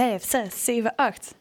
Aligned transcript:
vijf, 0.00 0.24
zes, 0.28 0.64
zeven, 0.64 0.92
acht. 0.96 1.34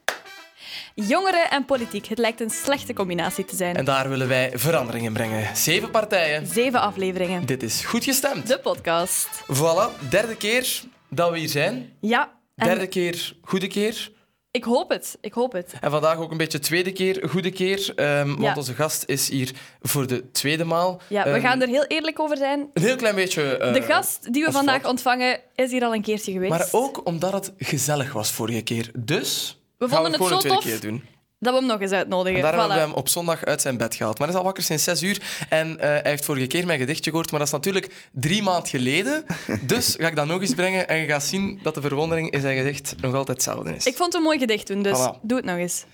Jongeren 0.96 1.50
en 1.50 1.66
politiek. 1.66 2.06
Het 2.06 2.18
lijkt 2.18 2.42
een 2.42 2.50
slechte 2.50 2.94
combinatie 2.94 3.46
te 3.46 3.56
zijn. 3.56 3.76
En 3.76 3.86
daar 3.86 4.10
willen 4.10 4.28
wij 4.28 4.52
veranderingen 4.54 5.14
brengen. 5.14 5.56
Zeven 5.56 5.92
partijen. 5.92 6.48
Zeven 6.48 6.82
afleveringen. 6.82 7.46
Dit 7.46 7.64
is 7.64 7.86
goed 7.86 8.04
gestemd. 8.04 8.48
De 8.48 8.60
podcast. 8.60 9.44
Voilà, 9.54 10.10
derde 10.10 10.36
keer 10.38 10.82
dat 11.10 11.32
we 11.32 11.38
hier 11.40 11.48
zijn. 11.48 11.94
Ja. 12.02 12.32
en 12.56 12.68
Derde 12.68 12.88
keer, 12.88 13.36
goede 13.42 13.68
keer. 13.68 14.12
Ik 14.52 14.64
hoop 14.64 14.90
het. 14.90 15.18
Ik 15.22 15.34
hoop 15.34 15.52
het. 15.52 15.74
En 15.82 15.92
vandaag 15.92 16.18
ook 16.18 16.32
een 16.32 16.38
beetje 16.38 16.60
tweede 16.60 16.92
keer, 16.92 17.24
goede 17.30 17.52
keer. 17.52 17.94
ehm, 17.96 18.28
want 18.28 18.42
Ja. 18.42 18.54
onze 18.56 18.74
gast 18.74 19.04
is 19.08 19.30
hier 19.30 19.52
voor 19.82 20.08
de 20.08 20.32
tweede 20.32 20.64
maal. 20.64 21.02
Ja, 21.08 21.24
we 21.24 21.30
Ehm, 21.30 21.42
gaan 21.42 21.62
er 21.62 21.68
heel 21.68 21.86
eerlijk 21.86 22.20
over 22.20 22.38
zijn. 22.38 22.70
Een 22.74 22.82
heel 22.84 22.96
klein 22.96 23.16
beetje... 23.16 23.58
eh, 23.58 23.74
De 23.74 23.82
gast 23.82 24.34
die 24.34 24.46
we 24.46 24.52
vandaag 24.52 24.86
ontvangen 24.86 25.40
is 25.56 25.72
hier 25.72 25.84
al 25.84 25.94
een 25.94 26.02
keertje 26.02 26.32
geweest. 26.32 26.52
Maar 26.52 26.68
ook 26.72 27.06
omdat 27.06 27.34
het 27.34 27.54
gezellig 27.58 28.14
was 28.14 28.32
vorige 28.32 28.62
keer. 28.62 28.92
Dus 28.98 29.60
We 29.78 29.88
gaan 29.88 29.96
vonden 29.96 30.12
we 30.12 30.18
het 30.18 30.28
gewoon 30.28 30.42
zo 30.42 30.48
tof 30.50 30.64
keer 30.64 30.80
doen. 30.80 31.04
Dat 31.40 31.54
we 31.54 31.60
hem 31.60 31.68
nog 31.68 31.82
eens 31.82 31.92
uitnodigen. 31.92 32.38
En 32.38 32.42
daarom 32.44 32.60
Voilà. 32.60 32.68
hebben 32.70 32.88
we 32.88 32.90
hem 32.94 33.00
op 33.00 33.10
zondag 33.10 33.46
uit 33.46 33.62
zijn 33.62 33.78
bed 33.78 33.96
gehaald. 33.96 34.18
Maar 34.20 34.28
hij 34.28 34.36
is 34.36 34.42
al 34.42 34.46
wakker 34.48 34.64
sinds 34.64 34.84
zes 34.84 35.02
uur. 35.04 35.22
En 35.50 35.80
eh, 35.80 35.88
hij 35.88 36.02
heeft 36.04 36.26
vorige 36.26 36.48
keer 36.48 36.66
mijn 36.66 36.80
gedichtje 36.80 37.10
gehoord, 37.10 37.30
maar 37.32 37.40
dat 37.40 37.48
is 37.48 37.54
natuurlijk 37.54 38.08
drie 38.12 38.44
maanden 38.44 38.70
geleden. 38.70 39.26
Dus 39.62 39.96
ga 40.00 40.08
ik 40.08 40.16
dat 40.16 40.26
nog 40.28 40.42
eens 40.42 40.54
brengen 40.54 40.88
en 40.88 40.98
je 40.98 41.08
gaat 41.08 41.24
zien 41.24 41.60
dat 41.64 41.76
de 41.76 41.82
verwondering 41.82 42.32
in 42.32 42.42
zijn 42.42 42.58
gedicht 42.58 42.96
nog 43.02 43.14
altijd 43.16 43.38
hetzelfde 43.38 43.76
is. 43.76 43.86
Ik 43.86 43.96
vond 43.96 44.08
het 44.14 44.22
een 44.22 44.28
mooi 44.28 44.40
gedicht 44.40 44.68
doen, 44.68 44.82
dus 44.82 44.98
Voilà. 44.98 45.20
doe 45.22 45.38
het 45.38 45.46
nog 45.46 45.58
eens. 45.58 45.86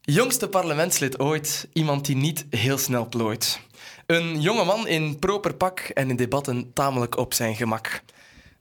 Jongste 0.00 0.48
parlementslid 0.48 1.18
ooit, 1.18 1.68
iemand 1.72 2.04
die 2.06 2.16
niet 2.16 2.46
heel 2.50 2.78
snel 2.78 3.08
plooit. 3.08 3.60
Een 4.06 4.40
jonge 4.40 4.64
man 4.64 4.86
in 4.88 5.18
proper 5.18 5.54
pak 5.54 5.78
en 5.80 6.10
in 6.10 6.16
debatten 6.16 6.70
tamelijk 6.72 7.16
op 7.16 7.34
zijn 7.34 7.54
gemak. 7.56 8.02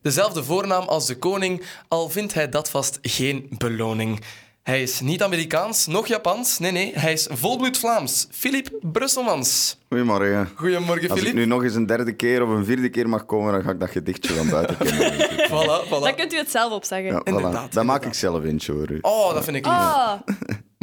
Dezelfde 0.02 0.44
voornaam 0.44 0.88
als 0.88 1.06
de 1.08 1.16
koning, 1.18 1.64
al 1.88 2.10
vindt 2.10 2.34
hij 2.34 2.50
dat 2.50 2.70
vast 2.70 3.00
geen 3.02 3.46
beloning. 3.58 4.22
Hij 4.64 4.82
is 4.82 5.00
niet 5.00 5.24
Amerikaans, 5.24 5.88
nog 5.88 6.08
Japans. 6.08 6.60
Nee, 6.60 6.72
nee, 6.72 6.92
hij 6.96 7.14
is 7.14 7.28
volbloed 7.32 7.78
Vlaams. 7.78 8.28
Filip 8.32 8.70
Brusselmans. 8.82 9.78
Goedemorgen. 9.90 10.50
Goedemorgen, 10.56 11.10
Als 11.10 11.22
ik 11.22 11.34
nu 11.34 11.46
nog 11.46 11.64
eens 11.64 11.76
een 11.76 11.86
derde 11.86 12.14
keer 12.16 12.44
of 12.44 12.50
een 12.50 12.66
vierde 12.66 12.90
keer 12.90 13.10
mag 13.10 13.26
komen, 13.26 13.54
dan 13.54 13.64
ga 13.64 13.72
ik 13.72 13.80
dat 13.80 13.90
gedichtje 13.90 14.34
van 14.34 14.50
buiten 14.50 14.78
kennen. 14.78 15.14
ik. 15.20 15.48
Voilà, 15.48 15.90
Dan 15.90 16.12
voilà. 16.12 16.16
kunt 16.16 16.34
u 16.34 16.38
het 16.38 16.52
zelf 16.52 16.72
opzeggen. 16.72 17.12
Ja, 17.14 17.22
Inderdaad, 17.24 17.52
voilà. 17.52 17.54
Dat 17.54 17.84
maak 17.84 17.84
inderdaad. 17.84 18.06
ik 18.06 18.14
zelf 18.14 18.44
eentje 18.44 18.72
hoor. 18.72 18.92
u. 18.92 18.98
Oh, 19.02 19.34
dat 19.34 19.44
vind 19.44 19.56
ik 19.58 19.66
lief. 19.66 19.74
Ah, 19.76 20.14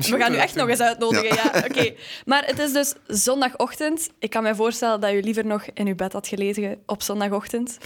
we 0.08 0.16
gaan 0.18 0.32
u 0.34 0.36
echt 0.36 0.54
nog 0.54 0.68
eens 0.68 0.80
uitnodigen, 0.80 1.34
ja. 1.34 1.62
Oké. 1.68 1.94
Maar 2.24 2.42
het 2.46 2.58
is 2.58 2.72
dus 2.72 2.94
zondagochtend. 3.06 4.08
Ik 4.18 4.30
kan 4.30 4.42
me 4.42 4.54
voorstellen 4.54 5.00
dat 5.00 5.12
u 5.12 5.20
liever 5.20 5.46
nog 5.46 5.64
in 5.74 5.86
uw 5.86 5.94
bed 5.94 6.12
had 6.12 6.26
gelegen 6.28 6.78
op 6.86 7.02
zondagochtend. 7.02 7.78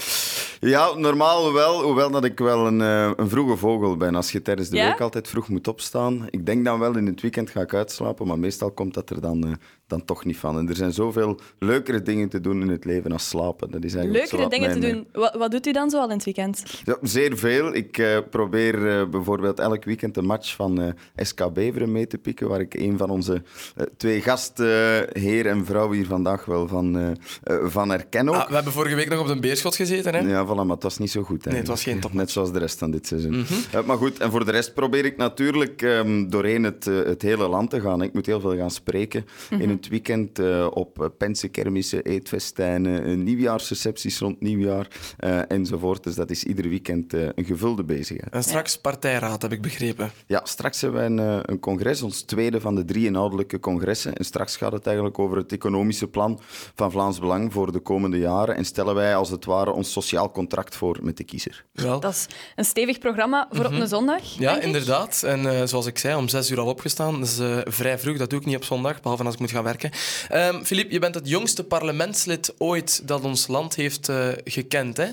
Ja, 0.60 0.94
normaal 0.94 1.52
wel, 1.52 1.82
hoewel 1.82 2.10
dat 2.10 2.24
ik 2.24 2.38
wel 2.38 2.66
een, 2.66 2.80
eh, 2.80 3.10
een 3.16 3.28
vroege 3.28 3.56
vogel 3.56 3.96
ben. 3.96 4.14
Als 4.14 4.32
je 4.32 4.42
tijdens 4.42 4.68
de 4.68 4.76
Ja? 4.76 4.88
week 4.88 5.00
altijd 5.00 5.28
vroeg 5.28 5.48
moet 5.48 5.68
opstaan. 5.68 6.26
Ik 6.30 6.46
denk 6.46 6.64
dan 6.64 6.78
wel 6.78 6.96
in 6.96 7.06
het 7.06 7.20
weekend 7.20 7.50
ga 7.50 7.60
ik 7.60 7.74
uitslapen, 7.74 8.26
maar 8.26 8.38
meestal 8.38 8.70
komt 8.70 8.94
dat 8.94 9.10
er 9.10 9.20
dan, 9.20 9.44
eh, 9.44 9.52
dan 9.96 10.04
toch 10.04 10.24
niet 10.24 10.36
van. 10.36 10.58
En 10.58 10.68
er 10.68 10.76
zijn 10.76 10.92
zoveel 10.92 11.40
leukere 11.58 12.02
dingen 12.02 12.28
te 12.28 12.40
doen 12.40 12.60
in 12.60 12.68
het 12.68 12.84
leven 12.84 13.12
als 13.12 13.28
slapen. 13.28 13.70
Dat 13.70 13.84
is 13.84 13.94
eigenlijk 13.94 14.30
Leukere 14.30 14.50
dingen 14.50 14.72
te 14.72 14.78
doen. 14.88 15.06
Wat, 15.12 15.34
wat 15.34 15.50
doet 15.50 15.66
u 15.66 15.72
dan 15.72 15.90
zo 15.90 15.98
al 15.98 16.08
in 16.10 16.16
het 16.16 16.24
weekend? 16.24 16.62
Ja, 16.84 16.96
zeer 17.02 17.38
veel. 17.38 17.74
Ik 17.74 17.98
eh, 17.98 18.18
probeer 18.30 18.88
eh, 18.88 19.08
bijvoorbeeld 19.08 19.58
elk 19.60 19.84
weekend 19.84 20.16
een 20.16 20.24
match 20.24 20.54
van 20.54 20.80
eh, 20.82 20.92
SK 21.16 21.52
Beveren 21.52 21.92
mee 21.92 22.06
te 22.06 22.18
pikken, 22.18 22.48
waar 22.48 22.60
ik 22.60 22.74
een 22.74 22.98
van 22.98 23.10
onze 23.10 23.42
eh, 23.76 23.86
twee 23.96 24.20
gastheer 24.20 25.46
en 25.46 25.64
vrouw 25.64 25.92
hier 25.92 26.06
vandaag 26.06 26.44
wel 26.44 26.68
van, 26.68 26.98
eh, 26.98 27.10
eh, 27.42 27.66
van 27.70 27.90
herken 27.90 28.28
ook. 28.28 28.34
Ah, 28.34 28.48
we 28.48 28.54
hebben 28.54 28.72
vorige 28.72 28.94
week 28.94 29.08
nog 29.08 29.20
op 29.20 29.26
de 29.26 29.38
beerschot 29.40 29.76
gezeten. 29.76 30.14
Hè? 30.14 30.20
Ja, 30.20 30.46
voilà, 30.46 30.54
maar 30.56 30.66
het 30.66 30.82
was 30.82 30.98
niet 30.98 31.10
zo 31.10 31.22
goed. 31.22 31.44
Nee, 31.44 31.56
het 31.56 31.66
was 31.66 31.82
geen 31.82 32.00
topmatch. 32.00 32.14
Net 32.24 32.30
zoals 32.30 32.52
de 32.52 32.58
rest 32.58 32.78
van 32.78 32.90
dit 32.90 33.06
seizoen. 33.06 33.44
Eh, 33.72 33.84
maar 33.84 33.96
goed, 33.96 34.18
en 34.18 34.30
voor 34.30 34.44
de 34.44 34.50
rest 34.50 34.74
probeer 34.74 35.04
ik 35.04 35.16
natuurlijk 35.16 35.82
ehm, 35.82 36.28
doorheen 36.28 36.62
het, 36.64 36.86
eh, 36.86 36.94
het 37.04 37.22
hele 37.22 37.48
land 37.48 37.70
te 37.70 37.80
gaan. 37.80 38.02
Ik 38.02 38.12
moet 38.12 38.26
heel 38.26 38.40
veel 38.40 38.56
gaan 38.56 38.70
spreken 38.70 39.24
in 39.58 39.68
het 39.68 39.83
weekend 39.88 40.38
eh, 40.38 40.66
op 40.70 40.98
uh, 41.00 41.06
pensenkermissen, 41.18 42.02
eetfestijnen, 42.04 43.04
eh, 43.04 43.14
nieuwjaarsrecepties 43.16 44.18
rond 44.18 44.40
nieuwjaar 44.40 44.88
eh, 45.18 45.50
enzovoort. 45.50 46.04
Dus 46.04 46.14
dat 46.14 46.30
is 46.30 46.44
ieder 46.44 46.68
weekend 46.68 47.14
eh, 47.14 47.28
een 47.34 47.44
gevulde 47.44 47.84
bezigheid. 47.84 48.32
En 48.32 48.42
straks 48.42 48.78
partijraad, 48.78 49.42
heb 49.42 49.52
ik 49.52 49.62
begrepen. 49.62 50.10
Ja, 50.26 50.40
straks 50.44 50.80
hebben 50.80 51.00
wij 51.00 51.26
een, 51.26 51.38
eh, 51.38 51.40
een 51.42 51.58
congres, 51.60 52.02
ons 52.02 52.22
tweede 52.22 52.60
van 52.60 52.74
de 52.74 52.84
drie 52.84 53.06
inhoudelijke 53.06 53.60
congressen. 53.60 54.14
En 54.14 54.24
straks 54.24 54.56
gaat 54.56 54.72
het 54.72 54.86
eigenlijk 54.86 55.18
over 55.18 55.36
het 55.36 55.52
economische 55.52 56.06
plan 56.08 56.40
van 56.74 56.90
Vlaams 56.90 57.18
Belang 57.18 57.52
voor 57.52 57.72
de 57.72 57.78
komende 57.80 58.18
jaren. 58.18 58.56
En 58.56 58.64
stellen 58.64 58.94
wij 58.94 59.16
als 59.16 59.30
het 59.30 59.44
ware 59.44 59.72
ons 59.72 59.92
sociaal 59.92 60.30
contract 60.30 60.76
voor 60.76 60.98
met 61.02 61.16
de 61.16 61.24
kiezer. 61.24 61.64
Wel. 61.72 62.00
Dat 62.00 62.12
is 62.12 62.26
een 62.56 62.64
stevig 62.64 62.98
programma 62.98 63.48
voor 63.50 63.64
op 63.64 63.72
een 63.72 63.88
zondag. 63.88 64.32
Mhm. 64.32 64.42
Ja, 64.42 64.50
denk 64.50 64.56
ik. 64.56 64.64
inderdaad. 64.64 65.22
En 65.22 65.46
eh, 65.60 65.66
zoals 65.66 65.86
ik 65.86 65.98
zei, 65.98 66.16
om 66.16 66.28
zes 66.28 66.50
uur 66.50 66.60
al 66.60 66.66
opgestaan. 66.66 67.18
Dat 67.20 67.28
is 67.28 67.38
eh, 67.38 67.58
vrij 67.64 67.98
vroeg. 67.98 68.16
Dat 68.16 68.30
doe 68.30 68.40
ik 68.40 68.46
niet 68.46 68.56
op 68.56 68.64
zondag, 68.64 69.00
behalve 69.00 69.24
als 69.24 69.34
ik 69.34 69.40
moet 69.40 69.50
gaan 69.50 69.63
werken. 69.64 69.90
Ehm 70.28 70.62
Filip, 70.62 70.90
je 70.90 70.98
bent 70.98 71.14
het 71.14 71.28
jongste 71.28 71.64
parlementslid 71.64 72.54
ooit 72.58 73.08
dat 73.08 73.24
ons 73.24 73.46
land 73.46 73.74
heeft 73.74 74.08
eh, 74.08 74.28
gekend. 74.44 74.96
Hè? 74.96 75.08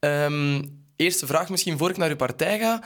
Ehm, 0.00 0.62
eerste 0.96 1.26
vraag 1.26 1.48
misschien, 1.48 1.78
voor 1.78 1.90
ik 1.90 1.96
naar 1.96 2.10
uw 2.10 2.16
partij 2.16 2.58
ga. 2.58 2.82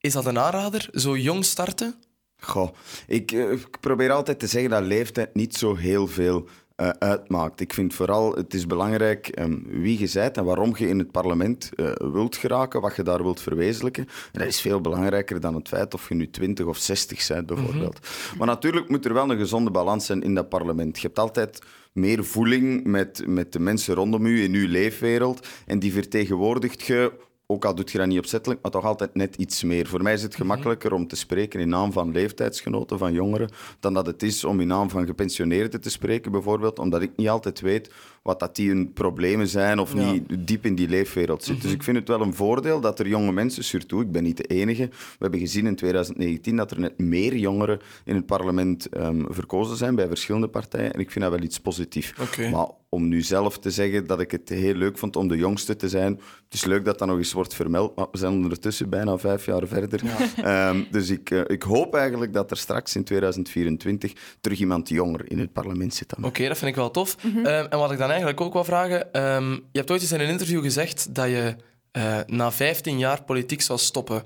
Is 0.00 0.12
dat 0.12 0.26
een 0.26 0.38
aanrader, 0.38 0.88
zo 0.92 1.16
jong 1.16 1.44
starten? 1.44 1.94
Goh, 2.40 2.74
ik, 3.06 3.32
eh, 3.32 3.50
ik 3.50 3.80
probeer 3.80 4.10
altijd 4.10 4.38
te 4.38 4.46
zeggen 4.46 4.70
dat 4.70 4.82
leeftijd 4.82 5.34
niet 5.34 5.56
zo 5.56 5.76
heel 5.76 6.06
veel 6.06 6.48
eh, 6.78 6.88
uitmaakt. 6.88 7.60
Ik 7.60 7.74
vind 7.74 7.94
vooral, 7.94 8.34
het 8.34 8.54
is 8.54 8.66
belangrijk 8.66 9.28
ehm, 9.28 9.58
wie 9.66 9.98
je 9.98 10.10
bent 10.14 10.36
en 10.36 10.44
waarom 10.44 10.76
je 10.76 10.88
in 10.88 10.98
het 10.98 11.10
parlement 11.10 11.70
eh, 11.74 11.92
wilt 11.96 12.36
geraken, 12.36 12.80
wat 12.80 12.96
je 12.96 13.02
daar 13.02 13.22
wilt 13.22 13.40
verwezenlijken. 13.40 14.04
En 14.04 14.38
dat 14.38 14.48
is 14.48 14.60
veel 14.60 14.80
belangrijker 14.80 15.40
dan 15.40 15.54
het 15.54 15.68
feit 15.68 15.94
of 15.94 16.08
je 16.08 16.14
nu 16.14 16.30
20 16.30 16.66
of 16.66 16.76
60 16.76 17.26
bent, 17.28 17.46
bijvoorbeeld. 17.46 18.08
Maar 18.38 18.46
natuurlijk 18.46 18.88
moet 18.88 19.04
er 19.04 19.14
wel 19.14 19.30
een 19.30 19.38
gezonde 19.38 19.70
balans 19.70 20.06
zijn 20.06 20.22
in 20.22 20.34
dat 20.34 20.48
parlement. 20.48 20.96
Je 20.96 21.06
hebt 21.06 21.18
altijd 21.18 21.62
meer 21.92 22.24
voeling 22.24 22.84
met, 22.84 23.22
met 23.26 23.52
de 23.52 23.60
mensen 23.60 23.94
rondom 23.94 24.26
u 24.26 24.42
in 24.42 24.54
uw 24.54 24.68
leefwereld 24.68 25.46
en 25.66 25.78
die 25.78 25.92
vertegenwoordigt 25.92 26.82
je 26.82 27.12
ook 27.50 27.64
al 27.64 27.74
doet 27.74 27.90
je 27.90 27.98
dat 27.98 28.06
niet 28.06 28.18
opzettelijk, 28.18 28.62
maar 28.62 28.70
toch 28.70 28.84
altijd 28.84 29.14
net 29.14 29.36
iets 29.36 29.62
meer. 29.62 29.86
Voor 29.86 30.02
mij 30.02 30.12
is 30.12 30.22
het 30.22 30.34
gemakkelijker 30.34 30.92
om 30.92 31.06
te 31.06 31.16
spreken 31.16 31.60
in 31.60 31.68
naam 31.68 31.92
van 31.92 32.12
leeftijdsgenoten, 32.12 32.98
van 32.98 33.12
jongeren, 33.12 33.50
dan 33.80 33.94
dat 33.94 34.06
het 34.06 34.22
is 34.22 34.44
om 34.44 34.60
in 34.60 34.66
naam 34.66 34.90
van 34.90 35.06
gepensioneerden 35.06 35.80
te 35.80 35.90
spreken, 35.90 36.32
bijvoorbeeld, 36.32 36.78
omdat 36.78 37.02
ik 37.02 37.10
niet 37.16 37.28
altijd 37.28 37.60
weet 37.60 37.90
wat 38.22 38.40
dat 38.40 38.56
die 38.56 38.68
hun 38.68 38.92
problemen 38.92 39.48
zijn 39.48 39.78
of 39.78 39.94
Ja. 39.94 40.10
niet 40.12 40.24
diep 40.46 40.66
in 40.66 40.74
die 40.74 40.88
leefwereld 40.88 41.44
zit. 41.44 41.62
Dus 41.62 41.72
ik 41.72 41.82
vind 41.82 41.96
het 41.96 42.08
wel 42.08 42.20
een 42.20 42.34
voordeel 42.34 42.80
dat 42.80 42.98
er 42.98 43.08
jonge 43.08 43.32
mensen, 43.32 43.64
surtout, 43.64 44.04
ik 44.04 44.12
ben 44.12 44.22
niet 44.22 44.36
de 44.36 44.44
enige, 44.44 44.86
we 44.88 45.16
hebben 45.18 45.40
gezien 45.40 45.66
in 45.66 45.76
2019 45.76 46.56
dat 46.56 46.70
er 46.70 46.80
net 46.80 46.98
meer 46.98 47.36
jongeren 47.36 47.78
in 48.04 48.14
het 48.14 48.26
parlement 48.26 48.88
ehm, 48.88 49.24
verkozen 49.28 49.76
zijn 49.76 49.94
bij 49.94 50.06
verschillende 50.08 50.48
partijen 50.48 50.92
en 50.92 51.00
ik 51.00 51.10
vind 51.10 51.24
dat 51.24 51.34
wel 51.34 51.42
iets 51.42 51.60
positiefs. 51.60 52.12
Oké. 52.20 52.48
Maar 52.50 52.66
om 52.90 53.08
nu 53.08 53.22
zelf 53.22 53.58
te 53.58 53.70
zeggen 53.70 54.06
dat 54.06 54.20
ik 54.20 54.30
het 54.30 54.48
heel 54.48 54.74
leuk 54.74 54.98
vond 54.98 55.16
om 55.16 55.28
de 55.28 55.36
jongste 55.36 55.76
te 55.76 55.88
zijn. 55.88 56.12
Het 56.44 56.54
is 56.54 56.64
leuk 56.64 56.84
dat 56.84 56.98
dat 56.98 57.08
nog 57.08 57.16
eens 57.18 57.32
wordt 57.32 57.54
vermeld, 57.54 57.96
maar 57.96 58.06
we 58.12 58.18
zijn 58.18 58.32
ondertussen 58.32 58.88
bijna 58.90 59.18
vijf 59.18 59.46
jaar 59.46 59.66
verder. 59.66 60.00
Ehm, 60.36 60.82
dus 60.90 61.10
ik, 61.10 61.30
eh, 61.30 61.40
ik 61.46 61.62
hoop 61.62 61.94
eigenlijk 61.94 62.32
dat 62.32 62.50
er 62.50 62.56
straks 62.56 62.96
in 62.96 63.04
2024 63.04 64.12
terug 64.40 64.58
iemand 64.60 64.88
jonger 64.88 65.30
in 65.30 65.38
het 65.38 65.52
parlement 65.52 65.94
zit. 65.94 66.08
Dan. 66.16 66.24
Oké, 66.24 66.48
dat 66.48 66.58
vind 66.58 66.70
ik 66.70 66.76
wel 66.76 66.90
tof. 66.90 67.16
Mhm. 67.24 67.38
Ehm, 67.46 67.66
en 67.70 67.78
wat 67.78 67.92
ik 67.92 67.98
dan 67.98 68.07
eigenlijk 68.08 68.40
ook 68.40 68.52
wil 68.52 68.64
vragen... 68.64 69.12
ehm, 69.12 69.50
je 69.52 69.78
hebt 69.78 69.90
ooit 69.90 70.02
eens 70.02 70.12
in 70.12 70.20
een 70.20 70.28
interview 70.28 70.62
gezegd 70.62 71.14
dat 71.14 71.28
je 71.28 71.56
eh, 71.90 72.18
na 72.26 72.52
15 72.52 72.98
jaar 72.98 73.22
politiek 73.22 73.62
zou 73.62 73.78
stoppen. 73.78 74.22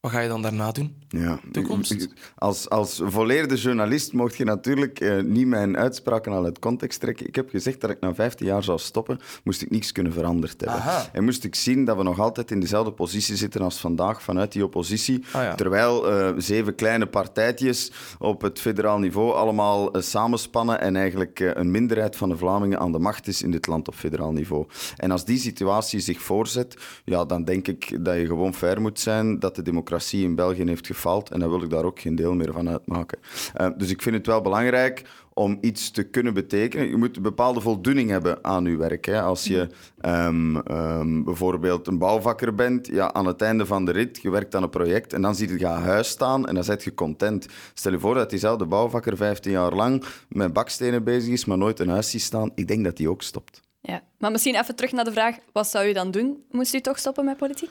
Wat 0.00 0.10
ga 0.10 0.20
je 0.20 0.28
dan 0.28 0.42
daarna 0.42 0.72
doen? 0.72 0.94
Ja. 1.08 1.40
Toekomst? 1.52 2.08
Als, 2.36 2.68
als 2.68 3.00
volleerde 3.04 3.54
journalist 3.54 4.12
mocht 4.12 4.36
je 4.36 4.44
natuurlijk 4.44 5.00
eh, 5.00 5.22
niet 5.22 5.46
mijn 5.46 5.76
uitspraken 5.76 6.32
al 6.32 6.44
uit 6.44 6.58
context 6.58 7.00
trekken. 7.00 7.26
Ik 7.26 7.34
heb 7.34 7.50
gezegd 7.50 7.80
dat 7.80 7.90
ik 7.90 8.00
na 8.00 8.14
15 8.14 8.46
jaar 8.46 8.62
zou 8.62 8.78
stoppen, 8.78 9.18
moest 9.44 9.62
ik 9.62 9.70
niks 9.70 9.92
kunnen 9.92 10.12
veranderd 10.12 10.60
hebben. 10.60 10.78
Aha. 10.78 11.08
En 11.12 11.24
moest 11.24 11.44
ik 11.44 11.54
zien 11.54 11.84
dat 11.84 11.96
we 11.96 12.02
nog 12.02 12.18
altijd 12.18 12.50
in 12.50 12.60
dezelfde 12.60 12.92
positie 12.92 13.36
zitten 13.36 13.60
als 13.60 13.80
vandaag 13.80 14.22
vanuit 14.22 14.52
die 14.52 14.64
oppositie. 14.64 15.24
Ah, 15.32 15.42
ja. 15.42 15.54
Terwijl 15.54 16.10
eh, 16.10 16.32
zeven 16.36 16.74
kleine 16.74 17.06
partijtjes 17.06 17.92
op 18.18 18.40
het 18.42 18.60
federaal 18.60 18.98
niveau 18.98 19.34
allemaal 19.34 19.92
eh, 19.92 20.02
samenspannen 20.02 20.80
en 20.80 20.96
eigenlijk 20.96 21.38
een 21.54 21.70
minderheid 21.70 22.16
van 22.16 22.28
de 22.28 22.36
Vlamingen 22.36 22.78
aan 22.78 22.92
de 22.92 22.98
macht 22.98 23.26
is 23.26 23.42
in 23.42 23.50
dit 23.50 23.66
land 23.66 23.88
op 23.88 23.94
federaal 23.94 24.32
niveau. 24.32 24.66
En 24.96 25.10
als 25.10 25.24
die 25.24 25.38
situatie 25.38 26.00
zich 26.00 26.20
voorzet, 26.20 26.76
ja, 27.04 27.24
dan 27.24 27.44
denk 27.44 27.68
ik 27.68 28.04
dat 28.04 28.16
je 28.16 28.26
gewoon 28.26 28.54
fair 28.54 28.80
moet 28.80 29.00
zijn 29.00 29.38
dat 29.38 29.56
de 29.56 29.62
democratie 29.62 29.88
in 30.10 30.34
België 30.34 30.64
heeft 30.64 30.86
gefaald. 30.86 31.30
En 31.30 31.40
dan 31.40 31.50
wil 31.50 31.62
ik 31.62 31.70
daar 31.70 31.84
ook 31.84 32.00
geen 32.00 32.14
deel 32.14 32.34
meer 32.34 32.52
van 32.52 32.68
uitmaken. 32.68 33.18
Eh, 33.54 33.68
dus 33.76 33.90
ik 33.90 34.02
vind 34.02 34.16
het 34.16 34.26
wel 34.26 34.40
belangrijk 34.40 35.02
om 35.34 35.58
iets 35.60 35.90
te 35.90 36.02
kunnen 36.02 36.34
betekenen. 36.34 36.88
Je 36.88 36.96
moet 36.96 37.16
een 37.16 37.22
bepaalde 37.22 37.60
voldoening 37.60 38.10
hebben 38.10 38.44
aan 38.44 38.64
je 38.64 38.76
werk. 38.76 39.04
Hè. 39.04 39.22
Als 39.22 39.44
je 39.44 39.68
ehm, 40.00 40.56
ehm, 40.56 41.22
bijvoorbeeld 41.22 41.86
een 41.86 41.98
bouwvakker 41.98 42.54
bent, 42.54 42.86
ja, 42.86 43.12
aan 43.12 43.26
het 43.26 43.42
einde 43.42 43.66
van 43.66 43.84
de 43.84 43.92
rit, 43.92 44.22
je 44.22 44.30
werkt 44.30 44.54
aan 44.54 44.62
een 44.62 44.70
project 44.70 45.12
en 45.12 45.22
dan 45.22 45.34
zie 45.34 45.48
je 45.48 45.58
gaan 45.58 45.82
huis 45.82 46.08
staan 46.08 46.46
en 46.46 46.54
dan 46.54 46.64
zit 46.64 46.84
je 46.84 46.94
content. 46.94 47.46
Stel 47.74 47.92
je 47.92 47.98
voor 47.98 48.14
dat 48.14 48.30
diezelfde 48.30 48.66
bouwvakker 48.66 49.16
15 49.16 49.52
jaar 49.52 49.74
lang 49.74 50.04
met 50.28 50.52
bakstenen 50.52 51.04
bezig 51.04 51.32
is, 51.32 51.44
maar 51.44 51.58
nooit 51.58 51.80
een 51.80 51.88
huis 51.88 52.10
ziet 52.10 52.22
staan. 52.22 52.50
Ik 52.54 52.68
denk 52.68 52.84
dat 52.84 52.96
die 52.96 53.10
ook 53.10 53.22
stopt. 53.22 53.60
Ja. 53.80 54.02
Maar 54.20 54.30
misschien 54.30 54.56
even 54.56 54.76
terug 54.76 54.92
naar 54.92 55.04
de 55.04 55.12
vraag, 55.12 55.36
wat 55.52 55.68
zou 55.68 55.88
u 55.88 55.92
dan 55.92 56.10
doen? 56.10 56.44
Moest 56.50 56.74
u 56.74 56.80
toch 56.80 56.98
stoppen 56.98 57.24
met 57.24 57.36
politiek? 57.36 57.70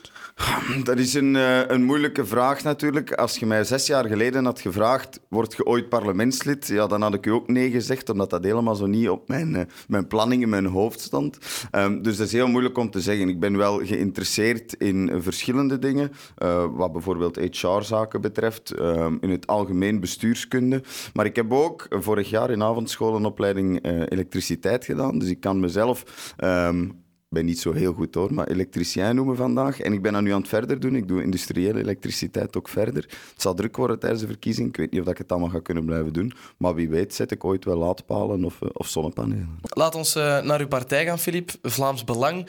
Dat 0.83 0.97
is 0.97 1.13
een, 1.13 1.35
eh, 1.35 1.67
een 1.67 1.83
moeilijke 1.83 2.25
vraag 2.25 2.63
natuurlijk. 2.63 3.13
Als 3.13 3.37
je 3.37 3.45
mij 3.45 3.63
zes 3.63 3.87
jaar 3.87 4.05
geleden 4.05 4.45
had 4.45 4.59
gevraagd, 4.59 5.19
word 5.27 5.55
je 5.55 5.65
ooit 5.65 5.89
parlementslid? 5.89 6.67
Ja, 6.67 6.87
dan 6.87 7.01
had 7.01 7.13
ik 7.13 7.25
u 7.25 7.31
ook 7.31 7.47
nee 7.47 7.71
gezegd, 7.71 8.09
omdat 8.09 8.29
dat 8.29 8.43
helemaal 8.43 8.75
zo 8.75 8.85
niet 8.85 9.09
op 9.09 9.27
mijn, 9.27 9.53
uh, 9.53 9.61
mijn 9.87 10.07
planning 10.07 10.41
in 10.41 10.49
mijn 10.49 10.65
hoofd 10.65 10.99
stond. 10.99 11.37
Um, 11.71 12.01
dus 12.01 12.17
dat 12.17 12.27
is 12.27 12.33
heel 12.33 12.47
moeilijk 12.47 12.77
om 12.77 12.91
te 12.91 13.01
zeggen. 13.01 13.29
Ik 13.29 13.39
ben 13.39 13.57
wel 13.57 13.85
geïnteresseerd 13.85 14.73
in 14.73 15.11
verschillende 15.21 15.79
dingen, 15.79 16.11
uh, 16.43 16.65
wat 16.71 16.91
bijvoorbeeld 16.91 17.35
HR-zaken 17.35 18.21
betreft, 18.21 18.79
um, 18.79 19.17
in 19.21 19.29
het 19.29 19.47
algemeen 19.47 19.99
bestuurskunde. 19.99 20.81
Maar 21.13 21.25
ik 21.25 21.35
heb 21.35 21.53
ook 21.53 21.87
vorig 21.89 22.29
jaar 22.29 22.49
in 22.51 22.63
avondschool 22.63 23.15
een 23.15 23.25
opleiding 23.25 23.85
elektriciteit 24.09 24.85
gedaan, 24.85 25.19
dus 25.19 25.29
ik 25.29 25.39
kan 25.39 25.59
mezelf 25.59 26.03
Um, 26.43 27.07
ben 27.29 27.45
niet 27.45 27.59
zo 27.59 27.73
heel 27.73 27.93
goed 27.93 28.15
hoor, 28.15 28.33
maar 28.33 28.47
elektricien 28.47 29.15
noemen 29.15 29.35
vandaag. 29.35 29.79
En 29.79 29.93
ik 29.93 30.01
ben 30.01 30.13
dat 30.13 30.21
nu 30.21 30.31
aan 30.31 30.39
het 30.39 30.49
verder 30.49 30.79
doen. 30.79 30.95
Ik 30.95 31.07
doe 31.07 31.23
industriële 31.23 31.79
elektriciteit 31.79 32.57
ook 32.57 32.69
verder. 32.69 33.03
Het 33.03 33.41
zal 33.41 33.53
druk 33.53 33.77
worden 33.77 33.99
tijdens 33.99 34.21
de 34.21 34.27
verkiezing. 34.27 34.67
Ik 34.67 34.77
weet 34.77 34.91
niet 34.91 35.01
of 35.01 35.07
ik 35.07 35.17
het 35.17 35.31
allemaal 35.31 35.49
ga 35.49 35.59
kunnen 35.59 35.85
blijven 35.85 36.13
doen. 36.13 36.33
Maar 36.57 36.75
wie 36.75 36.89
weet 36.89 37.13
zet 37.13 37.31
ik 37.31 37.43
ooit 37.43 37.65
wel 37.65 37.77
laadpalen 37.77 38.43
of, 38.43 38.61
eh, 38.61 38.69
of 38.73 38.87
zonnepanelen. 38.87 39.59
Laat 39.61 39.95
ons 39.95 40.15
uh, 40.15 40.41
naar 40.41 40.59
uw 40.59 40.67
partij 40.67 41.05
gaan, 41.05 41.19
Filip. 41.19 41.51
Vlaams 41.61 42.03
Belang. 42.03 42.47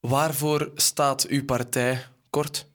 Waarvoor 0.00 0.70
staat 0.74 1.26
uw 1.26 1.44
partij 1.44 2.04
kort? 2.30 2.67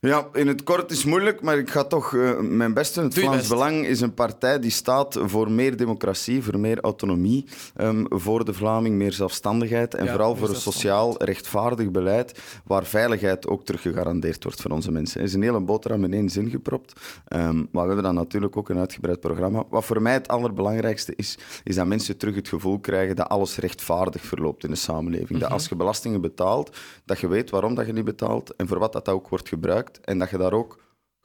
Ja, 0.00 0.28
in 0.32 0.46
het 0.46 0.62
kort 0.62 0.90
is 0.90 1.04
moeilijk, 1.04 1.42
maar 1.42 1.58
ik 1.58 1.70
ga 1.70 1.84
toch 1.84 2.12
uh, 2.12 2.38
mijn 2.38 2.74
best 2.74 2.94
doen. 2.94 3.04
Het 3.04 3.18
Vlaams 3.18 3.36
best. 3.36 3.48
Belang 3.48 3.86
is 3.86 4.00
een 4.00 4.14
partij 4.14 4.58
die 4.58 4.70
staat 4.70 5.18
voor 5.20 5.50
meer 5.50 5.76
democratie, 5.76 6.42
voor 6.42 6.58
meer 6.58 6.80
autonomie 6.80 7.44
um, 7.76 8.06
voor 8.08 8.44
de 8.44 8.52
Vlaming, 8.52 8.96
meer 8.96 9.12
zelfstandigheid 9.12 9.94
en 9.94 10.04
Ja, 10.04 10.10
vooral 10.10 10.36
voor 10.36 10.48
een 10.48 10.54
sociaal 10.54 11.22
rechtvaardig 11.24 11.90
beleid 11.90 12.40
waar 12.64 12.84
veiligheid 12.84 13.46
ook 13.46 13.64
terug 13.64 13.82
gegarandeerd 13.82 14.42
wordt 14.44 14.62
voor 14.62 14.70
onze 14.70 14.92
mensen. 14.92 15.20
Er 15.20 15.26
is 15.26 15.34
een 15.34 15.42
hele 15.42 15.60
boterham 15.60 16.04
in 16.04 16.12
één 16.12 16.28
zin 16.28 16.50
gepropt, 16.50 17.00
um, 17.28 17.68
maar 17.70 17.82
we 17.82 17.86
hebben 17.86 18.02
dan 18.02 18.14
natuurlijk 18.14 18.56
ook 18.56 18.68
een 18.68 18.78
uitgebreid 18.78 19.20
programma. 19.20 19.64
Wat 19.70 19.84
voor 19.84 20.02
mij 20.02 20.12
het 20.12 20.28
allerbelangrijkste 20.28 21.12
is, 21.16 21.38
is 21.64 21.74
dat 21.74 21.86
mensen 21.86 22.16
terug 22.16 22.34
het 22.34 22.48
gevoel 22.48 22.78
krijgen 22.78 23.16
dat 23.16 23.28
alles 23.28 23.56
rechtvaardig 23.56 24.22
verloopt 24.22 24.64
in 24.64 24.70
de 24.70 24.76
samenleving. 24.76 25.40
Dat 25.40 25.50
als 25.50 25.68
je 25.68 25.76
belastingen 25.76 26.20
betaalt, 26.20 26.76
dat 27.04 27.18
je 27.18 27.28
weet 27.28 27.50
waarom 27.50 27.74
dat 27.74 27.86
je 27.86 27.92
die 27.92 28.02
betaalt 28.02 28.56
en 28.56 28.68
voor 28.68 28.78
wat 28.78 28.92
dat 28.92 29.08
ook 29.08 29.28
wordt 29.28 29.48
gebruikt. 29.48 29.86
En 29.96 30.18
dat 30.18 30.30
je 30.30 30.38
daar 30.38 30.52
ook 30.52 30.78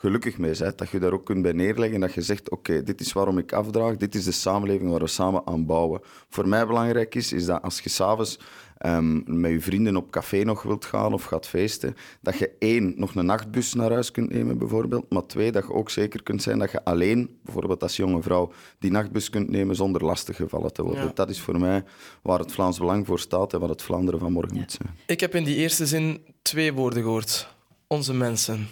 gelukkig 0.04 0.38
mee 0.38 0.58
bent. 0.60 0.78
Dat 0.78 0.90
je 0.90 1.00
daar 1.00 1.14
ook 1.14 1.26
kunt 1.26 1.42
bij 1.42 1.52
neerleggen 1.52 1.96
en 1.96 2.02
dat 2.02 2.14
je 2.14 2.22
zegt, 2.22 2.50
oké, 2.50 2.84
dit 2.84 3.02
is 3.02 3.14
waarom 3.14 3.38
ik 3.38 3.54
afdraag, 3.54 3.98
dit 3.98 4.16
is 4.16 4.24
de 4.24 4.32
samenleving 4.32 4.90
waar 4.90 5.00
we 5.00 5.08
samen 5.08 5.42
aan 5.46 5.66
bouwen. 5.66 6.02
Voor 6.30 6.48
mij 6.48 6.68
belangrijk 6.68 7.16
is, 7.16 7.34
is 7.34 7.46
dat 7.46 7.62
als 7.62 7.80
je 7.80 7.90
s'avonds 7.90 8.40
um, 8.86 9.24
met 9.26 9.52
je 9.52 9.62
vrienden 9.62 9.96
op 9.96 10.12
café 10.12 10.44
nog 10.44 10.64
wilt 10.64 10.86
gaan 10.86 11.14
of 11.14 11.24
gaat 11.24 11.48
feesten, 11.48 11.96
dat 12.22 12.38
je 12.38 12.52
één, 12.60 12.94
nog 12.96 13.16
een 13.16 13.26
nachtbus 13.26 13.74
naar 13.74 13.92
huis 13.92 14.12
kunt 14.12 14.30
nemen 14.30 14.58
bijvoorbeeld, 14.58 15.10
maar 15.10 15.26
twee, 15.26 15.52
dat 15.52 15.64
je 15.68 15.74
ook 15.74 15.90
zeker 15.90 16.24
kunt 16.24 16.42
zijn 16.42 16.60
dat 16.60 16.72
je 16.72 16.84
alleen, 16.84 17.40
bijvoorbeeld 17.44 17.84
als 17.84 17.96
jonge 17.96 18.22
vrouw, 18.22 18.52
die 18.80 18.92
nachtbus 18.92 19.30
kunt 19.30 19.50
nemen 19.50 19.76
zonder 19.76 20.06
lastig 20.06 20.36
gevallen 20.36 20.74
te 20.74 20.84
worden. 20.84 21.04
Ja. 21.04 21.12
Dat 21.14 21.30
is 21.30 21.42
voor 21.42 21.60
mij 21.60 21.84
waar 22.22 22.40
het 22.40 22.52
Vlaams 22.52 22.78
Belang 22.78 23.06
voor 23.06 23.20
staat 23.20 23.54
en 23.54 23.60
wat 23.60 23.70
het 23.70 23.82
Vlaanderen 23.82 24.20
van 24.20 24.32
morgen 24.32 24.58
moet 24.58 24.72
zijn. 24.72 24.98
Ik 25.06 25.20
heb 25.20 25.36
in 25.36 25.44
die 25.44 25.56
eerste 25.56 25.86
zin 25.86 26.22
twee 26.42 26.74
woorden 26.74 27.04
gehoord. 27.04 27.52
Onze 27.88 28.14
mensen. 28.14 28.68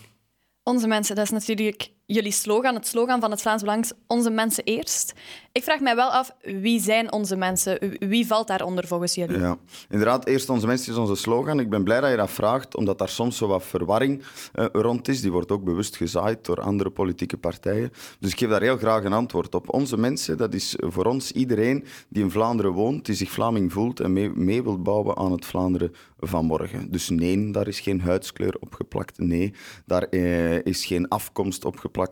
Onze 0.64 0.88
mensen, 0.88 1.16
dat 1.16 1.26
is 1.26 1.32
natuurlijk 1.32 1.92
jullie 2.14 2.32
slogan. 2.32 2.76
Het 2.76 2.88
slogan 2.88 3.20
van 3.20 3.32
het 3.32 3.42
Vlaams 3.42 3.62
Belang 3.62 3.92
onze 4.08 4.30
mensen 4.30 4.64
eerst. 4.64 5.14
Ik 5.52 5.64
vraag 5.64 5.80
mij 5.80 5.96
wel 5.96 6.10
af, 6.10 6.36
wie 6.42 6.80
zijn 6.80 7.12
onze 7.12 7.36
mensen? 7.36 7.98
Wie 8.00 8.28
valt 8.28 8.48
daaronder 8.48 8.88
volgens 8.88 9.16
jullie? 9.16 9.40
Ja, 9.40 9.58
inderdaad, 9.90 10.26
eerst 10.26 10.50
onze 10.50 10.68
mensen 10.68 10.92
is 10.92 10.98
onze 10.98 11.16
slogan. 11.16 11.60
Ik 11.60 11.70
ben 11.70 11.84
blij 11.84 12.02
dat 12.02 12.10
je 12.10 12.16
dat 12.16 12.32
vraagt, 12.32 12.76
omdat 12.76 12.98
daar 12.98 13.10
soms 13.10 13.38
zo 13.38 13.48
wat 13.48 13.64
verwarring 13.64 14.24
uh, 14.56 14.66
rond 14.72 15.08
is. 15.08 15.22
Die 15.22 15.32
wordt 15.32 15.52
ook 15.52 15.64
bewust 15.64 15.96
gezaaid 15.96 16.46
door 16.46 16.62
andere 16.62 16.90
politieke 16.90 17.38
partijen. 17.38 17.92
Dus 18.20 18.32
ik 18.32 18.38
geef 18.38 18.50
daar 18.50 18.62
heel 18.62 18.78
graag 18.78 19.04
een 19.04 19.14
antwoord 19.14 19.56
op. 19.56 19.74
Onze 19.74 19.98
mensen, 19.98 20.38
dat 20.38 20.54
is 20.54 20.76
voor 20.78 21.06
ons 21.06 21.32
iedereen 21.32 21.86
die 22.10 22.24
in 22.24 22.32
Vlaanderen 22.32 22.72
woont, 22.72 23.06
die 23.06 23.16
zich 23.16 23.32
Vlaming 23.32 23.74
voelt 23.74 24.00
en 24.00 24.14
mee, 24.14 24.30
mee 24.30 24.64
wil 24.64 24.82
bouwen 24.82 25.18
aan 25.18 25.32
het 25.32 25.46
Vlaanderen 25.46 25.92
van 26.20 26.46
morgen. 26.46 26.92
Dus 26.92 27.10
nee, 27.10 27.52
daar 27.52 27.68
is 27.68 27.80
geen 27.80 28.02
huidskleur 28.02 28.56
opgeplakt. 28.60 29.18
Nee, 29.18 29.54
daar 29.86 30.08
uh, 30.10 30.66
is 30.66 30.86
geen 30.86 31.08
afkomst 31.08 31.66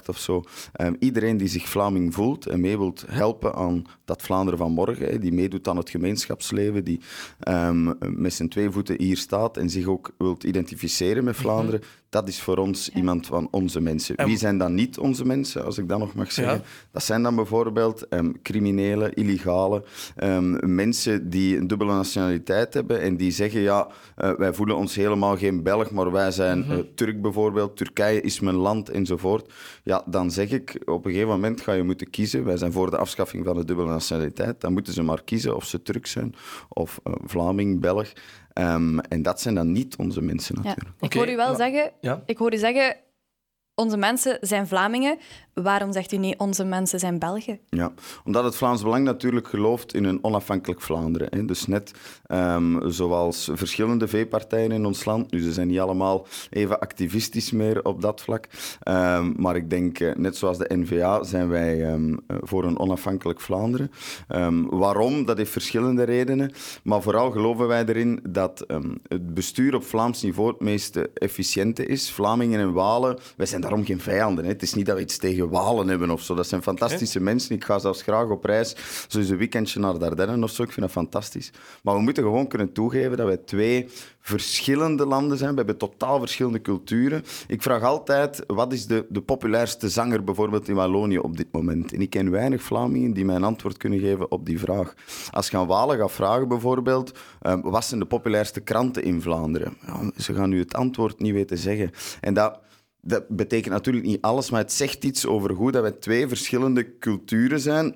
of 0.07 0.17
zo. 0.17 0.43
Um, 0.81 0.95
iedereen 0.99 1.37
die 1.37 1.47
zich 1.47 1.69
Vlaming 1.69 2.13
voelt 2.13 2.45
en 2.45 2.59
mee 2.59 2.77
wilt 2.77 3.05
helpen 3.07 3.53
aan 3.55 3.85
dat 4.05 4.21
Vlaanderen 4.21 4.59
van 4.59 4.71
morgen, 4.71 5.21
die 5.21 5.33
meedoet 5.33 5.67
aan 5.67 5.77
het 5.77 5.89
gemeenschapsleven, 5.89 6.83
die 6.83 6.99
um, 7.47 7.95
met 7.99 8.33
zijn 8.33 8.49
twee 8.49 8.69
voeten 8.69 8.95
hier 8.97 9.17
staat 9.17 9.57
en 9.57 9.69
zich 9.69 9.85
ook 9.85 10.11
wilt 10.17 10.43
identificeren 10.43 11.23
met 11.23 11.35
Vlaanderen, 11.35 11.79
mm-hmm. 11.79 11.98
Dat 12.09 12.27
is 12.27 12.41
voor 12.41 12.57
ons 12.57 12.85
ja. 12.85 12.97
iemand 12.97 13.25
van 13.25 13.47
onze 13.51 13.81
mensen. 13.81 14.15
En... 14.15 14.25
Wie 14.25 14.37
zijn 14.37 14.57
dan 14.57 14.73
niet 14.73 14.97
onze 14.97 15.25
mensen, 15.25 15.65
als 15.65 15.77
ik 15.77 15.89
dat 15.89 15.99
nog 15.99 16.13
mag 16.13 16.31
zeggen? 16.31 16.55
Ja. 16.55 16.63
Dat 16.91 17.03
zijn 17.03 17.23
dan 17.23 17.35
bijvoorbeeld 17.35 18.05
um, 18.09 18.41
criminelen, 18.41 19.13
illegale, 19.13 19.83
mensen 20.59 21.29
die 21.29 21.57
een 21.57 21.67
dubbele 21.67 21.91
nationaliteit 21.91 22.73
hebben 22.73 23.01
en 23.01 23.17
die 23.17 23.31
zeggen, 23.31 23.61
ja, 23.61 23.87
uh, 24.17 24.31
wij 24.37 24.53
voelen 24.53 24.75
ons 24.75 24.95
helemaal 24.95 25.37
geen 25.37 25.63
Belg, 25.63 25.91
maar 25.91 26.11
wij 26.11 26.31
zijn 26.31 26.57
mm-hmm. 26.57 26.77
uh, 26.77 26.83
Turk 26.95 27.21
bijvoorbeeld, 27.21 27.77
Turkije 27.77 28.21
is 28.21 28.39
mijn 28.39 28.55
land 28.55 28.89
enzovoort. 28.89 29.53
Ja, 29.83 30.03
dan 30.05 30.31
zeg 30.31 30.51
ik, 30.51 30.81
op 30.85 31.05
een 31.05 31.11
gegeven 31.11 31.31
moment 31.31 31.61
ga 31.61 31.73
je 31.73 31.83
moeten 31.83 32.09
kiezen. 32.09 32.43
Wij 32.43 32.57
zijn 32.57 32.71
voor 32.71 32.89
de 32.89 32.97
afschaffing 32.97 33.45
van 33.45 33.55
de 33.55 33.65
dubbele 33.65 33.89
nationaliteit. 33.89 34.61
Dan 34.61 34.73
moeten 34.73 34.93
ze 34.93 35.03
maar 35.03 35.23
kiezen 35.23 35.55
of 35.55 35.65
ze 35.65 35.81
Turk 35.81 36.07
zijn 36.07 36.35
of 36.69 36.99
uh, 37.07 37.13
Vlaming, 37.25 37.79
Belg. 37.79 38.11
Um, 38.59 38.99
en 38.99 39.21
dat 39.21 39.41
zijn 39.41 39.55
dan 39.55 39.71
niet 39.71 39.95
onze 39.95 40.21
mensen 40.21 40.55
natuurlijk. 40.55 40.89
Ja. 40.99 41.07
Ik 41.07 41.13
hoor 41.13 41.29
u 41.29 41.35
wel 41.35 41.55
zeggen, 41.55 41.91
ja? 42.01 42.23
ik 42.25 42.37
hoor 42.37 42.53
u 42.53 42.57
zeggen, 42.57 42.95
onze 43.79 43.97
mensen 43.97 44.37
zijn 44.41 44.67
Vlamingen. 44.67 45.17
Waarom 45.53 45.93
zegt 45.93 46.11
u 46.11 46.17
niet, 46.17 46.37
onze 46.37 46.63
mensen 46.63 46.99
zijn 46.99 47.19
Belgen? 47.19 47.59
Ja, 47.69 47.91
omdat 48.25 48.43
het 48.43 48.55
Vlaams 48.55 48.81
Belang 48.81 49.05
natuurlijk 49.05 49.47
gelooft 49.47 49.93
in 49.93 50.03
een 50.03 50.19
onafhankelijk 50.21 50.81
Vlaanderen. 50.81 51.27
Hè. 51.31 51.45
Dus 51.45 51.67
net 51.67 51.91
um, 52.27 52.91
zoals 52.91 53.49
verschillende 53.53 54.07
V-partijen 54.07 54.71
in 54.71 54.85
ons 54.85 55.05
land, 55.05 55.31
nu 55.31 55.41
ze 55.41 55.53
zijn 55.53 55.67
niet 55.67 55.79
allemaal 55.79 56.27
even 56.49 56.79
activistisch 56.79 57.51
meer 57.51 57.85
op 57.85 58.01
dat 58.01 58.21
vlak, 58.21 58.47
um, 58.83 59.33
maar 59.37 59.55
ik 59.55 59.69
denk, 59.69 59.99
uh, 59.99 60.15
net 60.15 60.37
zoals 60.37 60.57
de 60.57 60.77
N-VA, 60.77 61.23
zijn 61.23 61.49
wij 61.49 61.93
um, 61.93 62.19
voor 62.27 62.63
een 62.63 62.79
onafhankelijk 62.79 63.41
Vlaanderen. 63.41 63.91
waarom? 64.69 65.25
Dat 65.25 65.37
heeft 65.37 65.51
verschillende 65.51 66.03
redenen, 66.03 66.51
maar 66.83 67.01
vooral 67.01 67.31
geloven 67.31 67.67
wij 67.67 67.85
erin 67.85 68.19
dat 68.29 68.65
het 69.07 69.33
bestuur 69.33 69.75
op 69.75 69.83
Vlaams 69.83 70.21
niveau 70.21 70.49
het 70.49 70.59
meest 70.59 70.95
efficiënte 71.13 71.85
is. 71.85 72.11
Vlamingen 72.11 72.59
en 72.59 72.73
Walen, 72.73 73.17
wij 73.37 73.45
zijn 73.45 73.61
daarom 73.69 73.85
geen 73.87 73.99
vijanden. 73.99 74.43
Hè. 74.43 74.51
Het 74.51 74.61
is 74.61 74.73
niet 74.73 74.85
dat 74.85 74.95
we 74.95 75.01
iets 75.01 75.17
tegen 75.17 75.49
Walen 75.49 75.87
hebben 75.87 76.09
of 76.09 76.21
zo. 76.21 76.35
Dat 76.35 76.47
zijn 76.47 76.61
fantastische 76.61 77.19
mensen. 77.19 77.55
Ik 77.55 77.63
ga 77.63 77.79
zelfs 77.79 78.01
graag 78.01 78.29
op 78.29 78.45
reis, 78.45 78.75
zoals 79.07 79.29
een 79.29 79.37
weekendje 79.37 79.79
naar 79.79 79.99
Dardenne 79.99 80.43
of 80.43 80.51
zo. 80.51 80.63
Ik 80.63 80.71
vind 80.71 80.85
dat 80.85 80.95
fantastisch. 80.95 81.51
Maar 81.83 81.95
we 81.95 82.01
moeten 82.01 82.23
gewoon 82.23 82.47
kunnen 82.47 82.73
toegeven 82.73 83.17
dat 83.17 83.27
wij 83.27 83.37
twee 83.37 83.87
verschillende 84.19 85.05
landen 85.05 85.37
zijn. 85.37 85.49
We 85.49 85.55
hebben 85.55 85.77
totaal 85.77 86.19
verschillende 86.19 86.61
culturen. 86.61 87.23
Ik 87.47 87.61
vraag 87.61 87.83
altijd, 87.83 88.43
wat 88.47 88.73
is 88.73 88.85
de, 88.85 89.05
de 89.09 89.21
populairste 89.21 89.89
zanger 89.89 90.23
bijvoorbeeld 90.23 90.67
in 90.67 90.75
Wallonië 90.75 91.19
op 91.19 91.37
dit 91.37 91.47
moment? 91.51 91.93
En 91.93 92.01
ik 92.01 92.09
ken 92.09 92.31
weinig 92.31 92.61
Vlamingen 92.61 93.13
die 93.13 93.25
mij 93.25 93.35
een 93.35 93.43
antwoord 93.43 93.77
kunnen 93.77 93.99
geven 93.99 94.31
op 94.31 94.45
die 94.45 94.59
vraag. 94.59 94.93
Als 95.31 95.49
je 95.49 95.57
aan 95.57 95.67
Walen 95.67 95.97
gaat 95.97 96.11
vragen 96.11 96.47
bijvoorbeeld, 96.47 97.17
um, 97.41 97.61
wat 97.61 97.85
zijn 97.85 97.99
de 97.99 98.05
populairste 98.05 98.59
kranten 98.59 99.03
in 99.03 99.21
Vlaanderen? 99.21 99.77
Ja, 99.85 100.11
ze 100.17 100.33
gaan 100.33 100.51
u 100.51 100.59
het 100.59 100.73
antwoord 100.73 101.19
niet 101.19 101.33
weten 101.33 101.57
zeggen. 101.57 101.91
En 102.21 102.33
dat... 102.33 102.59
Dat 103.01 103.27
betekent 103.27 103.73
natuurlijk 103.73 104.05
niet 104.05 104.21
alles, 104.21 104.49
maar 104.49 104.61
het 104.61 104.71
zegt 104.71 105.03
iets 105.03 105.25
over 105.25 105.51
hoe 105.51 105.71
dat 105.71 105.81
wij 105.81 105.91
twee 105.91 106.27
verschillende 106.27 106.97
culturen 106.97 107.59
zijn. 107.59 107.95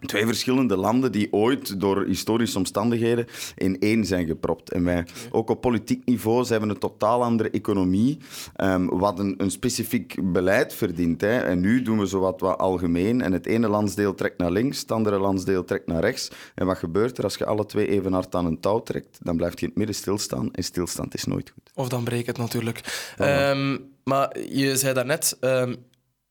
Twee 0.00 0.26
verschillende 0.26 0.76
landen 0.76 1.12
die 1.12 1.32
ooit 1.32 1.80
door 1.80 2.04
historische 2.04 2.58
omstandigheden 2.58 3.26
in 3.56 3.78
één 3.78 4.04
zijn 4.04 4.26
gepropt. 4.26 4.72
En 4.72 4.84
wij, 4.84 5.06
ook 5.30 5.50
op 5.50 5.60
politiek 5.60 6.04
niveau, 6.04 6.44
ze 6.44 6.52
hebben 6.52 6.70
een 6.70 6.78
totaal 6.78 7.22
andere 7.22 7.50
economie, 7.50 8.18
um, 8.56 8.88
wat 8.88 9.18
een, 9.18 9.34
een, 9.38 9.50
specifiek 9.50 10.32
beleid 10.32 10.74
verdient. 10.74 11.20
Hè. 11.20 11.38
En 11.38 11.60
nu 11.60 11.82
doen 11.82 11.98
we 11.98 12.08
zo 12.08 12.20
wat, 12.20 12.40
wat 12.40 12.58
algemeen. 12.58 13.22
En 13.22 13.32
het 13.32 13.46
ene 13.46 13.68
landsdeel 13.68 14.14
trekt 14.14 14.38
naar 14.38 14.50
links, 14.50 14.80
het 14.80 14.92
andere 14.92 15.18
landsdeel 15.18 15.64
trekt 15.64 15.86
naar 15.86 16.00
rechts. 16.00 16.30
En 16.54 16.66
wat 16.66 16.78
gebeurt 16.78 17.18
er 17.18 17.24
als 17.24 17.36
je 17.36 17.46
alle 17.46 17.66
twee 17.66 17.88
even 17.88 18.12
hard 18.12 18.34
aan 18.34 18.46
een 18.46 18.60
touw 18.60 18.82
trekt? 18.82 19.18
Dan 19.22 19.36
blijft 19.36 19.60
je 19.60 19.64
in 19.64 19.68
het 19.68 19.78
midden 19.78 19.96
stilstaan 19.96 20.48
en 20.52 20.64
stilstand 20.64 21.14
is 21.14 21.24
nooit 21.24 21.50
goed. 21.50 21.70
Of 21.74 21.88
dan 21.88 22.04
breekt 22.04 22.26
het 22.26 22.38
natuurlijk. 22.38 23.12
Um, 23.18 23.90
maar 24.04 24.38
je 24.38 24.76
zei 24.76 24.94
daarnet, 24.94 25.36
um, 25.40 25.76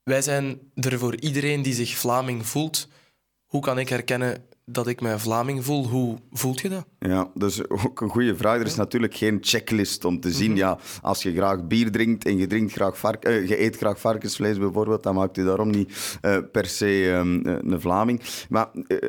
wij 0.03 0.21
zijn 0.21 0.59
er 0.73 0.99
voor 0.99 1.15
iedereen 1.15 1.61
die 1.61 1.73
zich 1.73 1.97
Vlaming 1.97 2.45
voelt. 2.45 2.88
Hoe 3.49 3.61
kan 3.61 3.79
ik 3.79 3.89
herkennen 3.89 4.43
dat 4.71 4.87
ik 4.87 5.01
mij 5.01 5.19
Vlaming 5.19 5.65
voel. 5.65 5.87
Hoe 5.87 6.17
voelt 6.31 6.59
je 6.59 6.69
dat? 6.69 6.85
Ja, 6.99 7.29
dat 7.33 7.49
is 7.49 7.69
ook 7.69 8.01
een 8.01 8.09
goede 8.09 8.35
vraag. 8.35 8.59
Er 8.59 8.65
is 8.65 8.75
natuurlijk 8.75 9.15
geen 9.15 9.37
checklist 9.41 10.05
om 10.05 10.19
te 10.19 10.31
zien. 10.31 10.55
Ja, 10.55 10.77
als 11.01 11.23
je 11.23 11.33
graag 11.33 11.67
bier 11.67 11.91
drinkt 11.91 12.25
en 12.25 12.37
je, 12.37 12.47
drinkt 12.47 12.71
graag 12.73 12.97
vark 12.97 13.23
eh, 13.23 13.47
je 13.47 13.61
eet 13.61 13.77
graag 13.77 13.99
varkensvlees 13.99 14.57
bijvoorbeeld, 14.57 15.03
dan 15.03 15.15
maakt 15.15 15.37
u 15.37 15.45
daarom 15.45 15.69
niet 15.69 16.17
eh, 16.21 16.37
per 16.51 16.65
se 16.65 17.11
ehm, 17.13 17.45
eh, 17.47 17.71
een 17.71 17.81
Vlaming. 17.81 18.21
Maar 18.49 18.67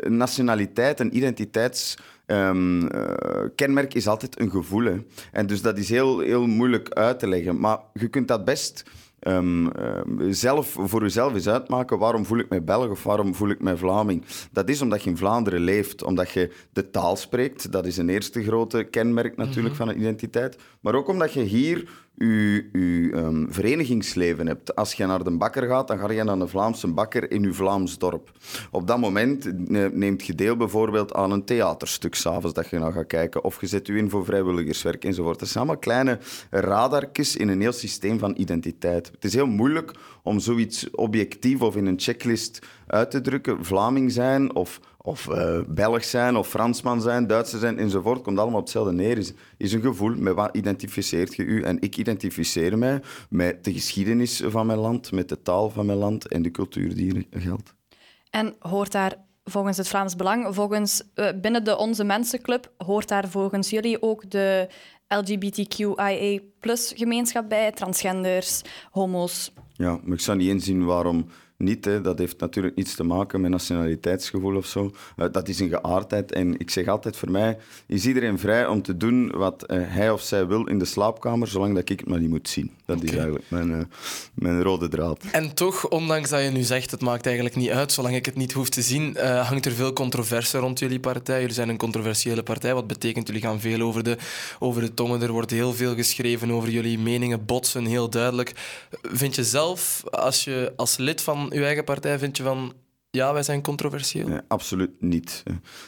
nationaliteit 0.09 1.01
en 1.01 1.17
identiteits... 1.17 1.97
ehm, 2.27 2.87
eh, 2.87 3.49
kenmerk 3.55 3.95
is 3.95 4.07
altijd 4.07 4.41
een 4.41 4.51
gevoel. 4.51 4.85
hè. 4.85 4.97
En 5.33 5.47
dus 5.47 5.63
dat 5.63 5.79
is 5.79 5.89
heel, 5.89 6.19
heel 6.19 6.47
moeilijk 6.47 6.91
uit 6.91 7.19
te 7.19 7.29
leggen. 7.29 7.61
Maar 7.61 7.79
je 7.93 8.09
kunt 8.09 8.29
dat 8.29 8.45
best 8.45 8.83
ehm, 9.21 9.67
ehm, 9.67 10.33
zelf 10.33 10.77
voor 10.79 11.03
jezelf 11.03 11.35
eens 11.35 11.49
uitmaken. 11.49 11.99
Waarom 11.99 12.27
voel 12.27 12.39
ik 12.39 12.49
mij 12.49 12.65
Belg 12.65 12.91
of 12.91 13.03
waarom 13.03 13.35
voel 13.35 13.49
ik 13.49 13.63
mij 13.63 13.77
Vlaming? 13.77 14.25
Dat 14.53 14.69
is 14.69 14.83
omdat 14.83 15.03
je 15.03 15.11
in 15.11 15.17
Vlaanderen 15.17 15.61
leeft, 15.61 16.03
omdat 16.03 16.31
je 16.31 16.53
de 16.73 16.91
taal 16.91 17.17
spreekt. 17.17 17.73
Dat 17.73 17.87
is 17.87 17.97
een 17.97 18.09
eerste 18.09 18.43
grote 18.43 18.85
kenmerk 18.85 19.37
natuurlijk 19.37 19.75
van 19.75 19.89
een 19.89 19.99
identiteit. 19.99 20.57
Maar 20.81 20.95
ook 20.95 21.09
omdat 21.09 21.33
je 21.33 21.43
hier 21.43 21.89
je, 22.25 22.69
je 22.73 23.11
ehm, 23.13 23.47
verenigingsleven 23.49 24.47
hebt. 24.47 24.75
Als 24.75 24.93
je 24.93 25.07
naar 25.07 25.25
de 25.25 25.31
bakker 25.31 25.69
gaat, 25.69 25.89
dan 25.89 25.99
ga 25.99 26.11
je 26.11 26.25
naar 26.25 26.39
een 26.39 26.49
Vlaamse 26.49 26.89
bakker 26.89 27.31
in 27.31 27.43
je 27.43 27.53
Vlaams 27.53 27.99
dorp. 27.99 28.31
Op 28.71 28.87
dat 28.87 28.99
moment 28.99 29.69
ne- 29.69 29.91
neemt 29.93 30.27
je 30.27 30.35
deel 30.35 30.57
bijvoorbeeld 30.57 31.15
aan 31.15 31.31
een 31.31 31.45
theaterstuk 31.45 32.15
s'avonds 32.15 32.55
dat 32.55 32.69
je 32.69 32.79
naar 32.79 32.93
gaat 32.93 33.07
kijken. 33.07 33.45
Of 33.45 33.61
je 33.61 33.67
zet 33.67 33.87
je 33.87 33.97
in 33.97 34.11
voor 34.11 34.25
vrijwilligerswerk 34.25 35.05
enzovoort. 35.05 35.39
Dat 35.39 35.49
zijn 35.49 35.65
allemaal 35.65 35.83
kleine 35.83 36.19
radartjes 36.51 37.37
in 37.37 37.49
een 37.49 37.61
heel 37.61 37.73
systeem 37.73 38.19
van 38.19 38.35
identiteit. 38.37 39.11
Het 39.15 39.25
is 39.25 39.35
heel 39.35 39.47
moeilijk 39.47 39.93
om 40.23 40.41
zoiets 40.41 40.91
objectief 40.91 41.61
of 41.61 41.77
in 41.77 41.87
een 41.87 42.01
checklist 42.01 42.59
uit 42.87 43.11
te 43.11 43.21
drukken. 43.21 43.65
Vlaming 43.65 44.13
zijn 44.13 44.55
of, 44.55 44.81
of 45.03 45.29
eh, 45.29 45.61
Belg 45.69 46.05
zijn 46.05 46.37
of 46.37 46.49
Fransman 46.49 47.01
zijn, 47.01 47.27
Duitser 47.27 47.59
zijn 47.59 47.79
enzovoort. 47.79 48.23
Komt 48.23 48.39
allemaal 48.39 48.59
op 48.59 48.65
hetzelfde 48.65 48.93
neer. 48.93 49.19
Is, 49.19 49.33
is 49.57 49.73
een 49.73 49.81
gevoel. 49.81 50.15
Met 50.17 50.35
wat 50.35 50.57
identificeert 50.57 51.35
je 51.35 51.43
u? 51.43 51.63
En 51.63 51.81
ik 51.81 51.97
identificeer 51.97 52.79
mij 52.79 53.03
met 53.29 53.65
de 53.65 53.73
geschiedenis 53.73 54.43
van 54.47 54.67
mijn 54.67 54.79
land, 54.79 55.13
met 55.13 55.29
de 55.29 55.43
taal 55.43 55.71
van 55.71 55.87
mijn 55.87 55.99
land 55.99 56.27
en 56.27 56.43
de 56.43 56.51
cultuur 56.51 56.95
die 56.95 57.27
er 57.31 57.41
geldt. 57.41 57.75
En 58.31 58.55
hoort 58.59 58.93
daar 58.93 59.17
volgens 59.45 59.77
het 59.77 59.89
Vlaams 59.89 60.17
Belang, 60.17 60.55
volgens, 60.55 61.03
eh, 61.15 61.29
binnen 61.41 61.65
de 61.65 61.77
Onze 61.77 62.05
Mensenclub, 62.05 62.73
hoort 62.77 63.09
daar 63.09 63.29
volgens 63.29 63.71
jullie 63.71 64.03
ook 64.03 64.31
de 64.31 64.69
LGBTQIA-gemeenschap 65.09 67.49
bij, 67.49 67.73
transgenders, 67.73 68.63
homo's? 68.91 69.53
Ja, 69.73 70.01
maar 70.03 70.15
ik 70.15 70.21
zou 70.21 70.39
niet 70.39 70.49
inzien 70.49 70.85
waarom 70.85 71.27
niet. 71.61 71.85
Hè. 71.85 72.01
Dat 72.01 72.19
heeft 72.19 72.41
natuurlijk 72.41 72.77
niets 72.77 72.95
te 72.95 73.05
maken 73.05 73.41
met 73.41 73.51
nationaliteitsgevoel 73.51 74.57
of 74.57 74.67
zo. 74.67 74.93
Eh, 75.17 75.27
dat 75.33 75.49
is 75.49 75.61
een 75.61 75.69
geaardheid. 75.69 76.33
En 76.33 76.59
ik 76.59 76.71
zeg 76.71 76.87
altijd, 76.87 77.17
voor 77.17 77.31
mij 77.31 77.59
is 77.87 78.07
iedereen 78.07 78.39
vrij 78.39 78.67
om 78.67 78.83
te 78.83 78.97
doen 78.97 79.31
wat 79.31 79.63
eh, 79.63 79.79
hij 79.83 80.11
of 80.11 80.23
zij 80.23 80.47
wil 80.47 80.67
in 80.67 80.79
de 80.79 80.85
slaapkamer, 80.85 81.49
zolang 81.49 81.75
dat 81.75 81.89
ik 81.89 81.99
het 81.99 82.09
maar 82.09 82.21
niet 82.21 82.31
moet 82.31 82.49
zien. 82.49 82.71
Dat 82.85 83.03
is 83.03 83.11
eigenlijk 83.11 83.45
mijn, 83.49 83.73
eh, 83.73 83.81
mijn 84.35 84.63
rode 84.63 84.89
draad. 84.89 85.25
En 85.33 85.55
toch, 85.55 85.89
ondanks 85.89 86.31
dat 86.31 86.43
je 86.43 86.51
nu 86.51 86.63
zegt, 86.63 86.91
het 86.91 87.01
maakt 87.01 87.27
eigenlijk 87.27 87.57
niet 87.57 87.71
uit, 87.71 87.93
zolang 87.93 88.15
ik 88.15 88.27
het 88.27 88.37
niet 88.37 88.53
hoef 88.53 88.69
te 88.69 88.83
zien, 88.83 89.17
hangt 89.19 89.67
er 89.67 89.73
veel 89.73 89.93
controverse 89.93 90.59
rond 90.59 90.79
jullie 90.79 91.01
partij. 91.01 91.41
Jullie 91.41 91.55
zijn 91.55 91.69
een 91.69 91.77
controversiële 91.77 92.43
partij, 92.43 92.75
wat 92.75 92.87
betekent 92.87 93.27
jullie 93.27 93.43
gaan 93.43 93.61
veel 93.61 93.81
over 93.81 94.03
de, 94.03 94.17
over 94.59 94.83
de 94.83 94.95
tongen. 94.95 95.23
Er 95.23 95.33
wordt 95.33 95.51
heel 95.51 95.73
veel 95.73 95.95
geschreven 95.95 96.51
over 96.51 96.71
jullie 96.71 96.99
meningen, 96.99 97.45
botsen, 97.45 97.85
heel 97.85 98.11
duidelijk. 98.11 98.53
Vind 99.03 99.35
je 99.35 99.45
zelf, 99.45 100.03
als 100.11 100.45
je 100.45 100.73
als 100.77 100.97
lid 100.97 101.21
van 101.21 101.50
je 101.53 101.65
eigen 101.65 101.85
partij, 101.85 102.19
vind 102.19 102.37
je 102.37 102.43
van, 102.43 102.73
ja, 103.11 103.33
wij 103.33 103.43
zijn 103.43 103.63
controversieel? 103.63 104.41
Absoluut 104.49 105.03
niet. 105.03 105.43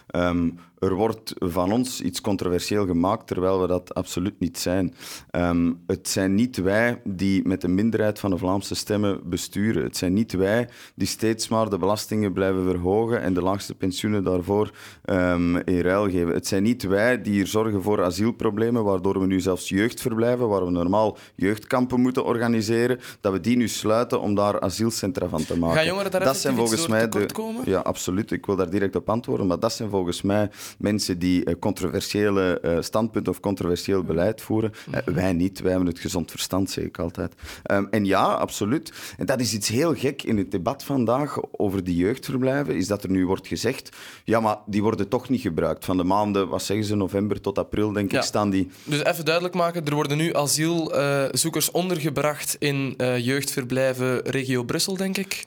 Ehm, 0.07 0.50
er 0.83 0.95
wordt 0.95 1.35
van 1.39 1.73
ons 1.73 2.01
iets 2.01 2.21
controversieel 2.21 2.87
gemaakt, 2.87 3.27
terwijl 3.27 3.61
we 3.61 3.67
dat 3.67 3.95
absoluut 3.95 4.39
niet 4.39 4.59
zijn. 4.59 4.95
Ehm, 5.31 5.73
het 5.87 6.09
zijn 6.09 6.35
niet 6.35 6.57
wij 6.57 7.01
die 7.05 7.47
met 7.47 7.61
de 7.61 7.69
minderheid 7.69 8.21
van 8.21 8.31
de 8.31 8.39
Vlaamse 8.39 8.75
stemmen 8.75 9.21
besturen. 9.25 9.83
Het 9.83 9.97
zijn 9.97 10.12
niet 10.12 10.33
wij 10.33 10.69
die 10.95 11.07
steeds 11.07 11.49
maar 11.49 11.71
de 11.71 11.79
belastingen 11.79 12.33
blijven 12.33 12.65
verhogen 12.65 13.21
en 13.21 13.35
de 13.35 13.43
laagste 13.43 13.75
pensioenen 13.75 14.25
daarvoor 14.25 14.71
ehm, 15.05 15.57
in 15.57 15.81
ruil 15.81 16.11
geven. 16.11 16.35
Het 16.35 16.47
zijn 16.47 16.62
niet 16.62 16.83
wij 16.83 17.23
die 17.23 17.33
hier 17.33 17.47
zorgen 17.47 17.83
voor 17.83 18.05
asielproblemen, 18.05 18.85
waardoor 18.85 19.21
we 19.21 19.27
nu 19.27 19.41
zelfs 19.41 19.69
jeugdverblijven, 19.69 20.49
waar 20.49 20.65
we 20.65 20.71
normaal 20.71 21.17
jeugdkampen 21.35 22.01
moeten 22.01 22.25
organiseren, 22.25 22.99
dat 23.21 23.33
we 23.33 23.41
die 23.41 23.57
nu 23.57 23.69
sluiten 23.69 24.21
om 24.21 24.35
daar 24.35 24.61
asielcentra 24.61 25.29
van 25.29 25.45
te 25.45 25.59
maken. 25.59 25.77
Gaan 25.77 25.87
jongeren 25.87 26.11
daar 26.11 26.25
dat 26.25 26.37
zijn 26.37 26.57
volgens 26.57 26.87
mij 26.87 27.09
komen? 27.09 27.62
ja, 27.65 27.79
absoluut. 27.79 28.31
Ik 28.31 28.47
wil 28.47 28.57
daar 28.57 28.71
direct 28.71 28.97
op 28.97 29.11
antwoorden. 29.11 29.47
Maar 29.47 29.59
dat 29.59 29.73
zijn 29.73 29.91
volgens 29.91 30.23
mij 30.23 30.51
mensen 30.79 31.19
die 31.19 31.45
eh, 31.45 31.55
controversiële 31.59 32.61
eh, 32.61 32.76
standpunten 32.81 33.33
of 33.33 33.41
controversieel 33.41 34.02
beleid 34.02 34.41
voeren. 34.43 34.73
Eh, 34.91 35.14
wij 35.14 35.33
niet. 35.33 35.61
Wij 35.61 35.71
hebben 35.71 35.88
het 35.88 35.99
gezond 35.99 36.31
verstand, 36.31 36.71
zeg 36.71 36.85
ik 36.85 36.99
altijd. 36.99 37.35
Ehm, 37.62 37.85
en 37.91 38.05
ja, 38.05 38.25
absoluut. 38.25 38.93
En 39.17 39.26
dat 39.26 39.41
is 39.41 39.52
iets 39.52 39.69
heel 39.69 39.95
gek 39.95 40.23
in 40.23 40.38
het 40.38 40.50
debat 40.50 40.85
vandaag 40.85 41.38
over 41.50 41.85
die 41.85 41.97
jeugdverblijven, 41.97 42.76
is 42.76 42.87
dat 42.87 43.02
er 43.02 43.11
nu 43.11 43.26
wordt 43.26 43.47
gezegd, 43.47 43.97
ja, 44.25 44.41
maar 44.41 44.57
die 44.67 44.83
worden 44.83 45.09
toch 45.09 45.29
niet 45.29 45.41
gebruikt. 45.41 45.85
Van 45.85 45.97
de 45.97 46.05
maanden, 46.05 46.49
wat 46.49 46.62
zeggen 46.62 46.87
ze, 46.87 46.95
november 46.95 47.41
tot 47.41 47.59
april, 47.59 47.93
denk 47.93 48.11
Ja. 48.12 48.19
ik, 48.19 48.25
staan 48.25 48.50
die... 48.50 48.71
Dus 48.85 49.05
even 49.05 49.25
duidelijk 49.25 49.55
maken, 49.55 49.85
er 49.85 49.95
worden 49.95 50.17
nu 50.17 50.35
asielzoekers 50.35 51.71
ondergebracht 51.71 52.57
in 52.59 52.95
jeugdverblijven 53.19 54.21
regio 54.21 54.64
Brussel, 54.64 54.97
denk 54.97 55.17
ik. 55.17 55.43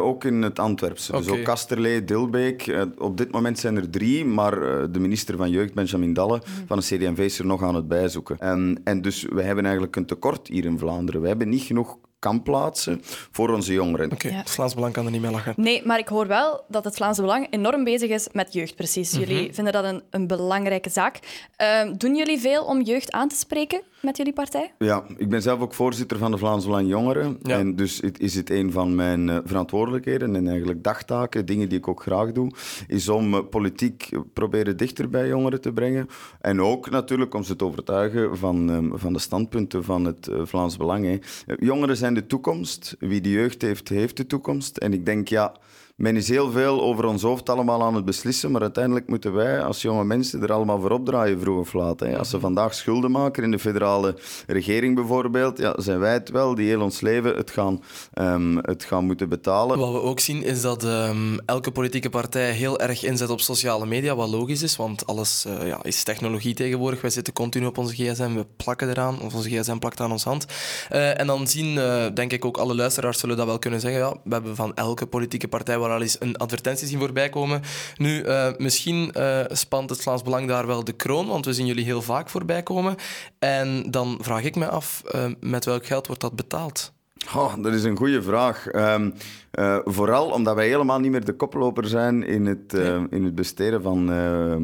Ook 0.00 0.24
in 0.24 0.42
het 0.42 0.58
Antwerpse. 0.58 1.12
Dus 1.12 1.26
Oké. 1.26 1.38
ook 1.38 1.44
Kasterlee, 1.44 2.04
Dilbeek. 2.04 2.86
Op 2.98 3.16
dit 3.16 3.30
moment 3.32 3.58
zijn 3.58 3.76
er 3.76 3.90
drie, 3.90 4.24
maar 4.24 4.62
de 4.90 4.98
minister 4.98 5.36
van 5.36 5.50
Jeugd, 5.50 5.74
Benjamin 5.74 6.12
Dalle, 6.12 6.42
van 6.66 6.78
de 6.78 6.84
CD&V 6.84 7.18
is 7.18 7.38
er 7.38 7.46
nog 7.46 7.62
aan 7.62 7.74
het 7.74 7.88
bijzoeken. 7.88 8.38
En, 8.38 8.80
en 8.84 9.02
dus 9.02 9.22
we 9.22 9.42
hebben 9.42 9.64
eigenlijk 9.64 9.96
een 9.96 10.06
tekort 10.06 10.48
hier 10.48 10.64
in 10.64 10.78
Vlaanderen. 10.78 11.20
We 11.20 11.28
hebben 11.28 11.48
niet 11.48 11.62
genoeg 11.62 11.98
kampplaatsen 12.18 13.00
voor 13.30 13.48
onze 13.50 13.72
jongeren. 13.72 14.12
Oké, 14.12 14.28
Ja. 14.28 14.34
het 14.34 14.50
Vlaams 14.50 14.74
Belang 14.74 14.92
kan 14.92 15.04
er 15.04 15.10
niet 15.10 15.20
mee 15.20 15.30
lachen. 15.30 15.54
Nee, 15.56 15.82
maar 15.86 15.98
ik 15.98 16.08
hoor 16.08 16.26
wel 16.26 16.64
dat 16.68 16.84
het 16.84 16.94
Vlaamse 16.96 17.20
Belang 17.20 17.46
enorm 17.50 17.84
bezig 17.84 18.10
is 18.10 18.28
met 18.32 18.52
jeugd, 18.52 18.74
precies. 18.76 19.12
Jullie 19.12 19.54
vinden 19.54 19.72
dat 19.72 19.84
een, 19.84 20.02
een 20.10 20.26
belangrijke 20.26 20.90
zaak. 20.90 21.18
Ehm, 21.56 21.94
doen 21.96 22.16
jullie 22.16 22.38
veel 22.38 22.64
om 22.64 22.82
jeugd 22.82 23.12
aan 23.12 23.28
te 23.28 23.36
spreken 23.36 23.82
met 24.00 24.16
jullie 24.16 24.32
partij? 24.32 24.72
Ja, 24.78 25.04
ik 25.16 25.28
ben 25.28 25.42
zelf 25.42 25.60
ook 25.60 25.74
voorzitter 25.74 26.18
van 26.18 26.30
de 26.30 26.38
Vlaams 26.38 26.64
Belang 26.64 26.88
Jongeren. 26.88 27.38
Ja. 27.42 27.58
En 27.58 27.76
dus 27.76 28.00
het, 28.00 28.20
is 28.20 28.34
het 28.34 28.50
een 28.50 28.72
van 28.72 28.94
mijn 28.94 29.28
eh, 29.28 29.38
verantwoordelijkheden 29.44 30.36
en 30.36 30.48
eigenlijk 30.48 30.84
dagtaken, 30.84 31.46
dingen 31.46 31.68
die 31.68 31.78
ik 31.78 31.88
ook 31.88 32.02
graag 32.02 32.32
doe, 32.32 32.50
is 32.86 33.08
om 33.08 33.34
eh, 33.34 33.40
politiek 33.50 34.08
proberen 34.32 34.76
dichter 34.76 35.08
bij 35.08 35.28
jongeren 35.28 35.60
te 35.60 35.72
brengen. 35.72 36.08
En 36.40 36.60
ook 36.60 36.90
natuurlijk 36.90 37.34
om 37.34 37.42
ze 37.42 37.56
te 37.56 37.64
overtuigen 37.64 38.36
van, 38.36 38.70
eh, 38.70 38.98
van 38.98 39.12
de 39.12 39.18
standpunten 39.18 39.84
van 39.84 40.04
het 40.04 40.28
eh, 40.28 40.40
Vlaams 40.42 40.76
Belang. 40.76 41.04
Hè. 41.04 41.18
Jongeren 41.58 41.96
zijn 41.96 42.14
de 42.14 42.26
toekomst. 42.26 42.96
Wie 42.98 43.20
de 43.20 43.30
jeugd 43.30 43.62
heeft, 43.62 43.88
heeft 43.88 44.16
de 44.16 44.26
toekomst. 44.26 44.76
En 44.76 44.92
ik 44.92 45.06
denk, 45.06 45.28
ja... 45.28 45.54
Men 45.96 46.16
is 46.16 46.28
heel 46.28 46.50
veel 46.50 46.82
over 46.82 47.04
ons 47.04 47.22
hoofd 47.22 47.48
allemaal 47.48 47.82
aan 47.82 47.94
het 47.94 48.04
beslissen, 48.04 48.50
maar 48.50 48.60
uiteindelijk 48.60 49.08
moeten 49.08 49.32
wij 49.32 49.62
als 49.62 49.82
jonge 49.82 50.04
mensen 50.04 50.42
er 50.42 50.52
allemaal 50.52 50.80
voor 50.80 50.90
opdraaien, 50.90 51.40
vroeg 51.40 51.58
of 51.58 51.72
laat. 51.72 52.02
Als 52.16 52.30
ze 52.30 52.40
vandaag 52.40 52.74
schulden 52.74 53.10
maken 53.10 53.42
in 53.42 53.50
de 53.50 53.58
federale 53.58 54.16
regering 54.46 54.94
bijvoorbeeld, 54.94 55.58
ja, 55.58 55.74
zijn 55.76 55.98
wij 55.98 56.12
het 56.12 56.30
wel 56.30 56.54
die 56.54 56.68
heel 56.68 56.80
ons 56.80 57.00
leven 57.00 57.36
het 57.36 57.50
gaan, 57.50 57.82
ehm, 58.12 58.56
het 58.56 58.84
gaan 58.84 59.04
moeten 59.04 59.28
betalen. 59.28 59.78
Wat 59.78 59.92
we 59.92 60.00
ook 60.00 60.20
zien 60.20 60.42
is 60.42 60.60
dat 60.60 60.84
ehm, 60.84 61.38
elke 61.46 61.70
politieke 61.70 62.10
partij 62.10 62.50
heel 62.52 62.80
erg 62.80 63.04
inzet 63.04 63.30
op 63.30 63.40
sociale 63.40 63.86
media, 63.86 64.14
wat 64.16 64.28
logisch 64.28 64.62
is, 64.62 64.76
want 64.76 65.06
alles 65.06 65.44
eh, 65.44 65.66
ja, 65.66 65.82
is 65.82 66.02
technologie 66.02 66.54
tegenwoordig. 66.54 67.00
Wij 67.00 67.10
zitten 67.10 67.32
continu 67.32 67.66
op 67.66 67.78
onze 67.78 67.94
gsm, 67.94 68.34
we 68.34 68.46
plakken 68.56 68.88
eraan, 68.88 69.20
of 69.20 69.34
onze 69.34 69.50
gsm 69.50 69.78
plakt 69.78 70.00
aan 70.00 70.12
onze 70.12 70.28
hand. 70.28 70.46
Eh, 70.88 71.20
en 71.20 71.26
dan 71.26 71.46
zien, 71.46 71.78
eh, 71.78 72.06
denk 72.14 72.32
ik 72.32 72.44
ook 72.44 72.56
alle 72.56 72.74
luisteraars 72.74 73.18
zullen 73.18 73.36
dat 73.36 73.46
wel 73.46 73.58
kunnen 73.58 73.80
zeggen, 73.80 74.00
ja, 74.00 74.14
we 74.24 74.32
hebben 74.32 74.56
van 74.56 74.74
elke 74.74 75.06
politieke 75.06 75.48
partij 75.48 75.84
wel 75.86 75.96
al 75.96 76.02
eens 76.02 76.20
een 76.20 76.36
advertentie 76.36 76.86
zien 76.86 76.98
voorbij 76.98 77.28
komen. 77.28 77.62
Nu, 77.96 78.22
eh, 78.22 78.48
misschien 78.56 79.12
eh, 79.12 79.44
spant 79.48 79.90
het 79.90 80.02
Vlaams 80.02 80.22
Belang 80.22 80.48
daar 80.48 80.66
wel 80.66 80.84
de 80.84 80.92
kroon, 80.92 81.26
want 81.26 81.44
we 81.44 81.52
zien 81.52 81.66
jullie 81.66 81.84
heel 81.84 82.02
vaak 82.02 82.30
voorbij 82.30 82.62
komen. 82.62 82.96
En 83.38 83.90
dan 83.90 84.18
vraag 84.20 84.42
ik 84.42 84.56
me 84.56 84.68
af, 84.68 85.02
eh, 85.10 85.24
met 85.40 85.64
welk 85.64 85.86
geld 85.86 86.06
wordt 86.06 86.22
dat 86.22 86.36
betaald? 86.36 86.94
Oh, 87.34 87.54
dat 87.62 87.72
is 87.72 87.84
een 87.84 87.96
goede 87.96 88.22
vraag. 88.22 88.66
Ehm, 88.66 89.10
eh, 89.50 89.78
vooral 89.84 90.30
omdat 90.30 90.54
wij 90.54 90.66
helemaal 90.68 90.98
niet 91.00 91.10
meer 91.10 91.24
de 91.24 91.32
koploper 91.32 91.86
zijn 91.86 92.22
in 92.22 92.46
het, 92.46 92.74
eh, 92.74 93.02
in 93.10 93.24
het 93.24 93.34
besteden 93.34 93.82
van, 93.82 94.12
eh, 94.12 94.56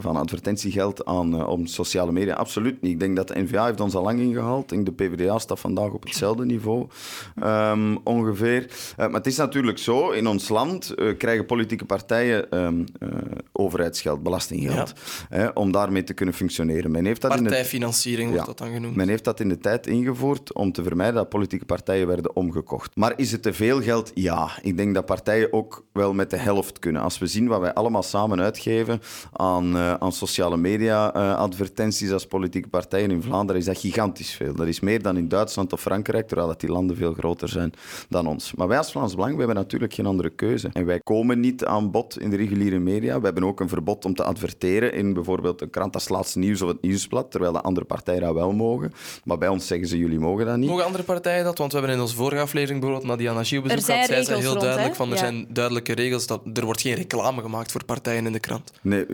van 0.00 0.16
advertentiegeld 0.16 1.04
aan, 1.04 1.46
om 1.46 1.66
sociale 1.66 2.12
media. 2.12 2.34
Absoluut 2.34 2.80
niet. 2.82 2.92
Ik 2.92 3.00
denk 3.00 3.16
dat 3.16 3.28
de 3.28 3.40
NVA 3.42 3.66
heeft 3.66 3.80
ons 3.80 3.94
al 3.94 4.02
lang 4.02 4.20
ingehaald. 4.20 4.62
Ik 4.62 4.84
denk 4.84 4.98
de 4.98 5.04
PvdA 5.04 5.38
staat 5.38 5.60
vandaag 5.60 5.90
op 5.90 6.02
hetzelfde 6.04 6.44
niveau 6.44 6.86
ehm, 7.40 7.96
ongeveer. 8.04 8.66
Maar 8.96 9.10
het 9.10 9.26
is 9.26 9.36
natuurlijk 9.36 9.78
zo, 9.78 10.10
in 10.10 10.26
ons 10.26 10.48
land 10.48 10.94
krijgen 11.18 11.46
politieke 11.46 11.84
partijen 11.84 12.50
ehm, 12.50 12.84
eh, 12.98 13.08
overheidsgeld, 13.52 14.22
belastinggeld, 14.22 14.92
hè, 15.28 15.48
om 15.48 15.72
daarmee 15.72 16.04
te 16.04 16.14
kunnen 16.14 16.34
functioneren. 16.34 16.90
Men 16.90 17.04
heeft 17.04 17.20
dat 17.20 17.36
in 17.36 17.42
Partijfinanciering 17.42 18.28
wordt 18.28 18.40
Ja. 18.42 18.48
dat 18.48 18.58
dan 18.58 18.72
genoemd. 18.72 18.96
men 18.96 19.08
heeft 19.08 19.24
dat 19.24 19.40
in 19.40 19.48
de 19.48 19.58
tijd 19.58 19.86
ingevoerd 19.86 20.52
om 20.52 20.72
te 20.72 20.82
vermijden 20.82 21.14
dat 21.14 21.28
politieke 21.28 21.64
partijen 21.64 21.82
partijen 21.84 22.06
werden 22.06 22.36
omgekocht. 22.36 22.96
Maar 22.96 23.12
is 23.16 23.32
het 23.32 23.42
te 23.42 23.52
veel 23.52 23.82
geld? 23.82 24.10
Ja. 24.14 24.50
Ik 24.62 24.76
denk 24.76 24.94
dat 24.94 25.06
partijen 25.06 25.52
ook 25.52 25.84
wel 25.92 26.12
met 26.12 26.30
de 26.30 26.36
helft 26.36 26.78
kunnen. 26.78 27.02
Als 27.02 27.18
we 27.18 27.26
zien 27.26 27.46
wat 27.46 27.60
wij 27.60 27.74
allemaal 27.74 28.02
samen 28.02 28.40
uitgeven 28.40 29.00
aan, 29.32 29.76
uh, 29.76 29.94
aan 29.94 30.12
sociale 30.12 30.56
media 30.56 31.16
uh, 31.16 31.36
advertenties 31.36 32.12
als 32.12 32.26
politieke 32.26 32.68
partijen 32.68 33.10
in 33.10 33.22
Vlaanderen, 33.22 33.60
is 33.60 33.66
dat 33.66 33.78
gigantisch 33.78 34.32
veel. 34.32 34.54
Dat 34.54 34.66
is 34.66 34.80
meer 34.80 35.02
dan 35.02 35.16
in 35.16 35.28
Duitsland 35.28 35.72
of 35.72 35.80
Frankrijk, 35.80 36.26
terwijl 36.26 36.48
dat 36.48 36.60
die 36.60 36.70
landen 36.70 36.96
veel 36.96 37.12
groter 37.12 37.48
zijn 37.48 37.72
dan 38.08 38.26
ons. 38.26 38.54
Maar 38.54 38.68
wij 38.68 38.78
als 38.78 38.92
Vlaams 38.92 39.14
Belang, 39.14 39.32
we 39.32 39.38
hebben 39.38 39.56
natuurlijk 39.56 39.94
geen 39.94 40.06
andere 40.06 40.30
keuze. 40.30 40.70
En 40.72 40.86
wij 40.86 41.00
komen 41.00 41.40
niet 41.40 41.64
aan 41.64 41.90
bod 41.90 42.20
in 42.20 42.30
de 42.30 42.36
reguliere 42.36 42.78
media. 42.78 43.18
We 43.18 43.24
hebben 43.24 43.44
ook 43.44 43.60
een 43.60 43.68
verbod 43.68 44.04
om 44.04 44.14
te 44.14 44.24
adverteren 44.24 44.92
in 44.92 45.12
bijvoorbeeld 45.12 45.60
een 45.60 45.70
krant 45.70 45.94
als 45.94 46.08
Laatste 46.08 46.38
Nieuws 46.38 46.62
of 46.62 46.68
het 46.68 46.82
Nieuwsblad, 46.82 47.30
terwijl 47.30 47.52
de 47.52 47.60
andere 47.60 47.86
partijen 47.86 48.20
dat 48.20 48.34
wel 48.34 48.52
mogen. 48.52 48.92
Maar 49.24 49.38
bij 49.38 49.48
ons 49.48 49.66
zeggen 49.66 49.88
ze, 49.88 49.98
jullie 49.98 50.18
mogen 50.18 50.46
dat 50.46 50.56
niet. 50.56 50.68
Mogen 50.68 50.84
andere 50.84 51.04
partijen 51.04 51.44
dat? 51.44 51.58
Want 51.58 51.73
we 51.74 51.78
hebben 51.78 51.96
in 51.96 52.02
onze 52.02 52.16
vorige 52.16 52.42
aflevering 52.42 52.80
bijvoorbeeld 52.80 53.10
Nadia 53.10 53.32
Najib 53.32 53.62
bezoek 53.62 53.84
gehad. 53.84 54.06
Zij 54.06 54.24
zei 54.24 54.40
heel 54.40 54.48
rond, 54.48 54.60
duidelijk 54.60 54.94
van, 54.94 55.12
er 55.12 55.18
zijn 55.18 55.46
duidelijke 55.48 55.92
regels, 55.92 56.26
dat 56.26 56.40
er 56.54 56.64
wordt 56.64 56.80
geen 56.80 56.94
reclame 56.94 57.42
gemaakt 57.42 57.72
voor 57.72 57.84
partijen 57.84 58.26
in 58.26 58.32
de 58.32 58.40
krant. 58.40 58.72
Nee, 58.82 59.06